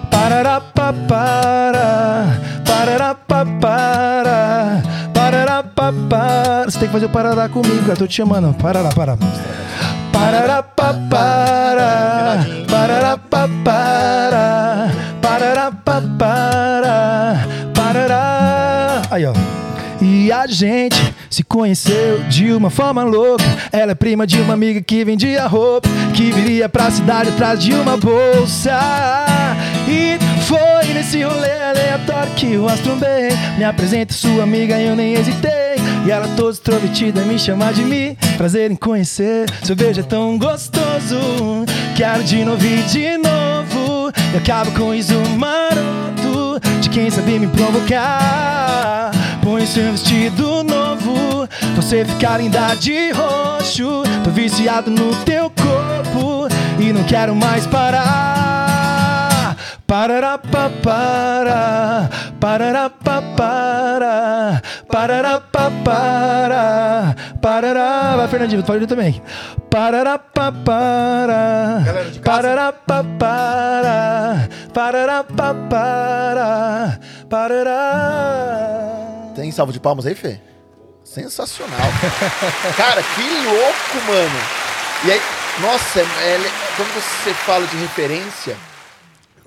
[0.09, 4.81] Parará pa para, parará pa para,
[5.13, 6.65] parará pa para.
[6.65, 7.95] Você tem que fazer o parará comigo, cara.
[7.95, 8.53] Tô te chamando.
[8.55, 9.17] Parará, parará.
[10.11, 16.50] Parará pa para, parará pa para, parará pa para, parará.
[19.11, 19.33] Aí, ó.
[20.01, 23.43] E verdade, gente se conheceu de uma forma louca.
[23.71, 27.73] Ela é prima de uma amiga que vendia roupa, que viria pra cidade atrás de
[27.73, 28.79] uma bolsa.
[29.87, 33.29] E foi nesse rolê aleatório que eu as trombei.
[33.57, 35.75] Me apresenta sua amiga, eu nem hesitei.
[36.05, 38.17] E ela toda extrovertida me chama de mim.
[38.37, 41.65] Prazer em conhecer, seu beijo é tão gostoso.
[41.95, 44.11] Quero de novo e de novo.
[44.33, 49.00] E acabo com isso maroto de quem sabe me provocar.
[49.61, 54.01] Põe seu vestido novo, você fica linda de roxo.
[54.23, 56.47] Tô viciado no teu corpo
[56.79, 59.55] e não quero mais parar.
[59.85, 62.09] Parará papara,
[62.39, 68.15] parará papara, parará papara, parará.
[68.17, 69.21] Vai, Fernandinho, pode também.
[69.69, 71.83] Parará papara,
[72.25, 76.99] parará papara, parará papara,
[77.29, 79.20] parará.
[79.35, 80.39] Tem salvo de palmas aí, Fê?
[81.03, 81.79] Sensacional.
[82.75, 84.39] Cara, que louco, mano.
[85.07, 85.19] E aí,
[85.61, 86.37] nossa, é, é
[86.75, 88.57] quando você fala de referência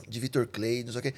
[0.09, 1.15] de Vitor Clay, não sei o quê,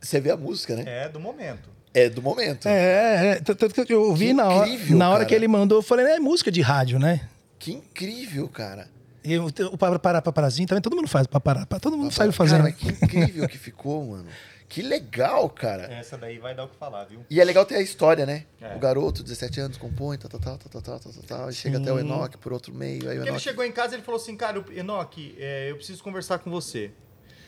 [0.00, 0.84] você vê a música, né?
[0.86, 1.68] É do momento.
[1.92, 2.68] É, do momento.
[2.68, 5.28] É, é, tanto que eu vi Que na hora, incrível, na hora cara.
[5.28, 7.28] que ele mandou, eu falei, é música de rádio, né?
[7.58, 8.88] Que incrível, cara.
[9.24, 12.62] E o, o parar paparazinho também, todo mundo faz parar, todo mundo saiu fazendo.
[12.62, 14.26] Cara, que incrível que ficou, mano.
[14.70, 15.92] Que legal, cara.
[15.92, 17.26] Essa daí vai dar o que falar, viu?
[17.28, 18.46] E é legal ter a história, né?
[18.60, 18.76] É.
[18.76, 21.98] O garoto, 17 anos, compõe, tal, tal, tal, tal, tal, tal, tal, chega até o
[21.98, 23.10] Enoch por outro meio.
[23.10, 23.30] Aí Enoch...
[23.30, 26.52] ele chegou em casa e ele falou assim, cara, Enoch, é, eu preciso conversar com
[26.52, 26.92] você.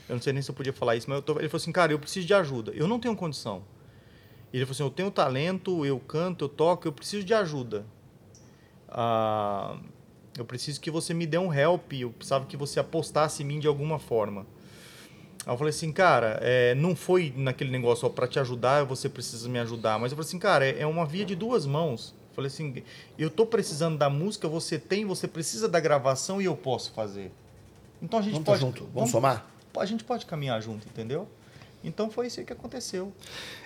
[0.09, 1.39] Eu não sei nem se eu podia falar isso, mas eu tô...
[1.39, 2.73] ele falou assim, cara, eu preciso de ajuda.
[2.73, 3.63] Eu não tenho condição.
[4.53, 7.87] Ele falou assim, eu tenho talento, eu canto, eu toco, eu preciso de ajuda.
[8.89, 9.79] Ah,
[10.37, 13.61] eu preciso que você me dê um help, eu precisava que você apostasse em mim
[13.61, 14.45] de alguma forma.
[15.45, 19.09] Aí eu falei assim, cara, é, não foi naquele negócio, ó, pra te ajudar, você
[19.09, 19.99] precisa me ajudar.
[19.99, 22.15] Mas eu falei assim, cara, é, é uma via de duas mãos.
[22.31, 22.83] Eu falei assim,
[23.19, 27.33] eu tô precisando da música, você tem, você precisa da gravação e eu posso fazer.
[28.01, 28.61] Então a gente Vamos tá pode.
[28.63, 29.47] junto, vamos somar?
[29.77, 31.29] A gente pode caminhar junto, entendeu?
[31.85, 33.13] Então foi isso que aconteceu.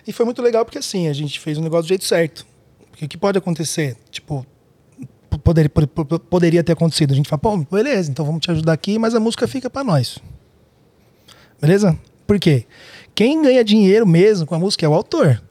[0.07, 2.45] E foi muito legal porque assim, a gente fez o negócio do jeito certo.
[2.89, 3.95] Porque o que pode acontecer?
[4.09, 4.43] Tipo,
[5.29, 5.37] p-
[6.29, 7.11] poderia, ter acontecido.
[7.11, 9.83] A gente fala, pô, beleza, então vamos te ajudar aqui, mas a música fica pra
[9.83, 10.17] nós.
[11.61, 11.97] Beleza?
[12.25, 12.65] Por quê?
[13.15, 15.41] Quem ganha dinheiro mesmo com a música é o autor.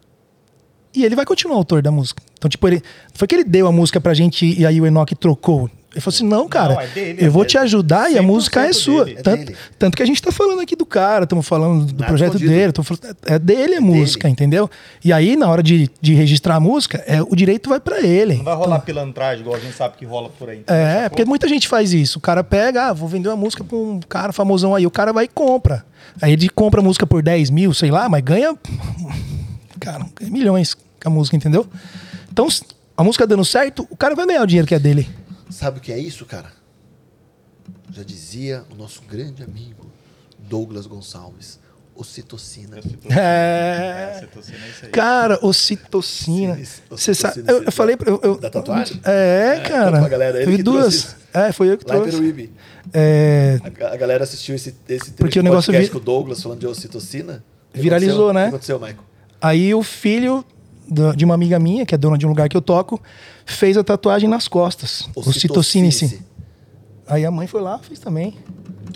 [0.95, 2.23] E ele vai continuar autor da música.
[2.35, 2.83] Então, tipo, ele.
[3.13, 5.71] Foi que ele deu a música pra gente e aí o Enoch trocou.
[5.97, 7.51] Ele falou assim: não, cara, Não, é dele, eu é vou dele.
[7.53, 9.11] te ajudar e a 100% música é sua.
[9.11, 12.05] É tanto, tanto que a gente tá falando aqui do cara, estamos falando do Nada
[12.07, 14.33] projeto dele, falando- é dele a música, dele.
[14.35, 14.71] entendeu?
[15.03, 18.35] E aí, na hora de, de registrar a música, é, o direito vai pra ele.
[18.37, 20.63] Não vai rolar pilantragem, igual a gente sabe que rola por aí.
[20.67, 22.19] É, porque muita gente faz isso.
[22.19, 24.87] O cara pega, ah, vou vender uma música pra um cara famosão aí.
[24.87, 25.83] O cara vai e compra.
[26.21, 28.55] Aí ele compra a música por 10 mil, sei lá, mas ganha.
[29.81, 31.67] Cara, ganha milhões com a música, entendeu?
[32.33, 32.49] Então,
[32.97, 35.09] a música dando certo, o cara vai ganhar o dinheiro que é dele.
[35.51, 36.51] Sabe o que é isso, cara?
[37.93, 39.87] Já dizia o nosso grande amigo
[40.39, 41.59] Douglas Gonçalves,
[41.95, 42.79] ocitocina.
[43.11, 44.19] É.
[44.21, 44.91] Citocina é isso aí.
[44.91, 46.59] Cara, ocitocina.
[46.91, 47.43] Você sabe.
[47.47, 47.97] Eu, eu falei.
[47.97, 49.01] pra- Eu, eu- Da tatuagem?
[49.05, 49.85] É, cara.
[49.87, 51.17] conta pra galera, ele duas.
[51.33, 52.51] É, foi eu que Lá trouxe.
[52.93, 55.99] É, A, a galera assistiu esse, esse trecho Porque o do negócio podcast vi- com
[55.99, 57.43] o Douglas falando de ocitocina.
[57.75, 58.33] Viralizou, aconteceu?
[58.35, 58.41] né?
[58.41, 59.05] O que aconteceu, Michael?
[59.41, 60.45] Aí o filho
[61.17, 63.01] de uma amiga minha, que é dona de um lugar que eu toco,
[63.45, 65.09] fez a tatuagem nas costas.
[65.15, 66.19] Ocitocina, sim.
[67.07, 68.35] Aí a mãe foi lá, fez também.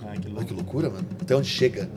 [0.07, 0.47] Ai, que Olha louco.
[0.47, 1.07] que loucura, mano.
[1.21, 1.89] Até onde chega.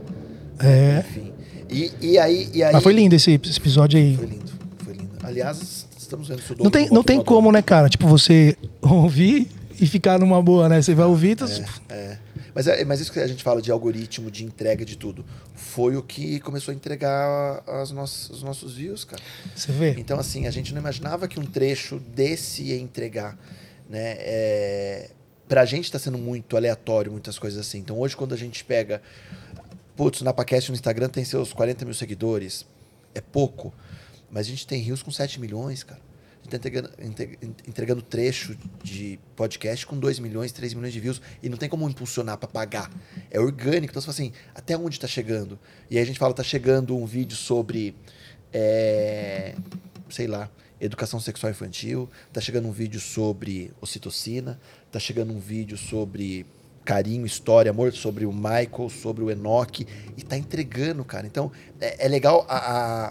[0.59, 1.03] É.
[1.07, 1.31] Enfim.
[1.69, 2.73] E, e aí, e aí.
[2.73, 4.15] Mas foi lindo esse, esse episódio aí.
[4.15, 4.51] Foi lindo,
[4.83, 5.11] foi lindo.
[5.23, 7.89] Aliás, estamos vendo se o Não tem, não tem como, né, cara?
[7.89, 10.81] Tipo, você ouvir e ficar numa boa, né?
[10.81, 11.45] Você vai ouvir, tu...
[11.89, 12.17] É.
[12.53, 15.25] Mas, é, mas isso que a gente fala de algoritmo, de entrega de tudo,
[15.55, 19.21] foi o que começou a entregar as nossas, os nossos views, cara.
[19.55, 19.95] você vê.
[19.97, 23.37] Então, assim, a gente não imaginava que um trecho desse ia entregar,
[23.89, 24.15] né?
[24.19, 25.09] É,
[25.47, 27.79] pra gente tá sendo muito aleatório, muitas coisas assim.
[27.79, 29.01] Então, hoje, quando a gente pega...
[29.95, 32.65] Putz, o NapaCast no Instagram tem seus 40 mil seguidores.
[33.13, 33.71] É pouco.
[34.31, 36.01] Mas a gente tem rios com 7 milhões, cara.
[36.43, 40.99] A gente tá entregando, entre- entregando trecho de podcast com 2 milhões, 3 milhões de
[40.99, 41.21] views.
[41.41, 42.91] E não tem como impulsionar pra pagar.
[43.31, 43.91] É orgânico.
[43.91, 45.57] Então, você fala assim, até onde tá chegando?
[45.89, 47.95] E aí a gente fala, tá chegando um vídeo sobre...
[48.51, 49.55] é,
[50.09, 50.49] sei lá,
[50.81, 54.59] educação sexual infantil, tá chegando um vídeo sobre ocitocina,
[54.91, 56.45] tá chegando um vídeo sobre
[56.83, 59.87] carinho, história, amor, sobre o Michael, sobre o Enoch,
[60.17, 61.25] e tá entregando, cara.
[61.25, 61.49] Então,
[61.79, 62.57] é, é legal a-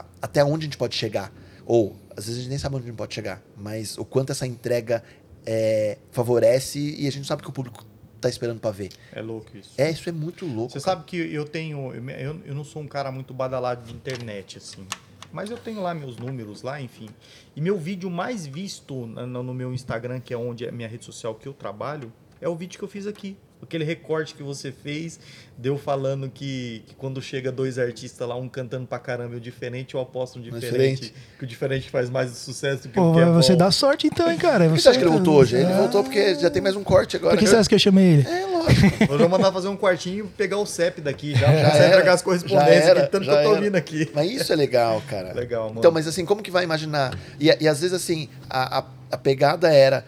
[0.01, 1.33] a- até onde a gente pode chegar.
[1.67, 4.33] Ou, às vezes a gente nem sabe onde a gente pode chegar, mas o quanto
[4.33, 5.03] essa entrega
[5.47, 7.85] é, favorece e a gente sabe que o público
[8.21, 8.91] tá esperando pra ver.
[9.13, 9.73] É louco isso.
[9.77, 10.73] É, isso é muito louco.
[10.73, 10.97] Você cara.
[10.97, 11.93] sabe que eu tenho.
[11.95, 14.87] Eu, eu não sou um cara muito badalado de internet, assim.
[15.33, 17.09] Mas eu tenho lá meus números lá, enfim.
[17.57, 20.87] E meu vídeo mais visto no, no meu Instagram, que é onde é a minha
[20.87, 23.37] rede social que eu trabalho, é o vídeo que eu fiz aqui.
[23.63, 25.21] Aquele recorte que você fez,
[25.57, 29.41] deu falando que, que quando chega dois artistas lá, um cantando pra caramba e o
[29.41, 30.71] diferente, eu aposto no diferente.
[30.73, 31.15] Diferente.
[31.39, 33.59] Que o diferente faz mais sucesso do que Pô, o que é você bom.
[33.59, 34.65] dá sorte então, hein, cara.
[34.69, 35.57] Por que você acha que ele voltou hoje?
[35.57, 37.35] Ele voltou porque já tem mais um corte agora.
[37.37, 38.29] Por que você acha que eu chamei ele?
[38.29, 38.97] É lógico.
[39.01, 41.47] Nós vamos mandar fazer um quartinho e pegar o CEP daqui já.
[41.47, 43.59] Já Já, era, pegar as já correspondências era, tanto que já eu tô era.
[43.59, 44.11] ouvindo aqui.
[44.13, 45.33] Mas isso é legal, cara.
[45.33, 45.79] Legal, mano.
[45.79, 47.17] Então, mas assim, como que vai imaginar?
[47.41, 50.05] E, e às vezes, assim, a, a, a pegada era.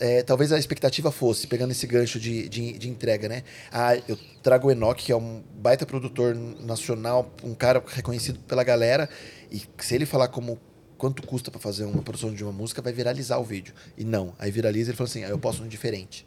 [0.00, 3.42] É, talvez a expectativa fosse, pegando esse gancho de, de, de entrega, né?
[3.70, 8.62] Ah, eu trago o Enoch, que é um baita produtor nacional, um cara reconhecido pela
[8.62, 9.08] galera,
[9.50, 10.58] e se ele falar como
[10.96, 13.72] quanto custa pra fazer uma produção de uma música, vai viralizar o vídeo.
[13.96, 16.26] E não, aí viraliza e ele fala assim, ah, eu posso no diferente.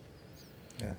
[0.81, 0.91] É.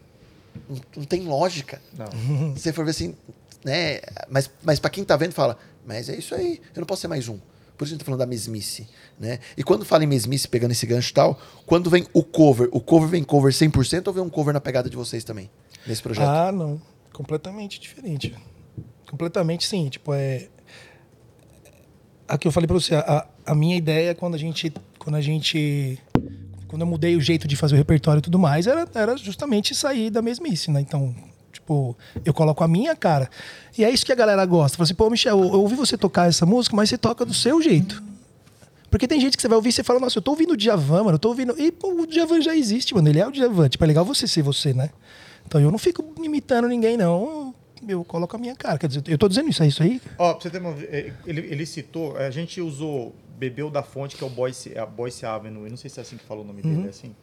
[0.69, 1.81] Não, não tem lógica.
[1.97, 2.55] Não.
[2.55, 3.16] Se você for ver assim,
[3.65, 4.01] né?
[4.28, 7.09] Mas, mas para quem tá vendo, fala, mas é isso aí, eu não posso ser
[7.09, 7.39] mais um.
[7.83, 8.87] Por isso a gente tá falando da mesmice,
[9.19, 9.41] né?
[9.57, 12.81] E quando fala em mesmice, pegando esse gancho e tal, quando vem o cover, o
[12.81, 15.51] cover vem cover 100% ou vem um cover na pegada de vocês também,
[15.85, 16.29] nesse projeto?
[16.29, 16.81] Ah, não.
[17.13, 18.37] Completamente diferente.
[19.11, 19.89] Completamente sim.
[19.89, 20.49] Tipo, é.
[22.29, 24.73] Aqui eu falei pra você, a, a minha ideia quando a gente.
[24.97, 25.99] Quando a gente.
[26.69, 29.75] Quando eu mudei o jeito de fazer o repertório e tudo mais, era, era justamente
[29.75, 30.81] sair da mesmice, né?
[30.81, 31.13] Então,
[31.73, 33.28] tipo, eu coloco a minha cara.
[33.77, 34.77] E é isso que a galera gosta.
[34.77, 37.35] Fala assim, pô, Michel, eu, eu ouvi você tocar essa música, mas você toca do
[37.35, 38.03] seu jeito.
[38.90, 40.57] Porque tem gente que você vai ouvir e você fala, nossa, eu tô ouvindo o
[40.57, 41.55] Djavan, mano, eu tô ouvindo.
[41.59, 43.09] E pô, o Djavan já existe, mano.
[43.09, 43.69] Ele é o Djavan.
[43.69, 44.90] Tipo, é legal você ser você, né?
[45.47, 47.55] Então eu não fico imitando ninguém, não.
[47.89, 48.78] Eu coloco a minha cara.
[48.78, 50.01] Quer dizer, eu tô dizendo isso, é isso aí?
[50.19, 50.74] Ó, pra você ter uma.
[50.82, 54.85] eh, Ele, ele citou, a gente usou Bebeu da Fonte, que é o Boyce, a
[54.86, 55.65] Boyce Avenue.
[55.65, 57.15] Eu não sei se é assim que fala o nome dele, é assim.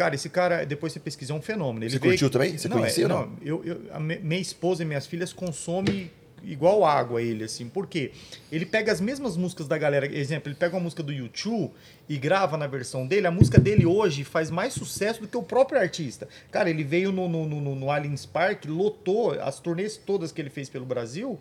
[0.00, 1.84] Cara, esse cara, depois você pesquisar, é um fenômeno.
[1.84, 2.56] Ele Você curtiu também?
[2.56, 3.32] Você não, conhecia é, ou não?
[3.44, 6.10] eu, eu- a minha esposa e minhas filhas consomem
[6.42, 7.68] igual água ele, assim.
[7.68, 8.12] Por quê?
[8.50, 10.06] Ele pega as mesmas músicas da galera.
[10.06, 11.70] Exemplo, ele pega uma música do YouTube
[12.08, 13.26] e grava na versão dele.
[13.26, 16.26] A música dele hoje faz mais sucesso do que o próprio artista.
[16.50, 20.48] Cara, ele veio no, no, no, no Allianz Park, lotou as turnês todas que ele
[20.48, 21.38] fez pelo Brasil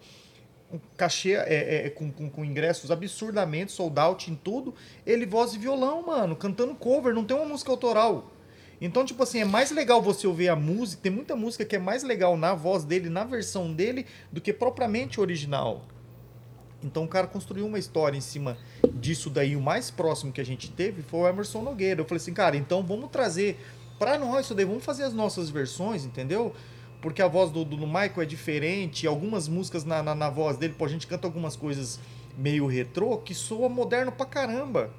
[0.69, 4.75] um cachê é, é, é, com, com, com ingressos absurdamente sold out em tudo.
[5.05, 8.31] Ele voz e violão, mano, cantando cover, não tem uma música autoral.
[8.81, 11.01] Então, tipo assim, é mais legal você ouvir a música.
[11.01, 14.53] Tem muita música que é mais legal na voz dele, na versão dele, do que
[14.53, 15.85] propriamente original.
[16.81, 18.57] Então o cara construiu uma história em cima
[18.93, 19.55] disso daí.
[19.55, 22.01] O mais próximo que a gente teve foi o Emerson Nogueira.
[22.01, 23.59] Eu falei assim, cara, então vamos trazer
[23.97, 26.55] pra nós isso daí, vamos fazer as nossas versões, entendeu?
[27.01, 30.57] Porque a voz do, do, do Michael é diferente, algumas músicas na, na, na voz
[30.57, 31.99] dele, pô, a gente canta algumas coisas
[32.37, 34.89] meio retrô que soa moderno pra caramba.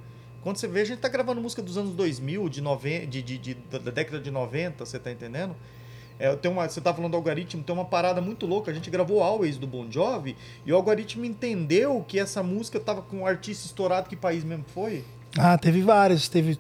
[0.43, 3.39] Quando você vê, a gente tá gravando música dos anos 2000, de, noven de, de,
[3.39, 5.55] de- da, da década de 90, você tá entendendo?
[6.19, 8.71] É, tem uma, você tá falando do algoritmo, tem uma parada muito louca.
[8.71, 10.37] A gente gravou Always do Bon Jovi
[10.67, 14.09] e o algoritmo entendeu que essa música tava com um artista estourado.
[14.09, 15.03] Que país mesmo foi?
[15.39, 16.29] Ah, teve vários.
[16.29, 16.59] Teve.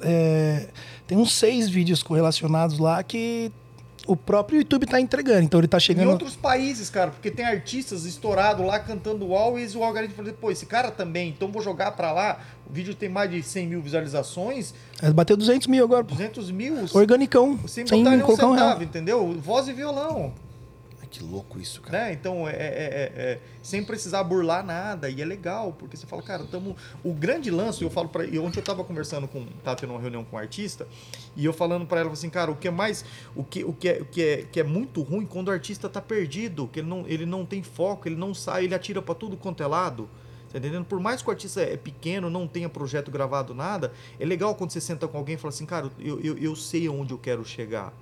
[0.00, 0.68] é,
[1.06, 3.50] tem uns seis vídeos correlacionados lá que
[4.06, 5.42] o próprio YouTube tá entregando.
[5.42, 6.10] Então ele tá Em chegando.
[6.10, 10.50] outros países, cara, porque tem artistas estourados lá cantando Always e o algoritmo falou: pô,
[10.50, 12.38] esse cara também, então vou jogar pra lá.
[12.68, 16.14] O vídeo tem mais de 100 mil visualizações, É, Bateu 200 mil agora, pô.
[16.14, 17.58] 200 mil, Organicão.
[17.68, 18.50] sem Sem, botar nenhum um real.
[18.54, 19.36] centavo, entendeu?
[19.40, 20.32] Voz e violão.
[21.16, 21.98] Que louco isso, cara.
[21.98, 22.12] né?
[22.12, 25.08] Então, é, é- é- é- sem precisar burlar nada.
[25.08, 26.76] E é legal, porque você fala, cara, tamo...
[27.02, 29.46] o grande lance, eu falo para Ontem eu tava conversando com.
[29.64, 30.86] Tava tendo uma reunião com um artista,
[31.34, 33.02] e eu falando para ela assim, cara, o que é mais.
[33.34, 35.88] O que, o que, é, o que, é, que é muito ruim quando o artista
[35.88, 39.14] tá perdido, que ele não, ele não tem foco, ele não sai, ele atira para
[39.14, 40.10] tudo quanto é lado.
[40.52, 40.84] Tá entendendo?
[40.84, 43.90] Por mais que o artista é pequeno, não tenha projeto gravado, nada,
[44.20, 46.86] é legal quando você senta com alguém e fala assim, cara, eu, eu, eu sei
[46.86, 47.92] aonde eu quero chegar.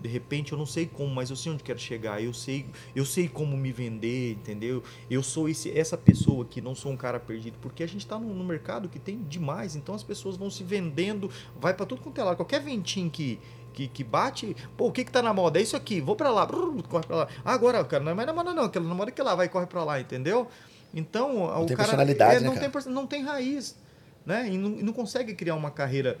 [0.00, 2.22] De repente eu não sei como, mas eu sei onde quero chegar.
[2.22, 4.82] Eu sei, eu sei como me vender, entendeu?
[5.10, 8.18] Eu sou esse, essa pessoa que não sou um cara perdido, porque a gente está
[8.18, 12.02] no, no mercado que tem demais, então as pessoas vão se vendendo, vai para tudo
[12.02, 12.36] quanto é lado.
[12.36, 13.38] Qualquer ventinho que
[13.76, 15.58] que, que bate, pô, o que que tá na moda?
[15.58, 17.28] É isso aqui, vou para lá, brrr, corre para lá.
[17.44, 19.50] Ah, agora, cara, não é mais na moda não, aquela na moda que lá vai
[19.50, 20.48] corre para lá, entendeu?
[20.94, 22.82] Então, o tem cara personalidade, é, né, não cara?
[22.82, 23.76] tem não tem raiz,
[24.24, 24.48] né?
[24.50, 26.18] E não, e não consegue criar uma carreira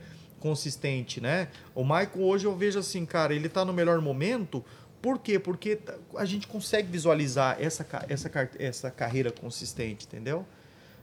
[0.50, 1.48] consistente, né?
[1.74, 4.64] O Michael hoje eu vejo assim, cara, ele tá no melhor momento.
[5.02, 5.38] Por quê?
[5.40, 10.46] Porque tá- a gente consegue visualizar essa, essa, essa carreira consistente, entendeu?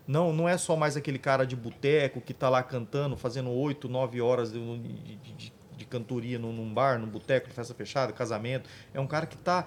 [0.07, 3.88] Não, não é só mais aquele cara de boteco que tá lá cantando, fazendo 8,
[3.90, 8.70] 9 horas de, de, de- de cantoria num, num bar, num boteco, festa fechada, casamento.
[8.94, 9.65] É um cara que tá,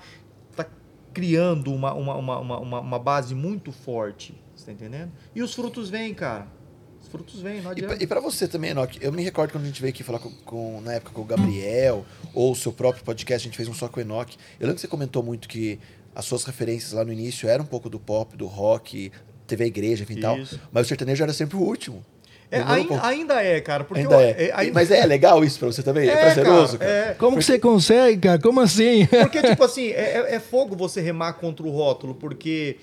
[0.54, 0.64] tá
[1.12, 4.34] criando uma, uma, uma, uma, uma- uma base muito forte.
[4.54, 5.10] Você tá entendendo?
[5.34, 6.46] E os frutos vêm, cara.
[7.06, 8.02] Os frutos vêm, não E adianta.
[8.02, 10.30] e pra você também, Enoch, eu me recordo quando a gente veio aqui falar com,
[10.44, 12.04] com- na época com o Gabriel,
[12.34, 14.36] ou o seu próprio podcast, a gente fez um só com o Enoch.
[14.58, 15.78] Eu lembro que você comentou muito que
[16.14, 19.12] as suas referências lá no início eram um pouco do pop, do rock,
[19.46, 20.36] teve a igreja, enfim, tal.
[20.72, 22.04] Mas o sertanejo era sempre o último.
[22.50, 23.82] É, ainda, ainda é, cara.
[23.84, 24.52] Porque Ainda eu- é.
[24.54, 26.08] ainda- Mas é legal isso pra você também?
[26.08, 26.90] É, prazeroso, cara.
[26.90, 27.14] é.
[27.14, 28.40] Como que você consegue, cara?
[28.40, 29.04] Como assim?
[29.06, 32.76] Porque, tipo assim, é, é- é fogo você remar contra o rótulo, porque,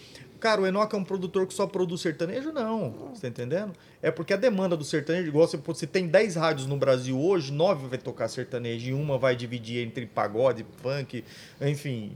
[0.44, 2.52] cara, o Enoch é um produtor que só produz sertanejo?
[2.52, 2.92] Não.
[3.14, 3.72] Você tá entendendo?
[4.02, 7.50] É porque a demanda do sertanejo, igual você, você tem 10 rádios no Brasil hoje,
[7.50, 11.24] 9 vai tocar sertanejo e uma vai dividir entre pagode, funk,
[11.62, 12.12] enfim.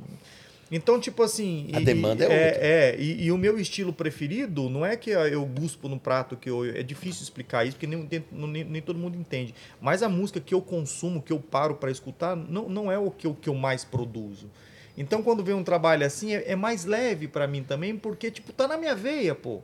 [0.69, 1.69] Então, tipo assim.
[1.71, 2.67] A e- demanda é outra.
[2.67, 6.49] É, e, e o meu estilo preferido não é que eu guspo no prato, que
[6.49, 9.55] eu, é difícil explicar isso, porque nem, nem, nem todo mundo entende.
[9.79, 13.09] Mas a música que eu consumo, que eu paro para escutar, não, não é o
[13.09, 14.49] que eu, que eu mais produzo.
[14.97, 18.51] Então, quando vem um trabalho assim, é, é mais leve para mim também, porque, tipo,
[18.51, 19.61] tá na minha veia, pô.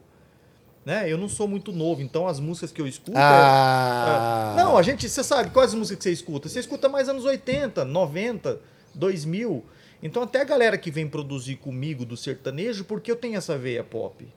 [0.86, 1.10] Né?
[1.12, 3.18] Eu não sou muito novo, então as músicas que eu escuto.
[3.18, 4.54] é- Ah.
[4.58, 6.50] é- Não, a gente, você sabe, quais músicas que você escuta?
[6.50, 8.60] Você escuta mais anos 80, 90,
[8.94, 9.64] 2000.
[10.04, 13.84] Então, até a galera que vem produzir comigo do sertanejo, porque eu tenho essa veia
[13.84, 14.28] pop,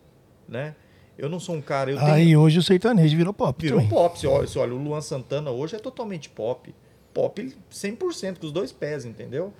[0.48, 0.74] né?
[1.18, 1.90] Eu não sou um cara.
[1.90, 3.60] Eu tenho, Aí hoje o sertanejo virou pop.
[3.60, 3.90] Virou também.
[3.92, 4.18] pop.
[4.18, 6.72] Você olha, você olha, o Luan Santana hoje é totalmente pop.
[7.12, 9.52] Pop 100%, com os dois pés, entendeu?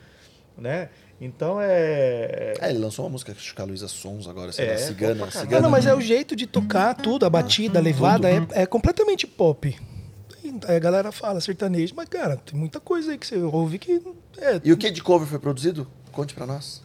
[0.58, 0.88] Né?
[1.20, 2.54] Então é.
[2.60, 5.30] É, ele lançou uma música com a Luísa Sons agora, sei É, lá, cigana.
[5.30, 5.50] cigana.
[5.50, 8.66] Não, não, mas é o jeito de tocar tudo, a batida, a levada, é, é
[8.66, 9.76] completamente pop.
[10.66, 14.00] Aí a galera fala sertanejo, mas, cara, tem muita coisa aí que você ouve que.
[14.38, 15.86] É, E o que de cover foi produzido?
[16.12, 16.82] Conte pra nós.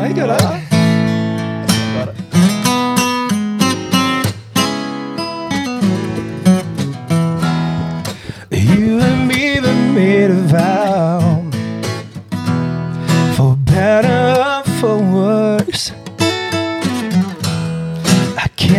[0.00, 0.46] Ai, caralho.
[0.46, 0.75] Agora.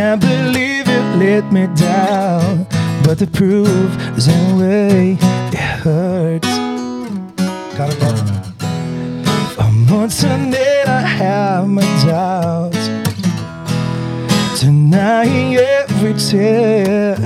[0.08, 2.66] Can't believe you let me down.
[3.04, 5.18] But the proof is in the way
[5.52, 6.48] it hurts.
[7.78, 8.00] Got it.
[9.56, 12.86] For months on end I have my doubts.
[14.62, 17.18] Denying every tear.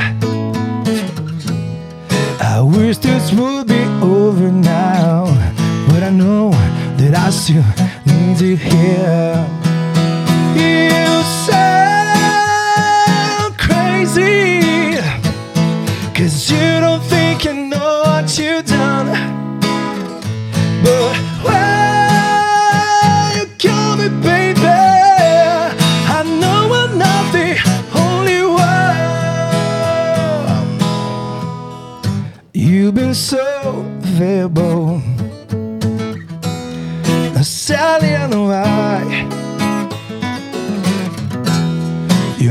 [2.54, 5.26] I wish this would be over now,
[5.88, 6.50] but I know
[7.00, 7.64] that I still
[8.08, 9.61] need to hear.
[14.14, 14.98] Crazy,
[16.14, 19.08] cause you don't think you know what you've done.
[20.84, 21.16] But
[21.46, 22.68] when
[23.38, 27.58] you call me baby, I know I'm not the
[27.96, 28.98] only one.
[32.54, 35.02] You've been so available.
[37.44, 38.81] Sally and why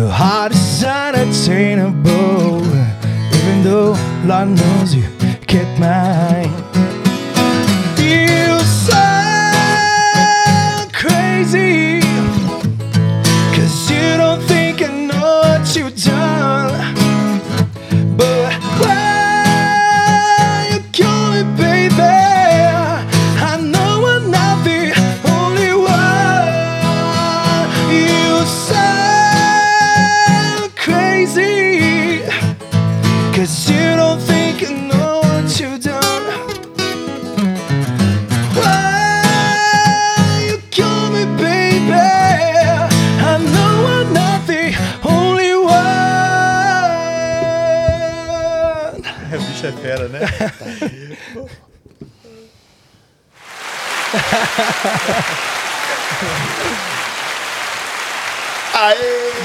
[0.01, 3.93] Your heart is unattainable, even though
[4.24, 5.05] Lord knows you
[5.47, 6.60] kept mine.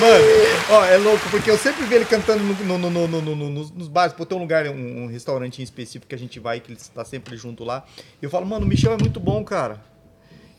[0.06, 0.26] Mano,
[0.69, 3.49] ó, é louco, porque eu sempre vi ele cantando no- no- no- no- no- no-
[3.49, 4.14] nos, nos bares.
[4.15, 6.77] Pô, tem um lugar, um, um restaurante em específico que a gente vai, que ele
[6.80, 7.84] está sempre junto lá.
[8.22, 9.82] E eu falo, mano, o Michel é muito bom, cara.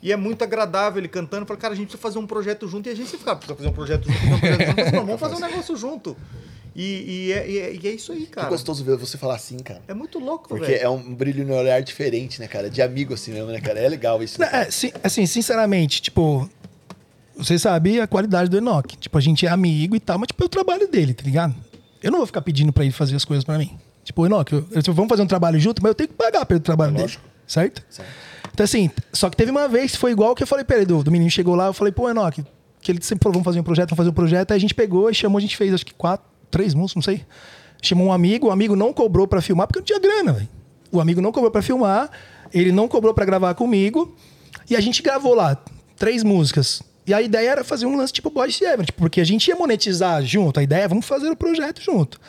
[0.02, 1.42] E é muito agradável ele cantando.
[1.42, 2.88] Eu falo, cara, a gente precisa fazer um projeto junto.
[2.88, 4.76] E a gente sempre fala, precisa fazer um projeto junto, um projeto junto.
[4.76, 6.16] Mas, vamos fazer um negócio junto.
[6.74, 8.48] E, e é, e é- e é isso aí, Que cara.
[8.50, 9.80] gostoso ver você falar assim, cara.
[9.88, 10.82] É muito louco, Porque velho.
[10.84, 12.68] é um brilho no olhar diferente, né, cara?
[12.68, 13.80] De amigo assim mesmo, né, cara?
[13.80, 14.38] É legal isso.
[14.38, 16.48] né, Não, é, sim- assim, sinceramente, tipo,
[17.36, 18.96] você sabe a qualidade do Enoch.
[18.96, 21.54] Tipo, a gente é amigo e tal, mas tipo, é o trabalho dele, tá ligado?
[22.02, 23.70] Eu não vou ficar pedindo pra ele fazer as coisas pra mim.
[24.04, 26.60] Tipo, Enoch, eu, eu- vamos fazer um trabalho junto, mas eu tenho que pagar pelo
[26.60, 27.02] trabalho dele.
[27.02, 27.24] Lógico.
[27.46, 27.82] Certo?
[27.90, 28.08] Certo.
[28.52, 30.86] Então, assim, só que teve uma vez que foi igual que eu falei pra ele,
[30.86, 32.42] do, do menino chegou lá, eu falei, pô, Enoch,
[32.80, 34.50] que ele sempre falou, vamos fazer um projeto, vamos fazer um projeto.
[34.52, 37.02] Aí a gente pegou e chamou, a gente fez acho que quatro, três músicas, não
[37.02, 37.24] sei.
[37.82, 40.48] Chamou um amigo, o amigo não cobrou pra filmar, porque não tinha grana, velho.
[40.90, 42.08] O amigo não cobrou pra filmar,
[42.54, 44.16] ele não cobrou pra gravar comigo,
[44.70, 45.56] e a gente gravou lá
[45.96, 46.80] três músicas.
[47.06, 49.54] E a ideia era fazer um lance tipo Boys Ever, tipo, porque a gente ia
[49.54, 52.20] monetizar junto, a ideia é vamos fazer o projeto junto.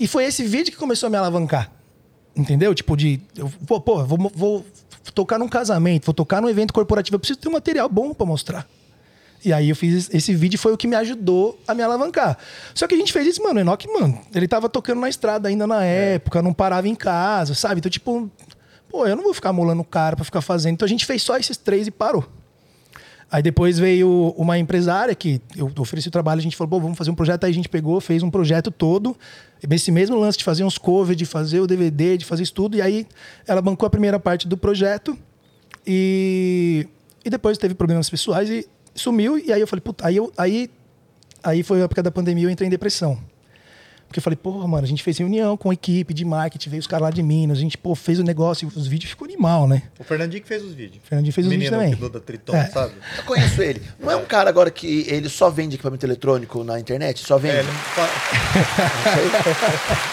[0.00, 1.70] E foi esse vídeo que começou a me alavancar.
[2.34, 2.74] Entendeu?
[2.74, 3.20] Tipo, de.
[3.36, 4.66] Eu, pô, pô, vou, vou
[5.12, 8.24] tocar num casamento, vou tocar num evento corporativo, eu preciso ter um material bom pra
[8.24, 8.66] mostrar.
[9.44, 12.38] E aí eu fiz esse vídeo foi o que me ajudou a me alavancar.
[12.74, 15.48] Só que a gente fez isso, mano, o Enoch, mano, ele tava tocando na estrada
[15.48, 17.78] ainda na época, não parava em casa, sabe?
[17.78, 18.30] Então, tipo,
[18.88, 20.74] pô, eu não vou ficar molando o cara pra ficar fazendo.
[20.74, 22.26] Então a gente fez só esses três e parou.
[23.30, 27.10] Aí depois veio uma empresária que eu ofereci o trabalho, a gente falou, vamos fazer
[27.10, 27.44] um projeto.
[27.44, 29.14] Aí a gente pegou, fez um projeto todo,
[29.70, 32.76] esse mesmo lance de fazer uns covers, de fazer o DVD, de fazer isso tudo.
[32.76, 33.06] E aí
[33.46, 35.18] ela bancou a primeira parte do projeto
[35.86, 36.88] e,
[37.22, 39.38] e depois teve problemas pessoais e sumiu.
[39.38, 40.70] E aí eu falei, puta, aí, eu, aí,
[41.42, 43.18] aí foi a época da pandemia, eu entrei em depressão.
[44.08, 46.80] Porque eu falei, porra, mano, a gente fez reunião com a equipe de marketing, veio
[46.80, 49.68] os caras lá de Minas, a gente, pô, fez o negócio, os vídeos ficou animal,
[49.68, 49.82] né?
[49.98, 51.02] O Fernandinho que fez os vídeos.
[51.04, 52.10] O Fernandinho fez os Menino vídeos também.
[52.12, 52.66] da Triton, É.
[52.68, 52.94] sabe?
[53.18, 53.82] Eu conheço ele.
[54.00, 57.22] Não é um cara agora que ele só vende equipamento eletrônico na internet?
[57.26, 57.56] Só vende?
[57.56, 57.68] É, ele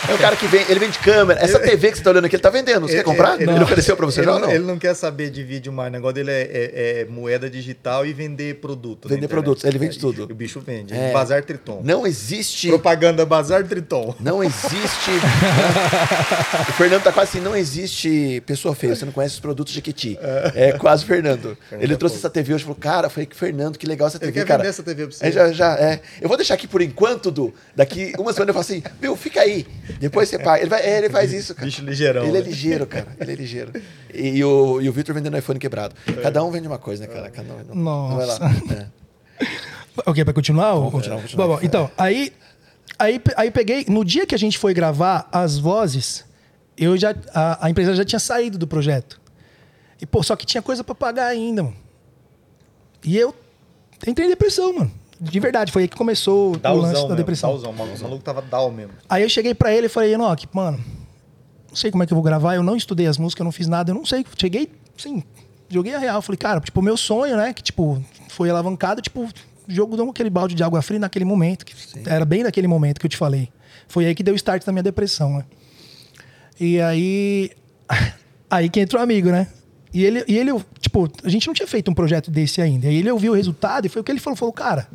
[0.09, 1.39] É o cara que vende, ele vende câmera.
[1.39, 2.88] Essa TV que você tá olhando aqui, ele tá vendendo.
[2.88, 3.41] Você quer comprar?
[3.41, 4.51] Ele, ofereceu pra você ele, já ou não?
[4.51, 5.89] Ele não quer saber de vídeo mais.
[5.89, 9.07] O negócio dele é, é- é moeda digital e vender produto.
[9.07, 10.23] Vender produtos, ele vende É, tudo.
[10.26, 10.93] O bicho vende.
[10.93, 11.11] É.
[11.13, 11.81] Bazar Triton.
[11.84, 12.67] Não existe.
[12.67, 13.84] Propaganda Bazar Triton.
[14.19, 15.11] Não existe.
[16.69, 19.77] o Fernando tá quase assim, não existe pessoa feia, você não conhece os produtos de
[19.77, 20.17] Jequiti.
[20.53, 21.57] É quase o Fernando.
[21.71, 24.17] Ele é trouxe essa TV hoje e falou, cara, foi que Fernando, que legal essa
[24.17, 24.57] Ele TV, quer cara.
[24.59, 25.25] vender essa TV pra você.
[25.25, 26.01] É, já, já, é.
[26.21, 27.53] Eu vou deixar aqui por enquanto, Du.
[27.75, 29.65] Daqui uma semana eu falo assim, meu, fica aí.
[29.99, 30.61] Depois você paga.
[30.61, 31.65] Ele, vai, é, ele faz isso, cara.
[31.65, 32.47] Bicho ligeirão, Ele é né?
[32.47, 33.07] ligeiro, cara.
[33.19, 33.71] Ele é ligeiro.
[34.13, 35.95] E, o, e o Victor vendendo iPhone quebrado.
[36.21, 37.29] Cada um vende uma coisa, né, cara?
[37.29, 38.39] Cada um, não, não vai lá.
[38.39, 38.91] Nossa.
[39.39, 39.45] É.
[40.05, 40.73] Ok, pra continuar?
[40.73, 41.47] Vamos continuar, vamos continuar.
[41.47, 42.33] Bom, bom, então, aí,
[42.97, 43.85] aí, aí peguei.
[43.88, 46.26] No dia que a gente foi gravar as vozes,
[46.77, 49.19] eu já, a, a empresa já tinha saído do projeto.
[50.01, 51.76] E, pô, só que tinha coisa pra pagar ainda, mano.
[53.03, 53.34] E eu
[54.05, 54.91] entrei em depressão, mano.
[55.19, 57.15] De verdade, foi aí que começou o lance Dauzão da mesmo.
[57.15, 57.49] depressão.
[57.51, 57.72] Dauzão.
[57.72, 58.93] O maluco tava down mesmo.
[59.07, 60.77] Aí eu cheguei pra ele e falei, Enoch, mano,
[61.69, 63.51] não sei como é que eu vou gravar, eu não estudei as músicas, eu não
[63.51, 64.26] fiz nada, eu não sei.
[64.38, 65.23] Cheguei, assim,
[65.69, 66.22] joguei a real.
[66.22, 69.30] Falei, cara, tipo, meu sonho, né, que, tipo, foi alavancado, tipo,
[69.67, 71.65] jogo deu aquele balde de água fria naquele momento.
[71.65, 71.73] Que
[72.05, 73.49] era bem naquele momento que eu te falei.
[73.87, 75.45] Foi aí que deu o start da minha depressão, né?
[76.59, 77.51] E aí.
[78.47, 79.47] Aí que entra o amigo, né?
[79.91, 82.87] E ele, e ele, tipo, a gente não tinha feito um projeto desse ainda.
[82.87, 84.87] Aí ele ouviu o resultado e foi o que ele falou: falou, cara,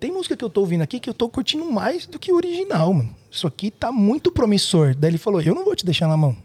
[0.00, 2.36] tem música que eu tô ouvindo aqui que eu tô curtindo mais do que o
[2.36, 3.14] original, mano.
[3.30, 4.94] Isso aqui tá muito promissor.
[4.96, 6.36] Daí ele falou: eu não vou te deixar na mão.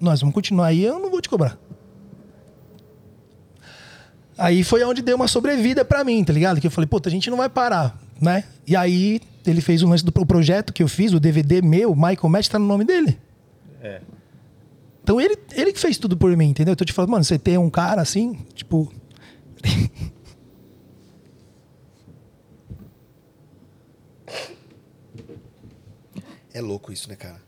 [0.00, 1.58] Nós vamos continuar aí, eu não vou te cobrar.
[4.36, 6.60] Aí foi onde deu uma sobrevida pra mim, tá ligado?
[6.60, 8.44] Que eu falei, puta, a gente não vai parar, né?
[8.66, 11.94] E aí ele fez o lance do pro- projeto que eu fiz, o DVD meu,
[11.94, 13.18] Michael Match, tá no nome dele.
[13.82, 14.00] É.
[15.02, 16.72] Então ele, ele que fez tudo por mim, entendeu?
[16.72, 18.92] Eu tô te falando, mano, você tem um cara assim, tipo.
[26.52, 27.40] É louco isso, né, cara?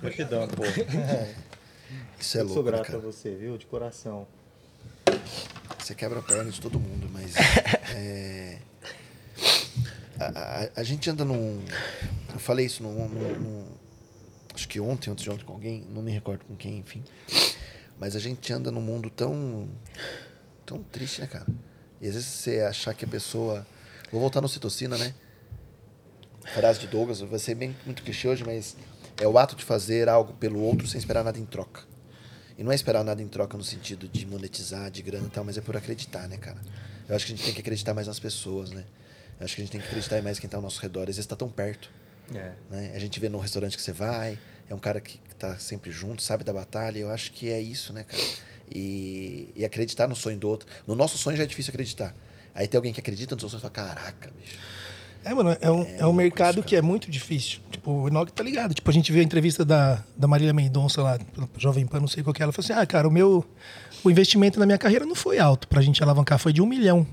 [0.00, 0.62] Gratidão, pô.
[2.20, 2.98] Isso é Eu sou louco, né, grato a cara?
[2.98, 3.56] você, viu?
[3.58, 4.26] De coração.
[5.78, 7.34] Você quebra a perna de todo mundo, mas.
[7.94, 8.58] é,
[10.18, 10.24] a,
[10.64, 11.62] a- a gente anda num.
[12.32, 13.68] Eu falei isso num, num- num-
[14.54, 17.02] Acho que ontem, antes de ontem com alguém, não me recordo com quem, enfim.
[17.98, 19.68] Mas a gente anda num mundo tão.
[20.66, 21.46] tão triste, né, cara?
[22.00, 23.66] E às vezes você achar que a pessoa.
[24.10, 25.14] Vou voltar no citocina, né?
[26.54, 28.74] Frase de Douglas, vai ser bem muito clichê hoje, mas
[29.20, 31.82] é o ato de fazer algo pelo outro sem esperar nada em troca.
[32.58, 35.44] E não é esperar nada em troca no sentido de monetizar, de grana e tal,
[35.44, 36.58] mas é por acreditar, né, cara?
[37.08, 38.84] Eu acho que a gente tem que acreditar mais nas pessoas, né?
[39.38, 41.02] Eu acho que a gente tem que acreditar mais em quem tá ao nosso redor.
[41.02, 41.88] Às vezes tá tão perto,
[42.34, 42.52] É.
[42.68, 42.92] né?
[42.94, 44.36] A gente vê no restaurante que você vai,
[44.68, 46.98] é um cara que tá sempre junto, sabe da batalha.
[46.98, 48.22] Eu acho que é isso, né, cara?
[48.74, 50.68] E, e acreditar no sonho do outro.
[50.86, 52.12] No nosso sonho já é difícil acreditar.
[52.54, 54.58] Aí tem alguém que acredita no seu sonho e fala, caraca, bicho.
[55.24, 57.60] É, mano, é um, é um louco mercado que é muito difícil.
[57.70, 58.74] Tipo, o Enoch tá ligado.
[58.74, 61.18] Tipo, a gente viu a entrevista da, da Marília Mendonça lá,
[61.56, 62.44] Jovem Pan, não sei qual que é.
[62.44, 63.44] Ela falou assim: ah, cara, o meu.
[64.04, 67.06] O investimento na minha carreira não foi alto pra gente alavancar, foi de um milhão.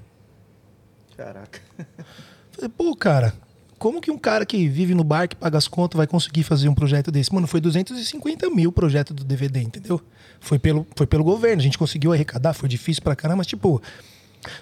[1.18, 1.60] Caraca.
[2.52, 3.34] Falei, pô, cara,
[3.78, 6.70] como que um cara que vive no bar, que paga as contas, vai conseguir fazer
[6.70, 7.34] um projeto desse?
[7.34, 10.02] Mano, foi 250 mil o projeto do DVD, entendeu?
[10.40, 13.82] Foi pelo, foi pelo governo, a gente conseguiu arrecadar, foi difícil pra caramba, mas, tipo,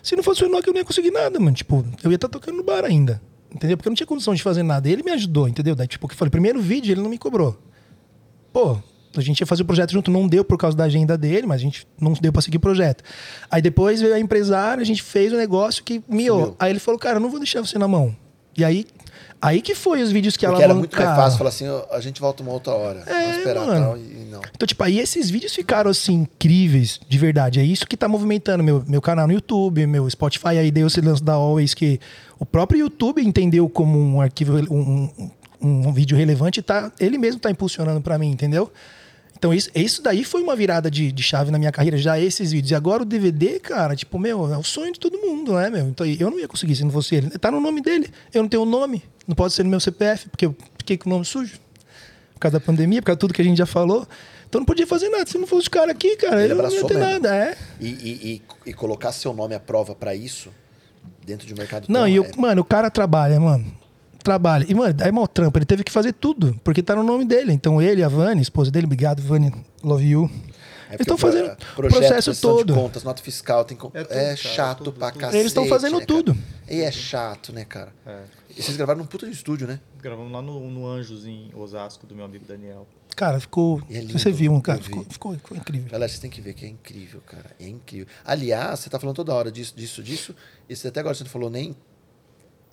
[0.01, 1.55] se não fosse o Enoch, eu não ia conseguir nada, mano.
[1.55, 3.21] Tipo, eu ia estar tocando no bar ainda,
[3.53, 3.77] entendeu?
[3.77, 4.89] Porque eu não tinha condição de fazer nada.
[4.89, 5.75] Ele me ajudou, entendeu?
[5.75, 7.57] Daí, tipo, que eu falei, primeiro vídeo, ele não me cobrou.
[8.51, 8.77] Pô,
[9.15, 11.61] a gente ia fazer o projeto junto, não deu por causa da agenda dele, mas
[11.61, 13.03] a gente não deu pra seguir o projeto.
[13.49, 16.55] Aí depois veio a empresária, a gente fez o negócio que miou.
[16.59, 18.15] Aí ele falou, cara, eu não vou deixar você na mão.
[18.55, 18.85] E aí,
[19.41, 21.99] aí que foi os vídeos que Porque ela era muito mais fácil falar assim, a
[21.99, 23.03] gente volta uma outra hora.
[23.05, 23.85] É, vamos esperar mano.
[23.85, 24.41] tal, e não.
[24.55, 27.59] Então, tipo, aí esses vídeos ficaram, assim, incríveis, de verdade.
[27.59, 30.59] É isso que tá movimentando meu, meu canal no YouTube, meu Spotify.
[30.59, 31.99] Aí deu esse lance da Always que
[32.39, 35.09] o próprio YouTube entendeu como um arquivo, um,
[35.61, 38.71] um, um vídeo relevante tá, ele mesmo tá impulsionando pra mim, entendeu?
[39.43, 42.53] Então, isso, isso daí foi uma virada de, de chave na minha carreira, já esses
[42.53, 42.71] vídeos.
[42.71, 45.85] E agora o DVD, cara, tipo, meu, é o sonho de todo mundo, né, meu?
[45.89, 47.29] Então, eu não ia conseguir se não fosse ele.
[47.31, 48.09] Tá no nome dele.
[48.33, 49.03] Eu não tenho o nome.
[49.27, 51.59] Não pode ser no meu CPF, porque eu fiquei com o nome sujo.
[52.35, 54.07] Por causa da pandemia, por causa de tudo que a gente já falou.
[54.47, 55.25] Então, não podia fazer nada.
[55.25, 56.99] Se não fosse o cara aqui, cara, Ele não ia ter mesmo.
[57.11, 57.57] nada, é.
[57.81, 60.51] E, e, e, e colocar seu nome à prova pra isso,
[61.25, 63.82] dentro de um mercado Não, e eu, é- mano, o cara trabalha, mano.
[64.23, 64.65] Trabalha.
[64.67, 67.51] E, mano, aí mal trampo, ele teve que fazer tudo, porque tá no nome dele.
[67.51, 70.29] Então ele, a Vani, esposa dele, obrigado, Vani, love you.
[70.89, 72.75] É Eles estão fazendo o processo todo.
[72.75, 75.19] contas, nota fiscal, tem É é, tudo, cara, chato tudo, pra tudo.
[75.21, 75.37] cacete.
[75.37, 76.05] Eles estão fazendo né, cara?
[76.05, 76.37] tudo.
[76.69, 77.91] E é chato, né, cara?
[78.05, 78.21] É.
[78.55, 79.79] E vocês gravaram num puta de estúdio, né?
[79.99, 82.87] Gravamos lá no, no Anjos, em Osasco, do meu amigo Daniel.
[83.15, 83.81] Cara, ficou.
[83.89, 84.85] É lindo, você viu, cara, vi.
[84.85, 85.89] ficou, ficou, ficou incrível.
[85.89, 87.49] Galera, vocês têm que ver que é incrível, cara.
[87.59, 88.07] É incrível.
[88.23, 90.35] Aliás, você tá falando toda hora disso, disso, disso.
[90.69, 91.75] E você até agora você não falou nem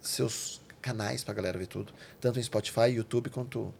[0.00, 1.92] seus canais pra galera ver tudo.
[2.20, 3.72] Tanto em Spotify, YouTube, quanto.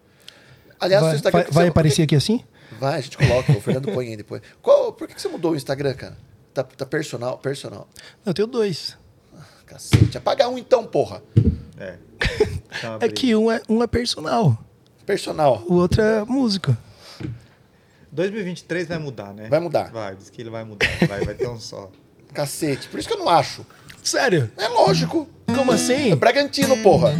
[0.78, 1.42] Aliás, vai seu Instagram.
[1.42, 2.44] vai- vai você- aparecer aqui assim?
[2.78, 3.52] Vai, a gente coloca.
[3.52, 4.40] O Fernando põe aí depois.
[4.62, 6.16] Qual, por que que você mudou o Instagram, cara?
[6.54, 7.88] Tá, tá personal, personal.
[8.24, 8.96] Eu tenho dois.
[9.66, 10.18] Cacete.
[10.18, 11.22] Apaga um então, porra.
[11.78, 11.96] É.
[12.80, 14.56] Tá uma É que um é, um é personal,
[15.04, 15.64] Personal.
[15.68, 16.78] o outro é música.
[18.12, 19.48] 2023 vai mudar, né?
[19.48, 19.90] Vai mudar.
[19.90, 20.86] Vai, diz que ele vai mudar.
[21.08, 21.90] Vai, vai ter um só.
[22.34, 22.88] Cacete.
[22.88, 23.64] Por isso que eu não acho.
[24.02, 24.50] Sério?
[24.56, 25.28] É lógico.
[25.56, 26.14] Como É assim?
[26.16, 27.12] Bragantino, porra.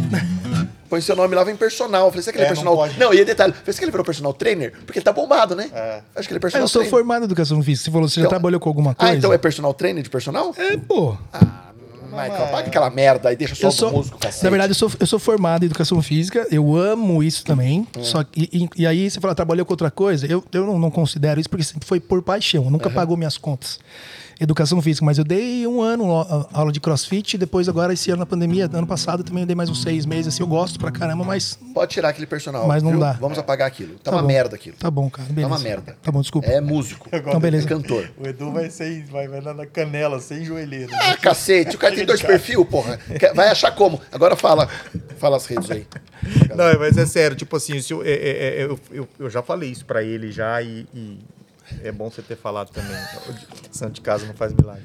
[0.89, 2.05] Põe seu nome lá, vem personal.
[2.05, 2.75] Eu falei, será que ele é, É, não personal?
[2.75, 2.99] pode.
[2.99, 4.73] Não, e detalhe, falei, será que ele virou personal trainer?
[4.85, 5.69] Porque ele tá bombado, né?
[5.73, 6.01] É.
[6.15, 6.99] Acho que ele é Ah, personal eu sou trainer.
[6.99, 7.85] formado em educação física.
[7.85, 9.13] Você falou, você já Então- trabalhou com alguma coisa?
[9.13, 10.53] Ah, então é personal trainer de personal?
[10.57, 11.15] É, pô.
[11.31, 11.69] Ah,
[12.11, 14.43] Michael, apaga aquela merda aí, deixa só Eu o sou, músico, cacete.
[14.43, 17.87] na verdade, eu sou, eu sou formado em educação física, eu amo isso também.
[17.97, 18.03] É.
[18.03, 20.91] Só que, e, e aí você fala, trabalhou com outra coisa, eu, eu não, não
[20.91, 23.79] considero isso porque sempre foi por paixão, nunca pagou minhas contas.
[24.41, 26.05] Educação física, mas eu dei um ano
[26.51, 29.55] aula de crossfit, e depois agora esse ano na pandemia, ano passado também eu dei
[29.55, 32.67] mais uns seis meses, assim, eu gosto pra caramba, mas Pode tirar aquele personal.
[32.67, 32.99] Mas não viu?
[32.99, 33.13] dá.
[33.13, 33.93] Vamos apagar aquilo.
[33.99, 34.27] Tá, Tá uma bom.
[34.27, 34.75] merda aquilo.
[34.77, 35.47] tá bom, cara, beleza.
[35.47, 35.95] uma merda.
[36.01, 36.47] Tá bom, desculpa.
[36.47, 37.07] É músico.
[37.13, 37.65] Então, beleza.
[37.65, 38.09] É cantor.
[38.17, 40.91] O Edu vai ser, vai, vai na canela, sem joelheira.
[40.99, 42.99] Ah, cacete, o cara tem dois perfil, porra.
[43.35, 44.01] Vai achar como?
[44.11, 44.67] Agora fala.
[45.17, 45.85] Fala as redes aí.
[46.55, 49.69] Não, mas é sério, tipo assim, eu, é- é- é- eu, eu, eu já falei
[49.69, 51.19] isso pra ele já e, e
[51.83, 52.95] é bom você ter falado também.
[53.71, 54.83] Santo de casa não faz milagre.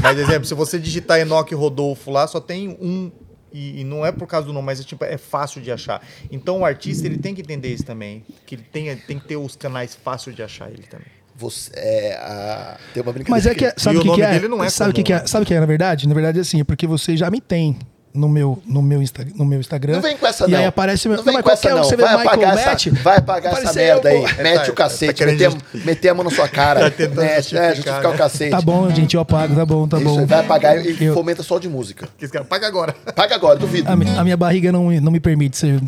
[0.00, 3.10] Mas, exemplo, se você digitar Enoque Rodolfo lá, só tem um.
[3.52, 6.02] E, e não é por causa do nome, mas é, tipo, é fácil de achar.
[6.30, 8.24] Então o artista ele tem que entender isso também.
[8.46, 11.06] Que ele tem, tem que ter os canais fáceis de achar ele também.
[11.36, 12.78] Você, é, a...
[12.94, 13.30] Tem uma brincadeira.
[13.30, 14.30] Mas é que, é- sabe o que, que é?
[14.32, 15.20] dele não é sabe o que, que é?
[15.20, 15.26] né?
[15.26, 16.08] Sabe o que é, na verdade?
[16.08, 17.78] Na verdade, assim, é porque você já me tem
[18.14, 19.94] no meu, no meu, Insta, no meu Instagram.
[19.94, 20.58] Não vem com essa, E não.
[20.58, 21.16] aí aparece meu.
[21.16, 21.84] Não vem mas com essa, qualquer um não.
[21.84, 24.42] você Vai apagar, essa, vai apagar essa apareceu, merda aí.
[24.42, 25.14] Mete tá- o cacete.
[25.18, 25.52] tá meter,
[25.84, 26.90] meter a mão na sua cara.
[26.90, 28.08] Tá Mete, é, justificar, justificar né?
[28.08, 28.50] o cacete.
[28.50, 30.26] Tá bom, gente, eu apago, tá bom, tá Isso bom.
[30.26, 32.08] vai apagar e Eu- fomenta só de música.
[32.48, 32.92] Paga agora.
[33.14, 33.88] Paga agora, duvido.
[33.88, 35.80] a, a minha barriga não, me- não me permite ser,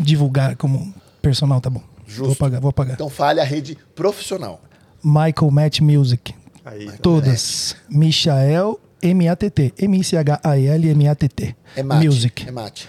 [0.00, 1.82] divulgar como personal, tá bom.
[2.06, 2.24] Justo.
[2.24, 2.94] Vou apagar, vou apagar.
[2.94, 4.60] Então fale a rede profissional.
[5.02, 6.34] Michael Matt Music.
[6.64, 6.92] Aí, tá.
[7.02, 7.76] Todas.
[7.90, 9.74] Michael M-A-T-T.
[9.78, 11.56] M-I-C-H-A-L M-A-T-T.
[11.76, 12.06] É mate.
[12.06, 12.48] Music.
[12.48, 12.88] É mate.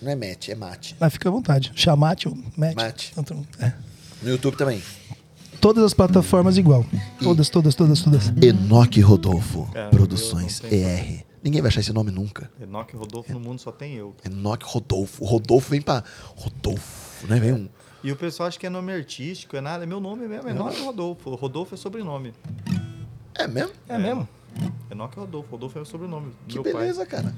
[0.00, 0.96] Não é mate, é mate.
[1.00, 1.72] Ah, fica à vontade.
[1.74, 2.74] Chamate ou Matt.
[2.76, 3.12] Mate.
[3.14, 3.72] Tanto- é.
[4.22, 4.82] No YouTube também.
[5.60, 6.86] Todas as plataformas igual.
[7.22, 8.28] Todas, todas, todas, todas.
[8.42, 11.24] Enoque Rodolfo, É, Produções eu não tenho ER.
[11.42, 12.50] Ninguém vai achar esse nome nunca.
[12.60, 14.14] Enoque Rodolfo no mundo só tem eu.
[14.24, 15.22] Enoque Rodolfo.
[15.22, 16.02] O Rodolfo vem pra.
[16.34, 17.38] Rodolfo, né?
[17.38, 17.68] Vem um.
[18.02, 19.84] E o pessoal acha que é nome artístico, é nada.
[19.84, 21.34] É meu nome mesmo, Enoque Rodolfo.
[21.34, 22.32] Rodolfo é sobrenome.
[23.34, 23.72] É mesmo?
[23.88, 24.26] É mesmo?
[24.90, 25.48] Enoque Rodolfo.
[25.50, 26.26] Rodolfo é o sobrenome.
[26.28, 27.34] do Que meu beleza, cara.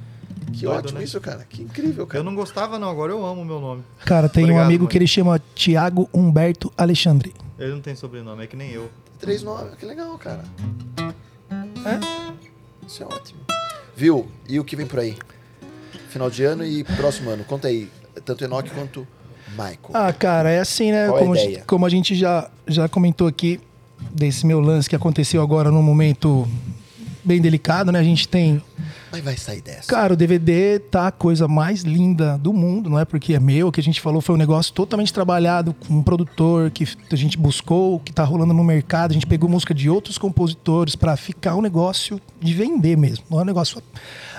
[0.52, 1.04] Que Doido, ótimo né?
[1.04, 1.46] isso, cara.
[1.48, 2.12] Que incrível, pai.
[2.12, 2.20] cara.
[2.20, 2.88] Eu não gostava, não.
[2.90, 3.82] Agora eu amo o meu nome.
[4.04, 4.90] Cara, tem um Obrigado, amigo mãe.
[4.90, 7.32] que ele chama Tiago Humberto Alexandre.
[7.58, 8.90] Ele não tem sobrenome, é que nem eu.
[9.18, 9.74] Três nomes.
[9.76, 10.42] Que legal, cara.
[11.84, 12.86] É?
[12.86, 13.40] Isso é ótimo.
[13.96, 14.26] Viu?
[14.48, 15.16] E o que vem por aí?
[16.08, 17.44] Final de ano e próximo ano.
[17.44, 17.88] Conta aí.
[18.24, 19.06] Tanto Enoque quanto
[19.50, 19.78] Michael.
[19.94, 21.06] Ah, cara, é assim, né?
[21.08, 21.54] Qual como, a ideia?
[21.56, 23.60] gente- como a gente já, já comentou aqui,
[24.10, 26.46] desse meu lance que aconteceu agora num momento
[27.24, 27.98] bem delicado, né?
[27.98, 28.62] A gente tem
[29.10, 29.88] Mas vai sair dessa.
[29.88, 33.68] Cara, o DVD tá a coisa mais linda do mundo, não é porque é meu,
[33.68, 37.16] o que a gente falou foi um negócio totalmente trabalhado com um produtor que a
[37.16, 41.16] gente buscou, que tá rolando no mercado, a gente pegou música de outros compositores pra
[41.16, 43.82] ficar um negócio de vender mesmo, não é um negócio.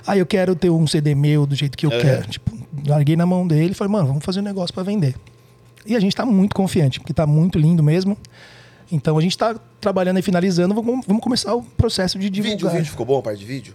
[0.06, 2.28] Ah, eu quero ter um CD meu do jeito que eu quero.
[2.28, 2.52] Tipo,
[2.86, 5.16] larguei na mão dele e falei, mano, vamos fazer um negócio pra vender.
[5.86, 8.18] E a gente tá muito confiante, porque tá muito lindo mesmo.
[8.92, 12.56] Então a gente tá trabalhando e finalizando, vamos, vamos começar o processo de divulgar.
[12.58, 13.74] Vídeo, o vídeo ficou bom, a parte de vídeo?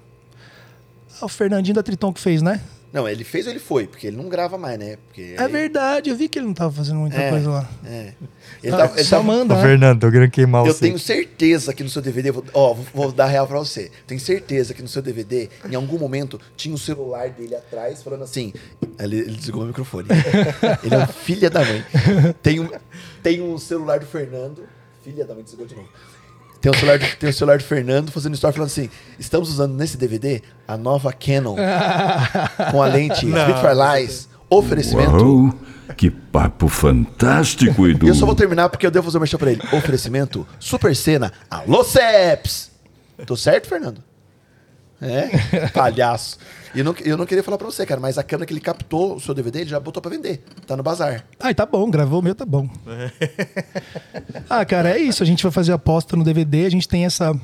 [1.21, 2.61] Ah, o Fernandinho da Triton que fez, né?
[2.91, 3.87] Não, ele fez ou ele foi?
[3.87, 4.97] Porque ele não grava mais, né?
[5.07, 7.29] Porque É verdade, eu vi que ele não tava fazendo muita É.
[7.29, 7.69] coisa lá.
[7.85, 8.15] É.
[8.63, 9.63] Ele Ah, tava- ele só tava- manda, Ô, né?
[9.63, 10.81] Fernando, tô querendo queimar Eu você.
[10.87, 13.91] tenho certeza que no seu DVD, vou- ó, vou, vou dar real pra você.
[14.07, 18.23] Tenho certeza que no seu DVD, em algum momento, tinha o celular dele atrás falando
[18.25, 18.55] assim.
[18.99, 20.09] Ele, ele desligou o microfone.
[20.83, 21.85] ele é um filha da mãe.
[22.43, 22.71] Tem um,
[23.23, 24.63] tem um celular do Fernando.
[25.11, 25.89] Filha da mãe, desligou de novo.
[26.61, 29.75] Tem o celular, do- tem o celular do Fernando fazendo story falando assim: estamos usando
[29.75, 31.55] nesse DVD a nova Canon
[32.71, 34.29] com a lente Spitfire Lies.
[34.51, 35.11] Oferecimento.
[35.13, 35.55] Uau,
[35.97, 38.07] que papo fantástico, Edu.
[38.07, 39.63] E eu só vou terminar porque eu devo fazer uma merchan pra ele.
[39.73, 41.33] Oferecimento Super Cena.
[41.51, 42.71] Alô, Ceps!
[43.27, 44.03] Tô certo, Fernando?
[45.01, 45.69] É?
[45.73, 46.39] Palhaço.
[46.75, 48.61] E eu não, eu não queria falar pra você, cara, mas a câmera que ele
[48.61, 50.43] captou o seu DVD, ele já botou pra vender.
[50.66, 51.25] Tá no bazar.
[51.41, 52.69] Ai, tá bom, gravou o meu, tá bom.
[54.51, 55.23] ah, cara, é isso.
[55.23, 57.35] A gente vai fazer aposta no DVD, a gente tem essa,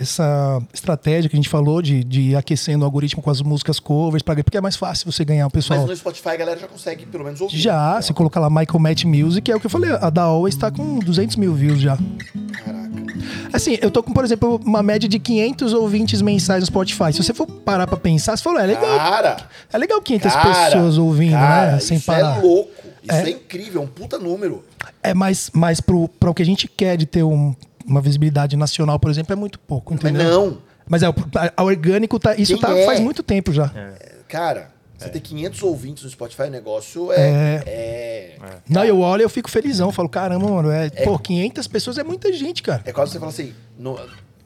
[0.00, 4.22] essa estratégia que a gente falou de, de aquecendo o algoritmo com as músicas covers,
[4.22, 5.80] pra, porque é mais fácil você ganhar o pessoal.
[5.80, 7.58] Mas no Spotify a galera já consegue pelo menos ouvir.
[7.58, 10.54] Já, se colocar lá Michael Matt Music, é o que eu falei, a da Always
[10.56, 11.98] tá com 200 mil views já.
[12.64, 12.88] Caraca.
[13.52, 17.12] Assim, eu tô com, por exemplo, uma média de 500 ouvintes mensais no Spotify.
[17.12, 18.98] Se você for parar pra pensar, você falou, é legal.
[18.98, 19.36] Cara!
[19.72, 21.80] É legal 500 cara, pessoas ouvindo, cara, né?
[21.80, 22.38] Sem isso parar.
[22.38, 22.70] é louco.
[23.02, 23.22] Isso é.
[23.22, 23.30] É.
[23.30, 24.62] incrível, é um puta número.
[25.02, 27.54] É, mas, mas pro, pro que a gente quer de ter um-
[27.88, 30.30] uma visibilidade nacional, por exemplo, é muito pouco, Mas entendeu?
[30.30, 30.62] não.
[30.88, 31.14] Mas é, o
[31.56, 32.34] a orgânico tá.
[32.34, 32.86] Isso Quem tá é?
[32.86, 33.70] faz muito tempo já.
[34.28, 37.62] Cara, você ter 500 ouvintes no Spotify, o negócio é...
[37.66, 38.36] É,
[38.68, 39.92] Não, eu olho e eu fico felizão.
[39.92, 42.82] Falo, caramba, mano, é, pô, 500 pessoas é muita gente, cara.
[42.84, 43.98] é quase você fala assim, no,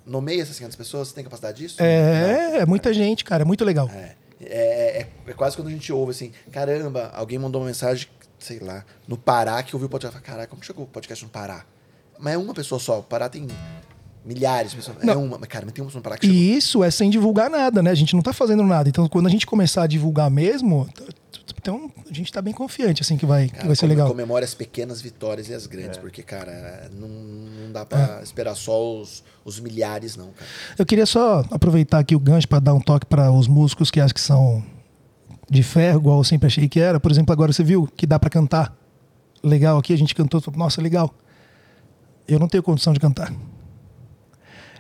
[0.04, 1.76] nomeia essas 500 pessoas, você tem capacidade disso?
[1.80, 3.42] É, é muita gente, cara.
[3.42, 3.88] É muito legal.
[3.94, 8.08] É, é, é- é quase quando a gente ouve assim, caramba, alguém mandou uma mensagem,
[8.38, 10.20] sei lá, no Pará que ouviu o podcast.
[10.20, 11.64] Caraca, como chegou o podcast no Pará?
[12.22, 13.48] Mas é uma pessoa só, o Pará tem
[14.24, 14.96] milhares de pessoas.
[15.02, 15.24] É Não.
[15.24, 16.40] uma, mas cara, mas tem uma pessoa no Pará que chegou.
[16.40, 17.90] E isso é sem divulgar nada, né?
[17.90, 18.88] A gente não tá fazendo nada.
[18.88, 20.88] Então, quando a gente começar a divulgar mesmo,
[21.60, 24.06] então a gente tá bem confiante, assim, que vai, que Cara, vai ser legal.
[24.06, 29.00] Comemora as pequenas vitórias e as grandes, porque, cara, não, não dá pra esperar só
[29.00, 30.48] os, os milhares, não, cara.
[30.78, 34.00] Eu queria só aproveitar aqui o gancho para dar um toque para os músicos que
[34.00, 34.62] acham que são
[35.50, 37.00] de ferro, igual eu sempre achei que era.
[37.00, 38.76] Por exemplo, agora você viu que dá para cantar.
[39.42, 41.12] Legal aqui, a gente cantou, nossa, legal.
[42.26, 43.32] Eu não tenho condição de cantar.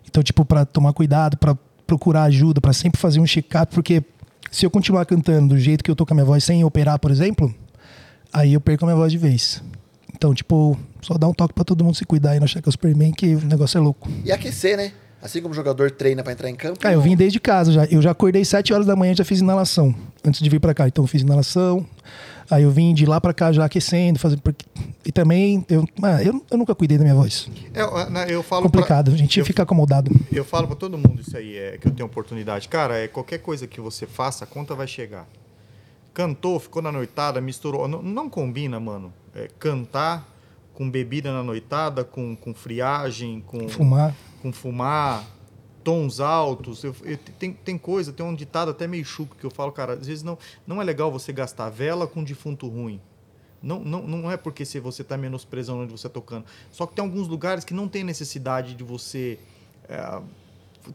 [0.06, 1.56] Então, tipo, para tomar cuidado, para
[1.86, 4.02] procurar ajuda, para sempre fazer um check-up, porque
[4.50, 6.98] se eu continuar cantando do jeito que eu tô com a minha voz sem operar,
[6.98, 7.52] por exemplo,
[8.32, 9.62] aí eu perco a minha voz de vez.
[10.14, 13.12] Então, tipo, só dá um toque para todo mundo se cuidar aí na Checa Superman,
[13.12, 14.08] que o negócio é louco.
[14.24, 14.92] E aquecer, né?
[15.22, 16.80] Assim como o jogador treina pra entrar em campo.
[16.82, 17.84] Ah, eu vim desde casa já.
[17.84, 19.94] Eu já acordei 7 horas da manhã e já fiz inalação.
[20.24, 20.88] Antes de vir pra cá.
[20.88, 21.86] Então eu fiz inalação.
[22.52, 24.42] Aí eu vim de lá pra cá já aquecendo, fazendo.
[25.06, 25.86] E também, eu,
[26.24, 27.48] eu, eu nunca cuidei da minha voz.
[27.72, 29.06] É, né, eu falo Complicado.
[29.06, 30.10] pra- a gente eu, fica acomodado.
[30.30, 32.68] Eu falo pra todo mundo isso aí, é que eu tenho oportunidade.
[32.68, 35.26] Cara, é qualquer coisa que você faça, a conta vai chegar.
[36.12, 37.88] Cantou, ficou na noitada, misturou.
[37.88, 39.12] Não, não combina, mano.
[39.34, 40.28] É, cantar
[40.74, 44.14] com bebida na noitada, com, com friagem, com Fumar.
[44.42, 45.24] com fumar,
[45.84, 46.82] tons altos.
[46.84, 49.94] Eu, eu- tem, tem coisa, tem um ditado até meio chuco que eu falo, cara,
[49.94, 53.00] às vezes não, não é legal você gastar vela com defunto ruim.
[53.62, 56.44] Não, não, não é porque se você está menosprezando onde você está tocando.
[56.70, 59.38] Só que tem alguns lugares que não tem necessidade de você.
[59.88, 60.20] é,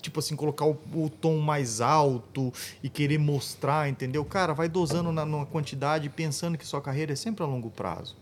[0.02, 2.52] tipo assim, colocar o, o tom mais alto
[2.84, 4.26] e querer mostrar, entendeu?
[4.26, 8.18] Cara, vai dosando na, numa quantidade pensando que sua carreira é sempre a longo prazo,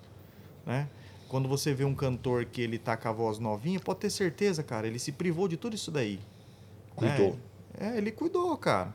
[0.63, 0.87] né?
[1.27, 4.61] Quando você vê um cantor que ele tá com a voz novinha, pode ter certeza,
[4.61, 6.19] cara, ele se privou de tudo isso daí.
[6.95, 7.37] Cuidou.
[7.79, 8.93] É, ele cuidou, cara.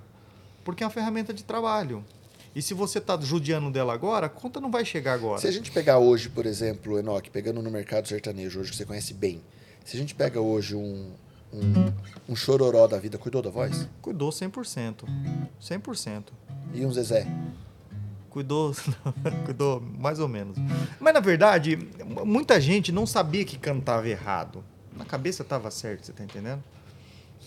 [0.65, 2.05] Porque é uma ferramenta de trabalho.
[2.55, 5.41] E se você tá judiando dela agora, a conta não vai chegar agora.
[5.41, 8.85] Se a gente pegar hoje, por exemplo, Enoque, pegando no mercado sertanejo, hoje que você
[8.85, 9.41] conhece bem,
[9.85, 11.13] se a gente pega hoje um,
[11.53, 11.93] um,
[12.29, 13.89] um chororó da vida, cuidou da voz?
[14.03, 15.05] Cuidou 100%.
[15.63, 16.25] 100%.
[16.75, 17.27] E um Zezé?
[18.29, 18.75] Cuidou,
[19.45, 20.57] cuidou mais ou menos.
[20.99, 21.77] Mas na verdade,
[22.25, 24.65] muita gente não sabia que cantava errado.
[24.97, 26.63] Na cabeça tava certo, você tá entendendo?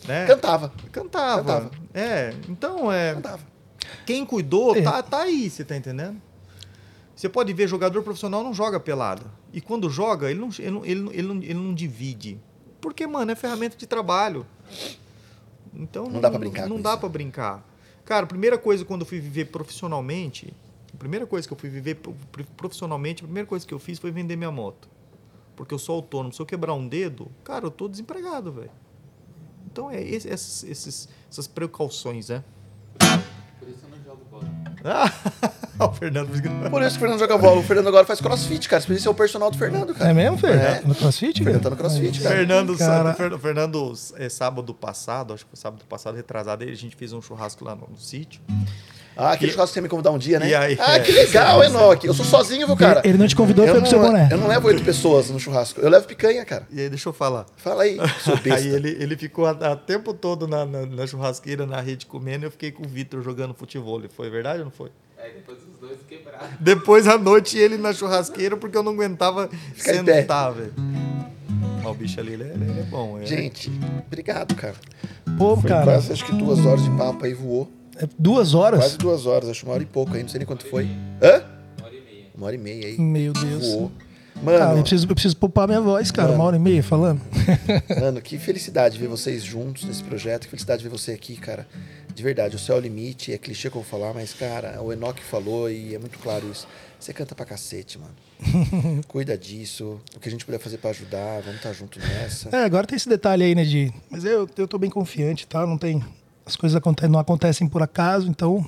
[0.08, 0.26] Né?
[0.26, 0.72] Cantava.
[0.92, 1.42] Cantava.
[1.44, 1.72] Cantava.
[1.94, 3.14] É, então é.
[3.16, 3.44] Cantava.
[4.06, 4.82] Quem cuidou É.
[4.82, 6.22] tá, tá aí, você tá entendendo?
[7.16, 9.24] Você pode ver, jogador profissional não joga pelada.
[9.54, 12.40] E quando joga, ele não, ele não, ele não, ele não, ele não divide.
[12.82, 14.46] Porque, mano, é ferramenta de trabalho.
[15.74, 17.64] Então Não dá pra brincar Não com dá pra brincar.
[18.06, 20.54] Cara, a primeira coisa quando eu fui viver profissionalmente,
[20.94, 23.80] a primeira coisa que eu fui viver pro- pro- profissionalmente, a primeira coisa que eu
[23.80, 24.90] fiz foi vender minha moto.
[25.56, 26.34] Porque eu sou autônomo.
[26.34, 28.72] Se eu quebrar um dedo, cara, eu tô desempregado, velho.
[29.74, 32.44] Então é esse- esses, esses- essas precauções, né?
[33.60, 34.44] Por isso eu não jogo bola.
[34.86, 35.12] Ah,
[35.90, 36.28] o Fernando.
[36.70, 37.60] Por isso que o Fernando joga bola.
[37.60, 38.82] O Fernando agora faz crossfit, cara.
[38.82, 40.12] Você podia ser o personal do Fernando, cara.
[40.12, 40.56] É mesmo, Fer?
[40.56, 40.82] É.
[40.86, 41.42] No crossfit?
[41.42, 42.36] O Fernando tá no crossfit, cara.
[42.36, 43.14] Fernando, Cara.
[43.16, 47.22] Fernando, Fernando é, sábado passado, acho que foi sábado passado, retrasado, a gente fez um
[47.22, 48.42] churrasco lá no, no sítio.
[49.16, 50.50] Ah, aquele churrasco que você me convidar um dia, né?
[50.50, 52.08] E aí, ah, é, que legal, Enoque.
[52.08, 53.00] Eu sou sozinho, viu, cara?
[53.02, 54.28] Ele, ele não te convidou, foi com seu não, boné.
[54.32, 55.80] eu não levo oito pessoas no churrasco.
[55.80, 56.68] Eu levo picanha, cara.
[56.72, 57.46] E aí, deixa eu falar.
[57.58, 58.56] Fala aí, seu besta.
[58.56, 62.48] Aí ele, ele ficou o tempo todo na, na, na churrasqueira, na rede comendo, e
[62.48, 64.02] eu fiquei com o Vitor jogando futebol.
[64.10, 64.90] Foi verdade ou não foi?
[65.24, 66.48] Aí depois os dois quebraram.
[66.60, 70.74] Depois à noite ele na churrasqueira, porque eu não aguentava sentar, velho.
[71.84, 73.20] Mas o bicho ali, ele é, ele é bom.
[73.20, 73.26] É.
[73.26, 73.72] Gente,
[74.06, 74.76] obrigado, cara.
[75.38, 77.70] Pô, Foi cara, quase, acho que duas horas de papo aí voou.
[77.98, 78.80] É duas horas?
[78.80, 80.90] Quase duas horas, acho uma hora e pouco aí, não sei nem quanto foi.
[81.22, 81.44] Hã?
[81.78, 82.26] Uma hora e meia.
[82.36, 83.00] Uma hora e meia aí.
[83.00, 83.68] Meu Deus.
[83.68, 83.92] Voou.
[84.44, 86.32] Cara, Mano, eu preciso, eu preciso poupar minha voz, cara.
[86.32, 87.22] Uma hora e meia falando.
[88.00, 90.44] mano, que felicidade ver vocês juntos nesse projeto.
[90.44, 91.68] Que felicidade ver você aqui, cara.
[92.14, 93.32] De verdade, o céu é o limite.
[93.32, 96.50] É clichê que eu vou falar, mas, cara, o Enoch falou e é muito claro
[96.52, 96.68] isso.
[97.00, 99.04] Você canta pra cacete, mano.
[99.08, 100.00] Cuida disso.
[100.16, 102.50] O que a gente puder fazer pra ajudar, vamos estar junto nessa.
[102.56, 103.94] É, agora tem esse detalhe aí, né, de...
[104.10, 105.66] Mas eu, eu tô bem confiante, tá?
[105.66, 106.04] Não tem...
[106.46, 108.66] As coisas aconte- não acontecem por acaso, então...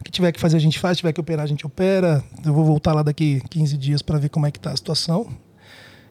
[0.00, 2.22] O que tiver que fazer a gente faz, se tiver que operar a gente opera.
[2.46, 5.26] Eu vou voltar lá daqui 15 dias pra ver como é que tá a situação.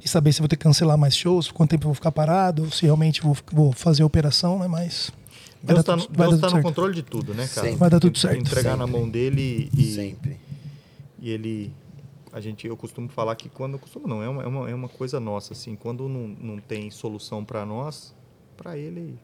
[0.03, 2.11] E saber se eu vou ter que cancelar mais shows, quanto tempo eu vou ficar
[2.11, 4.67] parado, se realmente vou, vou fazer a operação, né?
[4.67, 5.09] Mas...
[5.63, 7.67] Deus tá, tudo- no, vai Deus tá no controle de tudo, né, cara?
[7.67, 7.79] Sempre.
[7.79, 8.37] Vai dar tudo certo.
[8.41, 10.37] Entregar na mão dele e, Sempre.
[11.19, 11.73] e ele.
[12.31, 13.79] A gente, eu costumo falar que quando.
[13.79, 15.75] Costumo não, é uma, é uma, é uma coisa nossa, assim.
[15.75, 18.13] Quando não, não tem solução pra nós,
[18.55, 19.17] pra ele.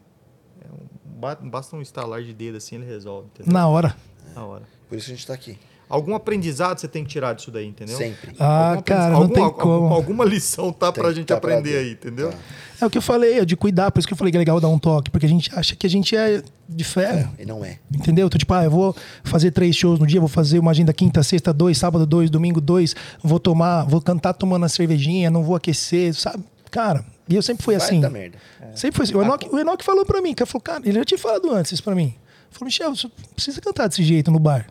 [0.63, 3.27] É um- ba- basta um estalar de dedo assim, ele resolve.
[3.33, 3.53] Entendeu?
[3.53, 3.95] Na hora.
[4.35, 4.63] Na hora.
[4.89, 5.57] Por isso a gente tá aqui.
[5.89, 7.95] Algum aprendizado você tem que tirar disso daí, entendeu?
[7.97, 8.33] Sempre.
[8.39, 9.93] Ah, Algum cara, aprendiz- não algum- tem algum- como.
[9.93, 11.85] Alguma lição tá Tem pra gente tá pra aprender dentro.
[11.85, 12.29] aí, entendeu?
[12.31, 12.37] Tá.
[12.81, 14.39] É o que eu falei, é de cuidar, por isso que eu falei que é
[14.39, 17.29] legal dar um toque, porque a gente acha que a gente é de fé.
[17.37, 17.77] E não é.
[17.93, 18.25] Entendeu?
[18.25, 21.21] Então, tipo, ah, eu vou fazer três shows no dia, vou fazer uma agenda quinta,
[21.21, 25.55] sexta, dois, sábado, dois, domingo, dois, vou tomar, vou cantar tomando a cervejinha, não vou
[25.55, 26.43] aquecer, sabe?
[26.71, 27.99] Cara, e eu sempre fui Vai assim.
[28.09, 28.37] merda.
[28.75, 29.15] Sempre foi assim.
[29.15, 31.71] O Enoch, o Enoch falou pra mim, que falou, cara, ele já tinha falado antes
[31.71, 32.15] isso pra mim.
[32.51, 34.67] Falou, Michel, você precisa cantar desse jeito no bar.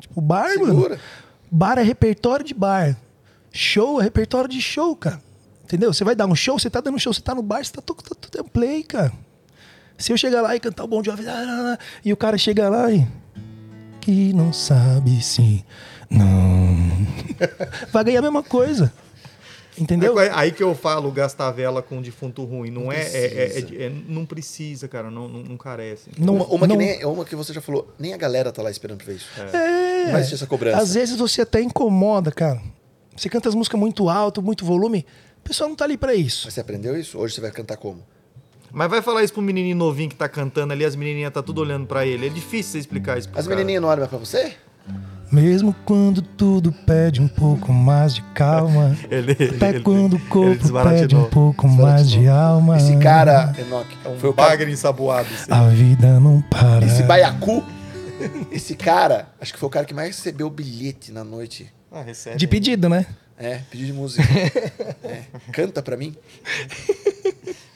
[0.00, 0.66] Tipo, bar, mano.
[0.66, 1.00] Segura.
[1.50, 2.96] Bar é repertório de bar.
[3.52, 5.20] Show é repertório de show, cara.
[5.64, 5.92] Entendeu?
[5.92, 7.72] Você vai dar um show, você tá dando um show, você tá no bar, você
[7.72, 9.12] tá tocando tá, tá, play, cara.
[9.96, 13.06] Se eu chegar lá e cantar o Bom ah, e o cara chega lá e...
[14.00, 15.64] Que não sabe se...
[16.10, 16.76] Não...
[17.90, 18.92] Vai ganhar a mesma coisa.
[19.76, 20.18] Entendeu?
[20.20, 22.70] É aí que eu falo gastar vela com defunto ruim.
[22.70, 25.10] Não, é, é, é- é- é- Não precisa, cara.
[25.10, 26.10] Não, não, não carece.
[26.18, 28.62] Não, Uma, uma não- que nem, uma que você já falou, nem a galera tá
[28.62, 29.26] lá esperando pra ver isso.
[29.52, 30.04] É.
[30.04, 30.78] Não vai existir essa cobrança.
[30.78, 32.60] Às vezes você até incomoda, cara.
[33.16, 35.06] Você canta as músicas muito alto, muito volume,
[35.38, 36.42] o pessoal não tá ali pra isso.
[36.46, 37.18] Mas você aprendeu isso?
[37.18, 38.02] Hoje você vai cantar como?
[38.72, 41.60] Mas vai falar isso pro menininho novinho que tá cantando ali, as menininhas tá tudo
[41.60, 42.26] olhando pra ele.
[42.26, 43.56] É difícil você explicar isso pro As cara.
[43.56, 44.54] menininhas não olham mais pra você?
[45.34, 48.96] Mesmo quando tudo pede um pouco mais de calma.
[49.10, 52.76] Ele, Até ele- quando o corpo pede um pouco mais de alma.
[52.76, 55.28] Esse cara, Enoch, É um foi o bagre ensaboado.
[55.34, 55.50] assim.
[55.52, 56.86] A vida não para.
[56.86, 57.64] esse baiacu,
[58.52, 61.66] esse cara, acho que foi o cara que mais recebeu bilhete na noite.
[61.90, 62.36] Ah, recebe.
[62.36, 63.04] De pedido, né?
[63.36, 64.22] É, pedido de música.
[65.04, 66.14] É, canta pra mim.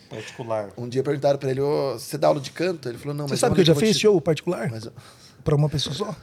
[0.08, 0.68] particular.
[0.76, 2.88] Um dia perguntaram pra ele, ô, você dá aula de canto?
[2.88, 4.68] Ele falou, não, Você mas sabe uma que eu já fiz te- show particular?
[4.70, 4.88] Mas,
[5.44, 6.16] Pra uma pessoa só?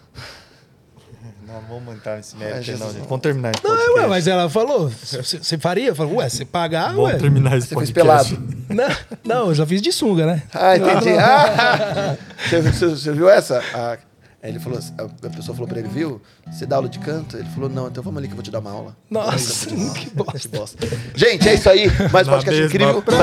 [1.48, 2.80] Não vamos entrar nesse mérito, Jesus.
[2.86, 3.04] não, gente.
[3.08, 4.00] Vamos terminar esse Não, é, podcast.
[4.02, 4.90] ué, mas ela falou.
[4.90, 5.88] Você você faria?
[5.90, 7.18] Eu falei, ué, você pagar, Vamos ué.
[7.18, 8.36] terminar esse você fez podcast.
[8.36, 8.56] pelado.
[8.76, 8.90] Não,
[9.24, 10.42] não, eu já fiz de sunga, né?
[10.54, 11.10] Ah, entendi.
[11.20, 12.16] Ah,
[12.50, 13.62] você, você- você viu essa?
[13.74, 13.96] Ah,
[14.44, 16.20] ele falou, a a pessoa falou pra ele, viu?
[16.52, 17.38] Você dá aula de canto?
[17.38, 18.96] Ele falou, não, então vamos ali que eu vou te dar uma aula.
[19.10, 20.50] Nossa, que Que bosta.
[20.58, 20.88] bosta.
[21.16, 21.88] Gente, é isso aí.
[22.12, 23.02] Mais um podcast incrível.
[23.04, 23.18] praça.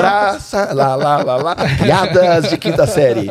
[0.57, 1.55] Praça, lá, lá, lá, lá.
[1.81, 3.29] Piadas de quinta série.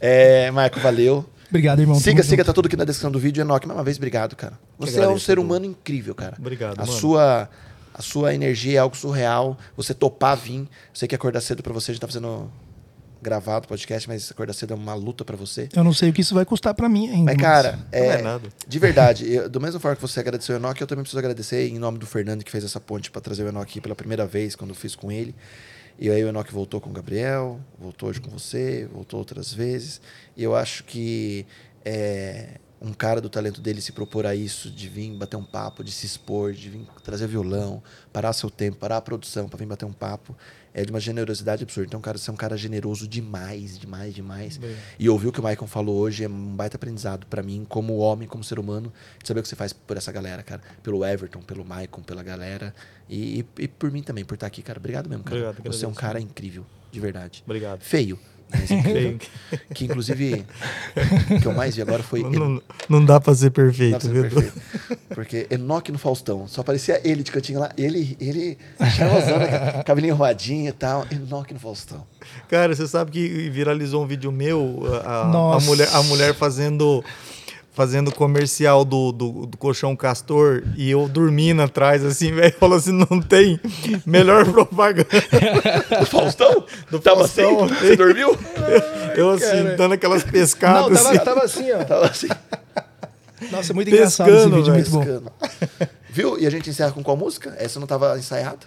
[0.00, 1.24] É, Marco, valeu.
[1.54, 1.94] Obrigado, irmão.
[1.94, 2.46] Siga, siga, junto.
[2.46, 3.40] tá tudo aqui na descrição do vídeo.
[3.40, 4.58] Enoque, mais uma vez, obrigado, cara.
[4.76, 6.34] Você é um ser humano incrível, cara.
[6.36, 6.98] Obrigado, A mano.
[6.98, 7.48] sua,
[7.94, 9.56] a sua energia é algo surreal.
[9.76, 10.62] Você topar vir.
[10.62, 12.50] Eu sei que acordar cedo pra você, a gente tá fazendo
[13.22, 15.68] gravado podcast, mas acordar cedo é uma luta pra você.
[15.74, 17.32] Eu não sei o que isso vai custar pra mim ainda.
[17.32, 18.48] Mas, cara, Não é, é nada.
[18.66, 21.68] de verdade, eu, do mesmo forma que você agradeceu o Enoch, eu também preciso agradecer
[21.68, 24.26] em nome do Fernando que fez essa ponte pra trazer o Enoch aqui pela primeira
[24.26, 25.34] vez, quando eu fiz com ele.
[25.98, 30.00] E aí o Enoch voltou com o Gabriel, voltou hoje com você, voltou outras vezes.
[30.36, 31.46] E eu acho que
[31.84, 35.84] é, um cara do talento dele se propor a isso, de vir bater um papo,
[35.84, 39.66] de se expor, de vir trazer violão, parar seu tempo, parar a produção pra vir
[39.66, 40.36] bater um papo,
[40.74, 41.86] é de uma generosidade absurda.
[41.86, 44.60] Então, cara, você é um cara generoso demais, demais, demais.
[44.98, 47.96] E ouvir o que o Michael falou hoje é um baita aprendizado pra mim, como
[47.98, 48.92] homem, como ser humano,
[49.22, 50.60] de saber o que você faz por essa galera, cara.
[50.82, 52.74] Pelo Everton, pelo Michael, pela galera.
[53.08, 54.78] E, e- e por mim também, por estar aqui, cara.
[54.78, 55.36] Obrigado mesmo, cara.
[55.50, 56.00] Obrigado, você é um agradeço.
[56.00, 57.42] cara incrível, de verdade.
[57.46, 57.80] Obrigado.
[57.80, 58.18] Feio.
[59.74, 60.44] Que inclusive,
[61.30, 62.22] o que eu mais vi agora foi.
[62.22, 64.22] Não, não dá pra ser perfeito, ser viu?
[64.22, 64.52] perfeito.
[65.14, 66.46] Porque Enoque no Faustão.
[66.48, 67.70] Só aparecia ele de cantinho lá.
[67.76, 68.58] Ele, ele,
[68.96, 71.06] charmosão, né, cabelinho enroladinho e tal.
[71.10, 72.04] Enoque no Faustão.
[72.48, 77.04] Cara, você sabe que viralizou um vídeo meu, a, a- mulher, a mulher fazendo
[77.74, 82.92] fazendo comercial do, do, do colchão castor e eu dormindo atrás, assim, velho, falou assim,
[82.92, 83.60] não tem
[84.06, 85.08] melhor propaganda.
[86.00, 86.64] Do Faustão?
[86.90, 87.74] Do Tava Faustão, assim?
[87.74, 88.38] Você dormiu?
[89.16, 91.24] Eu assim, dando aquelas pescadas, Não, tava, assim.
[91.24, 91.84] tava assim, ó.
[91.84, 92.28] Tava assim.
[93.52, 94.74] Nossa, é muito Pescando, engraçado esse vídeo, velho.
[94.74, 95.00] muito bom.
[95.00, 95.32] Pescando.
[96.10, 96.38] Viu?
[96.38, 97.54] E a gente encerra com qual música?
[97.58, 98.66] Essa não tava ensaiada?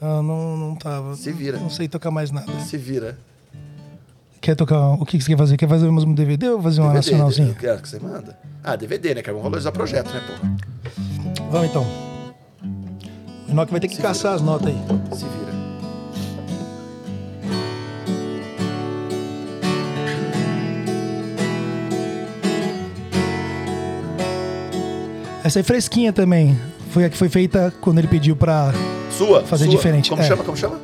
[0.00, 1.16] Ah, não, não tava.
[1.16, 1.58] Se vira.
[1.58, 2.52] Não sei tocar mais nada.
[2.60, 3.18] Se vira.
[4.46, 4.90] Quer tocar?
[4.92, 5.56] O que você quer fazer?
[5.56, 7.56] Quer fazer mesmo um DVD ou fazer uma DVD, nacionalzinha?
[7.58, 8.38] Quero que você manda.
[8.62, 9.20] Ah, DVD, né?
[9.20, 10.56] Que vamos valorizar projeto, né, porra?
[11.50, 11.84] Vamos então.
[13.48, 14.78] O Enoch vai ter que caçar as notas aí.
[15.16, 15.52] Se vira.
[25.42, 26.56] Essa é fresquinha também.
[26.90, 28.72] Foi a que foi feita quando ele pediu pra
[29.10, 29.42] Sua.
[29.42, 29.74] Fazer sua.
[29.74, 30.24] diferente, Como é.
[30.24, 30.44] chama?
[30.44, 30.80] Como chama?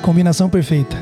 [0.00, 0.96] combinação perfeita.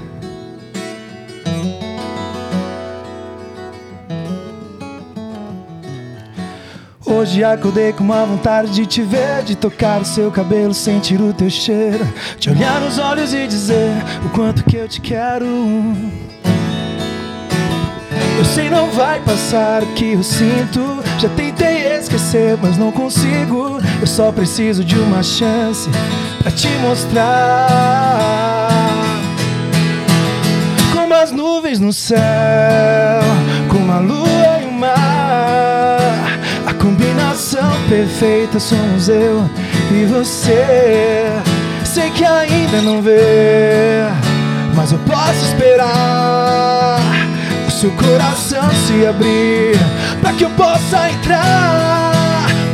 [7.24, 11.32] Hoje acordei com uma vontade de te ver, de tocar o seu cabelo, sentir o
[11.32, 12.06] teu cheiro,
[12.38, 13.92] te olhar nos olhos e dizer
[14.26, 15.46] o quanto que eu te quero.
[18.38, 21.02] Eu sei não vai passar o que eu sinto.
[21.18, 23.78] Já tentei esquecer, mas não consigo.
[24.02, 25.88] Eu só preciso de uma chance
[26.42, 28.68] pra te mostrar.
[30.92, 32.18] Como as nuvens no céu,
[33.70, 34.44] como a lua
[36.85, 39.48] combinação perfeita somos eu
[39.90, 41.43] e você.
[41.82, 44.05] Sei que ainda não vê,
[44.74, 47.01] mas eu posso esperar
[47.66, 49.78] o seu coração se abrir
[50.20, 52.12] para que eu possa entrar.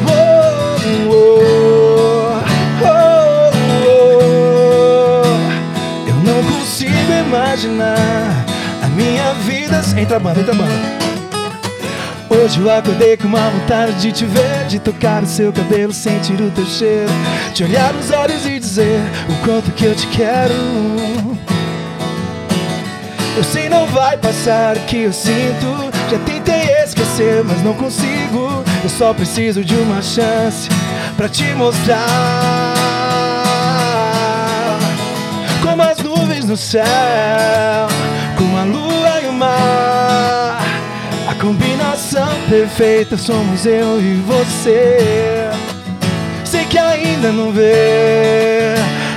[0.08, 2.42] Oh, oh,
[2.82, 3.52] oh,
[3.86, 4.08] oh.
[6.08, 8.44] Eu não consigo imaginar
[8.82, 10.99] a minha vida sem trabalho, entra banda.
[12.42, 16.40] Hoje eu acordei com uma vontade de te ver, de tocar o seu cabelo, sentir
[16.40, 17.10] o teu cheiro,
[17.52, 18.98] te olhar nos olhos e dizer
[19.28, 20.54] o quanto que eu te quero.
[23.36, 25.92] Eu sei não vai passar o que eu sinto.
[26.10, 28.64] Já tentei esquecer, mas não consigo.
[28.82, 30.66] Eu só preciso de uma chance
[31.18, 31.98] pra te mostrar.
[35.62, 36.84] Como as nuvens no céu,
[38.38, 38.62] como a.
[38.62, 38.89] A
[41.40, 44.98] combinação perfeita somos eu e você.
[46.44, 48.74] Sei que ainda não vê,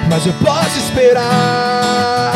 [0.09, 2.33] mas eu posso esperar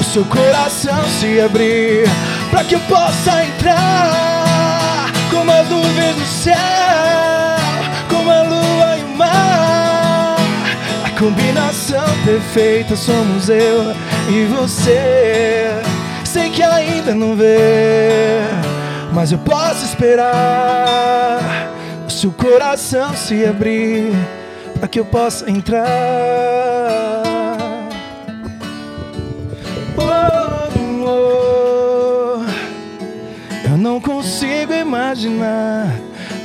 [0.00, 2.08] o seu coração se abrir
[2.50, 6.56] para que eu possa entrar como as nuvens do céu,
[8.08, 10.36] como a lua e o mar.
[11.04, 13.94] A combinação perfeita somos eu
[14.28, 15.80] e você.
[16.24, 18.40] Sei que ainda não vê,
[19.12, 21.40] mas eu posso esperar
[22.06, 24.12] o seu coração se abrir
[24.78, 25.82] para que eu possa entrar.
[29.96, 30.02] Oh,
[31.04, 32.44] oh.
[33.68, 35.94] Eu não consigo imaginar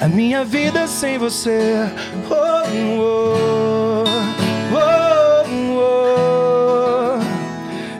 [0.02, 1.89] a minha vida sem você.
[2.30, 2.35] Oh,
[2.99, 4.03] oh,
[4.73, 5.45] oh,
[5.80, 7.19] oh.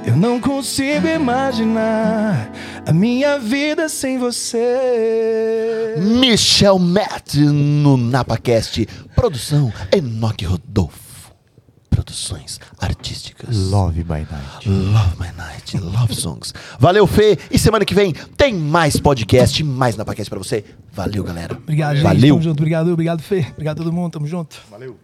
[0.06, 2.49] Eu não consigo imaginar
[2.88, 5.95] a minha vida sem você.
[5.99, 8.88] Michel Matt no NapaCast.
[9.14, 11.34] Produção Enoque Rodolfo.
[11.89, 13.57] Produções artísticas.
[13.57, 14.69] Love by Night.
[14.69, 16.53] Love My Night, Love Songs.
[16.80, 17.38] Valeu, Fê.
[17.51, 20.64] E semana que vem tem mais podcast, mais NapaCast pra você.
[20.93, 21.55] Valeu, galera.
[21.57, 22.03] Obrigado, gente.
[22.03, 22.35] Valeu.
[22.35, 22.59] Tamo junto.
[22.59, 23.47] Obrigado, obrigado, Fê.
[23.51, 24.14] Obrigado a todo mundo.
[24.14, 24.61] Tamo junto.
[24.72, 24.97] Valeu.